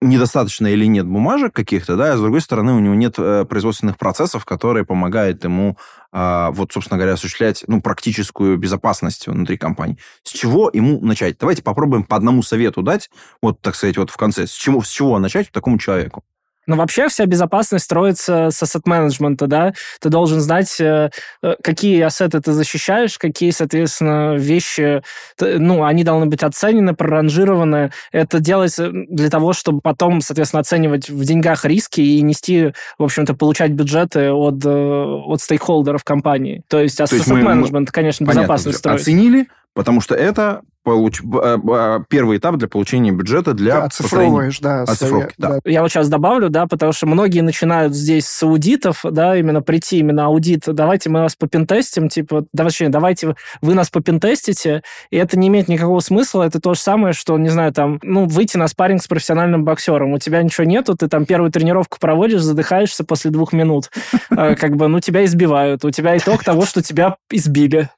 недостаточно 0.00 0.66
или 0.66 0.86
нет 0.86 1.06
бумажек 1.06 1.54
каких-то, 1.54 1.96
да, 1.96 2.12
а 2.12 2.16
с 2.16 2.20
другой 2.20 2.40
стороны, 2.40 2.72
у 2.72 2.80
него 2.80 2.94
нет 2.94 3.14
э, 3.18 3.44
производственных 3.44 3.98
процессов, 3.98 4.44
которые 4.44 4.84
помогают 4.84 5.44
ему, 5.44 5.76
а, 6.12 6.50
вот, 6.52 6.72
собственно 6.72 6.96
говоря, 6.98 7.14
осуществлять, 7.14 7.64
ну, 7.66 7.80
практическую 7.82 8.56
безопасность 8.56 9.26
внутри 9.26 9.58
компании. 9.58 9.98
С 10.22 10.30
чего 10.32 10.70
ему 10.72 11.00
начать? 11.00 11.36
Давайте 11.38 11.62
попробуем 11.62 12.04
по 12.04 12.16
одному 12.16 12.42
совету 12.42 12.82
дать, 12.82 13.10
вот, 13.42 13.60
так 13.60 13.74
сказать, 13.74 13.96
вот 13.96 14.10
в 14.10 14.16
конце. 14.16 14.46
С 14.46 14.52
чего, 14.52 14.82
с 14.82 14.88
чего 14.88 15.18
начать 15.18 15.52
такому 15.52 15.78
человеку? 15.78 16.24
Но 16.70 16.76
вообще 16.76 17.08
вся 17.08 17.26
безопасность 17.26 17.84
строится 17.84 18.50
с 18.52 18.62
ассет-менеджмента, 18.62 19.48
да? 19.48 19.72
Ты 20.00 20.08
должен 20.08 20.40
знать, 20.40 20.80
э, 20.80 21.10
э, 21.42 21.54
какие 21.64 22.00
ассеты 22.02 22.40
ты 22.40 22.52
защищаешь, 22.52 23.18
какие, 23.18 23.50
соответственно, 23.50 24.36
вещи, 24.36 25.02
ну, 25.40 25.82
они 25.82 26.04
должны 26.04 26.26
быть 26.26 26.44
оценены, 26.44 26.94
проранжированы. 26.94 27.90
Это 28.12 28.38
делается 28.38 28.88
для 28.92 29.30
того, 29.30 29.52
чтобы 29.52 29.80
потом, 29.80 30.20
соответственно, 30.20 30.60
оценивать 30.60 31.10
в 31.10 31.24
деньгах 31.24 31.64
риски 31.64 32.02
и 32.02 32.22
нести, 32.22 32.72
в 32.98 33.02
общем-то, 33.02 33.34
получать 33.34 33.72
бюджеты 33.72 34.30
от, 34.30 34.64
э, 34.64 34.70
от 34.70 35.40
стейкхолдеров 35.40 36.04
компании. 36.04 36.62
То 36.68 36.78
есть 36.78 37.00
ассет-менеджмент, 37.00 37.90
конечно, 37.90 38.24
Понятно, 38.24 38.42
безопасность 38.42 38.78
строит. 38.78 39.00
оценили, 39.00 39.48
потому 39.74 40.00
что 40.00 40.14
это 40.14 40.60
получ- 40.94 41.22
а, 41.42 41.60
а, 41.98 42.04
первый 42.08 42.38
этап 42.38 42.56
для 42.56 42.68
получения 42.68 43.12
бюджета 43.12 43.54
для 43.54 43.80
построения- 43.82 43.86
Оцифровываешь, 43.86 44.58
да. 44.60 44.82
Оцифровки, 44.82 45.34
свои- 45.38 45.52
да. 45.52 45.58
Я 45.64 45.82
вот 45.82 45.90
сейчас 45.90 46.08
добавлю, 46.08 46.48
да, 46.50 46.66
потому 46.66 46.92
что 46.92 47.06
многие 47.06 47.40
начинают 47.40 47.94
здесь 47.94 48.26
с 48.26 48.42
аудитов, 48.42 49.00
да, 49.04 49.36
именно 49.36 49.62
прийти, 49.62 49.98
именно 49.98 50.26
аудит, 50.26 50.64
давайте 50.66 51.10
мы 51.10 51.22
вас 51.22 51.36
попентестим, 51.36 52.08
типа, 52.08 52.44
да, 52.52 52.64
вообще, 52.64 52.88
давайте 52.88 53.34
вы- 53.62 53.74
нас 53.74 53.88
попентестите, 53.90 54.82
и 55.10 55.16
это 55.16 55.38
не 55.38 55.48
имеет 55.48 55.68
никакого 55.68 56.00
смысла, 56.00 56.42
это 56.42 56.60
то 56.60 56.74
же 56.74 56.80
самое, 56.80 57.12
что, 57.14 57.38
не 57.38 57.48
знаю, 57.48 57.72
там, 57.72 57.98
ну, 58.02 58.26
выйти 58.26 58.56
на 58.56 58.68
спарринг 58.68 59.02
с 59.02 59.06
профессиональным 59.08 59.64
боксером, 59.64 60.12
у 60.12 60.18
тебя 60.18 60.42
ничего 60.42 60.64
нету, 60.66 60.96
ты 60.96 61.08
там 61.08 61.24
первую 61.24 61.50
тренировку 61.50 61.98
проводишь, 62.00 62.42
задыхаешься 62.42 63.04
после 63.04 63.30
двух 63.30 63.52
минут, 63.52 63.90
Э, 64.30 64.54
как 64.60 64.76
бы, 64.76 64.88
ну, 64.88 65.00
тебя 65.00 65.24
избивают, 65.24 65.84
у 65.84 65.90
тебя 65.90 66.16
итог 66.16 66.42
того, 66.44 66.64
что 66.66 66.82
тебя 66.82 67.16
избили. 67.30 67.88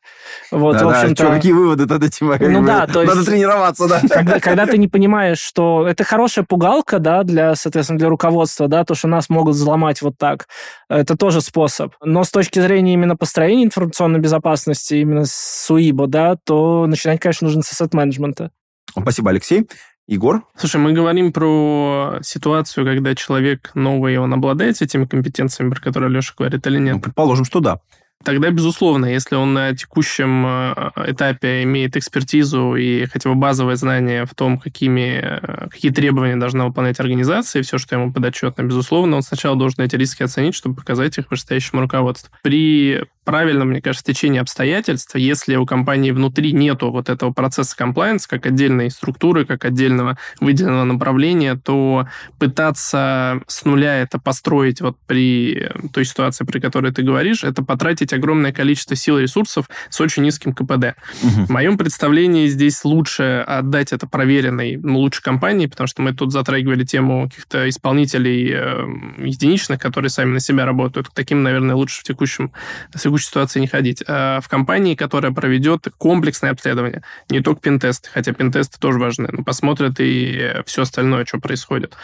Вот, 0.51 0.81
в 0.81 0.89
общем-то... 0.89 1.27
какие 1.31 1.53
выводы 1.53 1.87
тогда, 1.87 2.09
типа, 2.09 2.39
как 2.39 2.49
Ну 2.49 2.61
бы, 2.61 2.67
да, 2.87 2.93
то 2.93 3.03
надо 3.03 3.19
есть- 3.19 3.29
тренироваться, 3.29 3.89
да. 3.89 4.01
когда, 4.09 4.41
когда 4.41 4.67
ты 4.67 4.79
не 4.79 4.89
понимаешь, 4.89 5.39
что 5.39 5.87
это 5.87 6.05
хорошая 6.05 6.45
пугалка, 6.45 6.99
да, 6.99 7.23
для, 7.23 7.55
соответственно, 7.55 7.99
для 7.99 8.09
руководства, 8.09 8.69
да, 8.69 8.85
то, 8.85 8.95
что 8.95 9.09
нас 9.09 9.29
могут 9.29 9.55
взломать 9.55 10.03
вот 10.03 10.19
так, 10.19 10.49
это 10.89 11.17
тоже 11.17 11.41
способ. 11.41 11.95
Но 12.03 12.25
с 12.25 12.31
точки 12.31 12.61
зрения 12.61 12.95
именно 12.95 13.17
построения 13.17 13.65
информационной 13.65 14.21
безопасности, 14.21 14.95
именно 14.95 15.25
с 15.25 15.71
УИБО, 15.71 16.07
да, 16.07 16.37
то 16.45 16.87
начинать, 16.87 17.21
конечно, 17.21 17.47
нужно 17.47 17.63
с 17.63 17.73
ассет-менеджмента. 17.73 18.51
Спасибо, 18.91 19.31
Алексей. 19.31 19.67
Егор? 20.09 20.43
Слушай, 20.57 20.81
мы 20.81 20.93
говорим 20.93 21.33
про 21.33 22.19
ситуацию, 22.23 22.85
когда 22.85 23.15
человек 23.15 23.71
новый, 23.75 24.19
он 24.19 24.35
обладает 24.35 24.83
этими 24.83 25.05
компетенциями, 25.05 25.71
про 25.71 25.81
которые 25.81 26.11
Леша 26.11 26.35
говорит, 26.37 26.67
или 26.67 26.79
нет? 26.79 26.97
Ну, 26.97 27.01
предположим, 27.01 27.45
что 27.45 27.61
да. 27.61 27.79
Тогда, 28.25 28.51
безусловно, 28.51 29.07
если 29.07 29.35
он 29.35 29.55
на 29.55 29.75
текущем 29.75 30.47
э, 30.47 30.91
этапе 31.09 31.63
имеет 31.65 31.97
экспертизу 31.97 32.77
и 32.77 33.07
хотя 33.07 33.31
бы 33.31 33.37
базовое 33.37 33.77
знание 33.77 34.27
в 34.27 34.35
том, 34.35 34.59
какими, 34.59 35.21
э, 35.23 35.69
какие 35.69 35.93
требования 35.93 36.37
должна 36.37 36.67
выполнять 36.67 37.01
организация 37.01 37.61
и 37.61 37.63
все, 37.63 37.79
что 37.79 37.97
ему 37.97 38.13
подотчетно, 38.13 38.63
безусловно, 38.63 39.17
он 39.17 39.23
сначала 39.23 39.57
должен 39.57 39.83
эти 39.85 39.97
риски 39.97 40.23
оценить, 40.23 40.55
чтобы 40.55 40.77
показать 40.77 41.19
их 41.19 41.31
вышестоящему 41.31 41.81
руководству. 41.81 42.33
При 42.43 43.03
правильном, 43.25 43.69
мне 43.69 43.81
кажется, 43.81 44.05
течении 44.05 44.41
обстоятельств, 44.41 45.15
если 45.15 45.57
у 45.57 45.67
компании 45.67 46.11
внутри 46.11 46.53
нету 46.53 46.91
вот 46.91 47.09
этого 47.09 47.33
процесса 47.33 47.77
комплайенс, 47.77 48.27
как 48.27 48.47
отдельной 48.47 48.91
структуры, 48.91 49.45
как 49.45 49.65
отдельного 49.65 50.19
выделенного 50.41 50.85
направления, 50.85 51.55
то 51.55 52.07
пытаться 52.39 53.41
с 53.47 53.65
нуля 53.65 54.01
это 54.01 54.19
построить 54.19 54.81
вот 54.81 54.97
при 55.07 55.71
той 55.93 56.05
ситуации, 56.05 56.45
при 56.45 56.59
которой 56.59 56.93
ты 56.93 57.03
говоришь, 57.03 57.45
это 57.45 57.63
потратить 57.63 58.12
огромное 58.13 58.53
количество 58.53 58.97
сил 58.97 59.19
и 59.19 59.23
ресурсов 59.23 59.69
с 59.89 60.01
очень 60.01 60.23
низким 60.23 60.53
КПД. 60.53 60.97
Мгм. 61.23 61.47
В 61.47 61.49
моем 61.51 61.79
представлении 61.79 62.47
здесь 62.49 62.85
лучше 62.85 63.45
отдать 63.47 63.93
это 63.93 64.07
проверенной, 64.07 64.77
ну, 64.77 64.99
лучше 64.99 65.23
компании, 65.23 65.67
потому 65.67 65.87
что 65.87 66.03
мы 66.03 66.13
тут 66.13 66.33
затрагивали 66.33 66.85
тему 66.85 67.29
каких-то 67.29 67.69
исполнителей 67.69 68.51
э, 68.53 68.87
единичных, 69.19 69.79
которые 69.79 70.11
сами 70.11 70.33
на 70.33 70.41
себя 70.41 70.65
работают. 70.67 71.09
К 71.09 71.13
таким, 71.15 71.43
наверное, 71.43 71.75
лучше 71.75 72.01
в 72.01 72.05
текущем, 72.05 72.53
в 72.93 73.01
текущей 73.01 73.27
ситуации 73.27 73.61
не 73.61 73.67
ходить. 73.67 74.03
А 74.07 74.41
в 74.41 74.49
компании, 74.49 74.95
которая 74.95 75.33
проведет 75.33 75.89
комплексное 75.99 76.51
обследование, 76.51 77.03
не 77.31 77.41
только 77.41 77.61
пентесты, 77.61 78.09
хотя 78.13 78.33
пентесты 78.33 78.79
тоже 78.79 78.99
важны, 78.99 79.29
но 79.33 79.43
посмотрят 79.43 79.97
и 79.99 80.53
все 80.67 80.83
остальное, 80.83 81.25
что 81.25 81.39
происходит. 81.39 81.95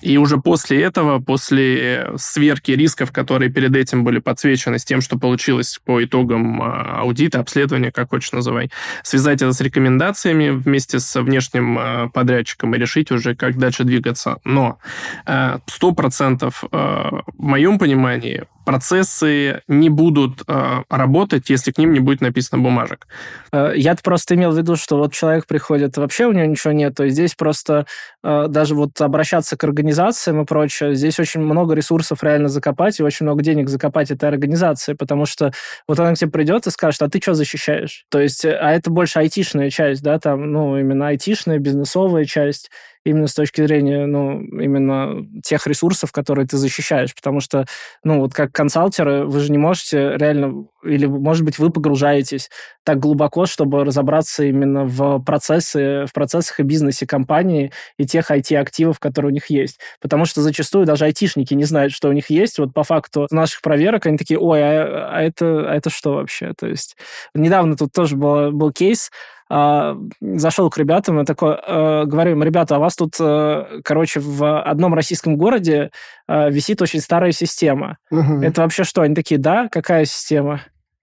И 0.00 0.16
уже 0.16 0.38
после 0.38 0.82
этого, 0.82 1.18
после 1.20 2.10
сверки 2.16 2.72
рисков, 2.72 3.12
которые 3.12 3.50
перед 3.50 3.76
этим 3.76 4.04
были 4.04 4.18
подсвечены 4.18 4.78
с 4.78 4.84
тем, 4.84 5.00
что 5.00 5.18
получилось 5.18 5.49
по 5.84 6.02
итогам 6.02 6.62
а, 6.62 7.00
аудита, 7.00 7.40
обследования, 7.40 7.92
как 7.92 8.10
хочешь 8.10 8.32
называй, 8.32 8.70
связать 9.02 9.42
это 9.42 9.52
с 9.52 9.60
рекомендациями 9.60 10.50
вместе 10.50 11.00
с 11.00 11.20
внешним 11.20 11.78
а, 11.78 12.08
подрядчиком 12.08 12.74
и 12.74 12.78
решить 12.78 13.10
уже, 13.10 13.34
как 13.34 13.58
дальше 13.58 13.84
двигаться. 13.84 14.38
Но 14.44 14.78
а, 15.26 15.60
сто 15.66 15.92
процентов 15.92 16.62
в 16.70 17.24
моем 17.38 17.78
понимании 17.78 18.44
процессы 18.64 19.62
не 19.68 19.88
будут 19.88 20.42
работать, 20.88 21.50
если 21.50 21.72
к 21.72 21.78
ним 21.78 21.92
не 21.92 22.00
будет 22.00 22.20
написано 22.20 22.62
бумажек. 22.62 23.06
Э, 23.52 23.72
я-то 23.74 24.02
просто 24.02 24.34
имел 24.34 24.52
в 24.52 24.56
виду, 24.56 24.76
что 24.76 24.96
вот 24.98 25.12
человек 25.12 25.46
приходит, 25.46 25.96
вообще 25.96 26.26
у 26.26 26.32
него 26.32 26.46
ничего 26.46 26.72
нет, 26.72 26.94
то 26.94 27.08
здесь 27.08 27.34
просто 27.34 27.86
э, 28.22 28.46
даже 28.48 28.74
вот 28.74 29.00
обращаться 29.00 29.56
к 29.56 29.64
организациям 29.64 30.42
и 30.42 30.44
прочее, 30.44 30.94
здесь 30.94 31.18
очень 31.18 31.40
много 31.40 31.74
ресурсов 31.74 32.22
реально 32.22 32.48
закопать 32.48 33.00
и 33.00 33.02
очень 33.02 33.26
много 33.26 33.42
денег 33.42 33.68
закопать 33.68 34.10
этой 34.10 34.28
организации, 34.28 34.94
потому 34.94 35.26
что 35.26 35.39
вот 35.88 35.98
она 35.98 36.14
к 36.14 36.18
тебе 36.18 36.30
придет 36.30 36.66
и 36.66 36.70
скажет, 36.70 37.02
а 37.02 37.08
ты 37.08 37.20
что 37.20 37.34
защищаешь? 37.34 38.04
То 38.10 38.20
есть, 38.20 38.44
э, 38.44 38.56
а 38.56 38.72
это 38.72 38.90
больше 38.90 39.18
айтишная 39.18 39.70
часть, 39.70 40.02
да, 40.02 40.18
там, 40.18 40.52
ну, 40.52 40.78
именно 40.78 41.08
айтишная, 41.08 41.58
бизнесовая 41.58 42.24
часть, 42.24 42.70
именно 43.04 43.26
с 43.26 43.34
точки 43.34 43.62
зрения, 43.62 44.06
ну, 44.06 44.40
именно 44.40 45.26
тех 45.42 45.66
ресурсов, 45.66 46.12
которые 46.12 46.46
ты 46.46 46.56
защищаешь, 46.56 47.14
потому 47.14 47.40
что, 47.40 47.64
ну, 48.04 48.20
вот 48.20 48.34
как 48.34 48.52
консалтеры, 48.52 49.24
вы 49.24 49.40
же 49.40 49.50
не 49.50 49.58
можете 49.58 50.16
реально, 50.16 50.66
или, 50.84 51.06
может 51.06 51.44
быть, 51.44 51.58
вы 51.58 51.70
погружаетесь 51.70 52.50
так 52.84 52.98
глубоко, 52.98 53.46
чтобы 53.46 53.84
разобраться 53.84 54.44
именно 54.44 54.84
в 54.84 55.18
процессы, 55.20 56.04
в 56.06 56.12
процессах 56.12 56.60
и 56.60 56.62
бизнесе 56.62 57.06
компании 57.06 57.72
и 57.98 58.06
тех 58.06 58.30
IT-активов, 58.30 58.98
которые 58.98 59.30
у 59.30 59.34
них 59.34 59.50
есть. 59.50 59.80
Потому 60.00 60.24
что 60.26 60.42
зачастую 60.42 60.86
даже 60.86 61.06
айтишники 61.06 61.54
не 61.54 61.64
знают, 61.64 61.92
что 61.92 62.08
у 62.08 62.12
них 62.12 62.30
есть. 62.30 62.58
Вот 62.58 62.74
по 62.74 62.84
факту 62.84 63.26
наших 63.30 63.62
проверок 63.62 64.06
они 64.06 64.18
такие, 64.18 64.38
ой, 64.38 64.60
а, 64.62 65.10
а 65.16 65.22
это, 65.22 65.70
а 65.70 65.74
это 65.74 65.90
что 65.90 66.14
вообще? 66.14 66.52
То 66.58 66.66
есть 66.66 66.96
недавно 67.34 67.76
тут 67.76 67.92
тоже 67.92 68.16
был, 68.16 68.52
был 68.52 68.72
кейс, 68.72 69.10
а, 69.52 69.96
зашел 70.20 70.70
к 70.70 70.78
ребятам 70.78 71.20
и 71.20 71.24
такой, 71.24 71.56
э, 71.56 72.04
говорю 72.04 72.32
им, 72.32 72.42
ребята, 72.44 72.76
а 72.76 72.78
у 72.78 72.82
вас 72.82 72.94
тут, 72.94 73.16
э, 73.18 73.80
короче, 73.82 74.20
в 74.20 74.62
одном 74.62 74.94
российском 74.94 75.36
городе 75.36 75.90
э, 76.28 76.50
висит 76.52 76.80
очень 76.80 77.00
старая 77.00 77.32
система. 77.32 77.98
Угу. 78.12 78.42
Это 78.42 78.62
вообще 78.62 78.84
что? 78.84 79.02
Они 79.02 79.12
такие, 79.12 79.40
да, 79.40 79.68
какая 79.68 80.04
система? 80.04 80.60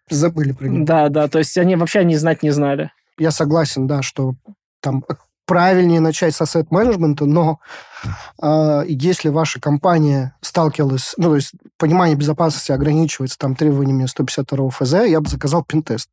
Забыли 0.09 0.53
про 0.53 0.65
нее. 0.65 0.85
Да, 0.85 1.09
да, 1.09 1.27
то 1.27 1.39
есть 1.39 1.57
они 1.57 1.75
вообще 1.75 2.05
не 2.05 2.15
знать 2.15 2.41
не 2.41 2.51
знали. 2.51 2.91
Я 3.19 3.31
согласен, 3.31 3.85
да, 3.85 4.01
что 4.01 4.35
там 4.79 5.03
правильнее 5.45 5.99
начать 5.99 6.33
с 6.33 6.41
ассет 6.41 6.71
менеджмента, 6.71 7.25
но 7.25 7.59
э, 8.41 8.83
если 8.87 9.27
ваша 9.27 9.59
компания 9.59 10.37
сталкивалась, 10.39 11.15
ну, 11.17 11.31
то 11.31 11.35
есть 11.35 11.51
понимание 11.77 12.15
безопасности 12.15 12.71
ограничивается 12.71 13.37
там 13.37 13.55
требованиями 13.55 14.05
152 14.05 14.69
ФЗ, 14.69 14.93
я 15.05 15.19
бы 15.19 15.27
заказал 15.27 15.65
пентест. 15.65 16.09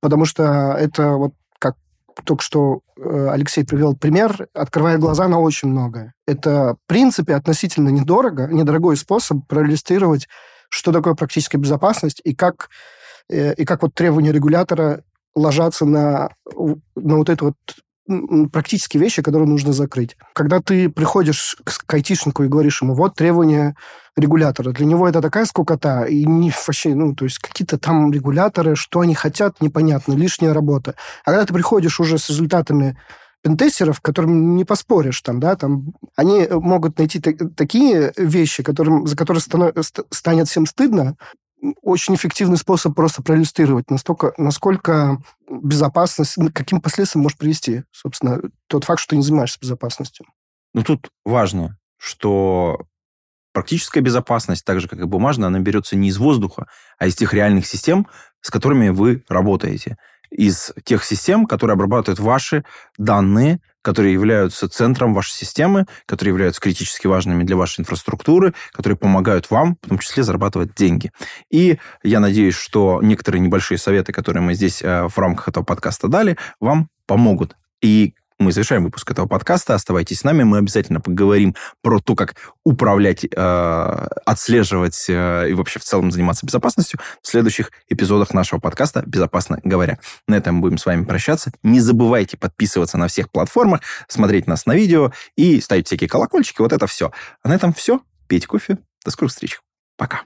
Потому 0.00 0.24
что 0.24 0.76
это 0.78 1.14
вот 1.14 1.32
только 2.24 2.42
что 2.42 2.80
э, 2.96 3.28
Алексей 3.30 3.64
привел 3.64 3.96
пример, 3.96 4.48
открывает 4.54 5.00
глаза 5.00 5.26
на 5.28 5.40
очень 5.40 5.68
многое. 5.68 6.14
Это, 6.26 6.76
в 6.84 6.86
принципе, 6.86 7.34
относительно 7.34 7.88
недорого, 7.88 8.46
недорогой 8.46 8.96
способ 8.96 9.46
проиллюстрировать, 9.48 10.28
что 10.68 10.92
такое 10.92 11.14
практическая 11.14 11.58
безопасность 11.58 12.20
и 12.24 12.34
как, 12.34 12.68
э, 13.28 13.54
и 13.54 13.64
как 13.64 13.82
вот 13.82 13.94
требования 13.94 14.32
регулятора 14.32 15.02
ложатся 15.34 15.84
на, 15.84 16.30
на 16.94 17.16
вот 17.16 17.28
эту 17.28 17.46
вот 17.46 17.56
практические 18.52 19.02
вещи, 19.02 19.22
которые 19.22 19.48
нужно 19.48 19.72
закрыть. 19.72 20.16
Когда 20.34 20.60
ты 20.60 20.88
приходишь 20.88 21.56
к 21.64 21.94
айтишнику 21.94 22.44
и 22.44 22.48
говоришь 22.48 22.82
ему, 22.82 22.94
вот 22.94 23.14
требования 23.14 23.76
регулятора, 24.16 24.72
для 24.72 24.86
него 24.86 25.08
это 25.08 25.22
такая 25.22 25.44
скукота, 25.44 26.04
и 26.04 26.24
не 26.24 26.52
вообще, 26.66 26.94
ну, 26.94 27.14
то 27.14 27.24
есть 27.24 27.38
какие-то 27.38 27.78
там 27.78 28.12
регуляторы, 28.12 28.76
что 28.76 29.00
они 29.00 29.14
хотят, 29.14 29.60
непонятно, 29.60 30.12
лишняя 30.12 30.52
работа. 30.52 30.94
А 31.24 31.30
когда 31.30 31.46
ты 31.46 31.54
приходишь 31.54 31.98
уже 31.98 32.18
с 32.18 32.28
результатами 32.28 32.96
пентестеров, 33.42 34.00
которым 34.00 34.56
не 34.56 34.64
поспоришь, 34.64 35.20
там, 35.20 35.40
да, 35.40 35.56
там, 35.56 35.94
они 36.16 36.46
могут 36.50 36.98
найти 36.98 37.20
такие 37.20 38.12
вещи, 38.16 38.62
которым, 38.62 39.06
за 39.06 39.16
которые 39.16 39.42
станет 40.10 40.48
всем 40.48 40.66
стыдно, 40.66 41.16
очень 41.82 42.14
эффективный 42.14 42.56
способ 42.56 42.94
просто 42.94 43.22
проиллюстрировать, 43.22 43.90
настолько, 43.90 44.32
насколько 44.36 45.22
безопасность, 45.48 46.36
каким 46.52 46.80
последствиям 46.80 47.22
может 47.22 47.38
привести, 47.38 47.84
собственно, 47.90 48.40
тот 48.66 48.84
факт, 48.84 49.00
что 49.00 49.10
ты 49.10 49.16
не 49.16 49.22
занимаешься 49.22 49.58
безопасностью. 49.60 50.26
Ну, 50.74 50.82
тут 50.82 51.10
важно, 51.24 51.78
что 51.96 52.86
практическая 53.52 54.00
безопасность, 54.00 54.64
так 54.64 54.80
же, 54.80 54.88
как 54.88 54.98
и 55.00 55.04
бумажная, 55.04 55.48
она 55.48 55.60
берется 55.60 55.96
не 55.96 56.08
из 56.08 56.18
воздуха, 56.18 56.66
а 56.98 57.06
из 57.06 57.14
тех 57.14 57.32
реальных 57.32 57.66
систем, 57.66 58.08
с 58.40 58.50
которыми 58.50 58.88
вы 58.88 59.24
работаете. 59.28 59.96
Из 60.30 60.72
тех 60.84 61.04
систем, 61.04 61.46
которые 61.46 61.74
обрабатывают 61.74 62.18
ваши 62.18 62.64
данные, 62.98 63.60
которые 63.84 64.14
являются 64.14 64.68
центром 64.68 65.12
вашей 65.12 65.32
системы, 65.32 65.84
которые 66.06 66.32
являются 66.32 66.60
критически 66.60 67.06
важными 67.06 67.44
для 67.44 67.54
вашей 67.54 67.80
инфраструктуры, 67.80 68.54
которые 68.72 68.96
помогают 68.96 69.50
вам, 69.50 69.76
в 69.82 69.88
том 69.90 69.98
числе, 69.98 70.22
зарабатывать 70.22 70.74
деньги. 70.74 71.12
И 71.50 71.78
я 72.02 72.18
надеюсь, 72.18 72.54
что 72.54 73.00
некоторые 73.02 73.42
небольшие 73.42 73.76
советы, 73.76 74.12
которые 74.12 74.42
мы 74.42 74.54
здесь 74.54 74.82
э, 74.82 75.06
в 75.06 75.18
рамках 75.18 75.48
этого 75.48 75.64
подкаста 75.64 76.08
дали, 76.08 76.38
вам 76.60 76.88
помогут. 77.06 77.56
И 77.82 78.14
мы 78.38 78.52
завершаем 78.52 78.84
выпуск 78.84 79.10
этого 79.10 79.26
подкаста. 79.26 79.74
Оставайтесь 79.74 80.20
с 80.20 80.24
нами. 80.24 80.42
Мы 80.42 80.58
обязательно 80.58 81.00
поговорим 81.00 81.54
про 81.82 82.00
то, 82.00 82.16
как 82.16 82.34
управлять, 82.64 83.24
э, 83.24 83.28
отслеживать 84.26 85.06
э, 85.08 85.50
и 85.50 85.54
вообще 85.54 85.78
в 85.78 85.84
целом 85.84 86.10
заниматься 86.10 86.44
безопасностью 86.44 86.98
в 87.22 87.28
следующих 87.28 87.70
эпизодах 87.88 88.34
нашего 88.34 88.58
подкаста 88.58 89.02
«Безопасно 89.06 89.60
говоря». 89.62 89.98
На 90.26 90.34
этом 90.34 90.60
будем 90.60 90.78
с 90.78 90.86
вами 90.86 91.04
прощаться. 91.04 91.52
Не 91.62 91.80
забывайте 91.80 92.36
подписываться 92.36 92.98
на 92.98 93.08
всех 93.08 93.30
платформах, 93.30 93.80
смотреть 94.08 94.46
нас 94.46 94.66
на 94.66 94.74
видео 94.74 95.12
и 95.36 95.60
ставить 95.60 95.86
всякие 95.86 96.08
колокольчики. 96.08 96.60
Вот 96.60 96.72
это 96.72 96.86
все. 96.86 97.12
А 97.42 97.48
на 97.48 97.54
этом 97.54 97.72
все. 97.72 98.00
Пейте 98.26 98.46
кофе. 98.46 98.78
До 99.04 99.10
скорых 99.10 99.32
встреч. 99.32 99.60
Пока. 99.96 100.22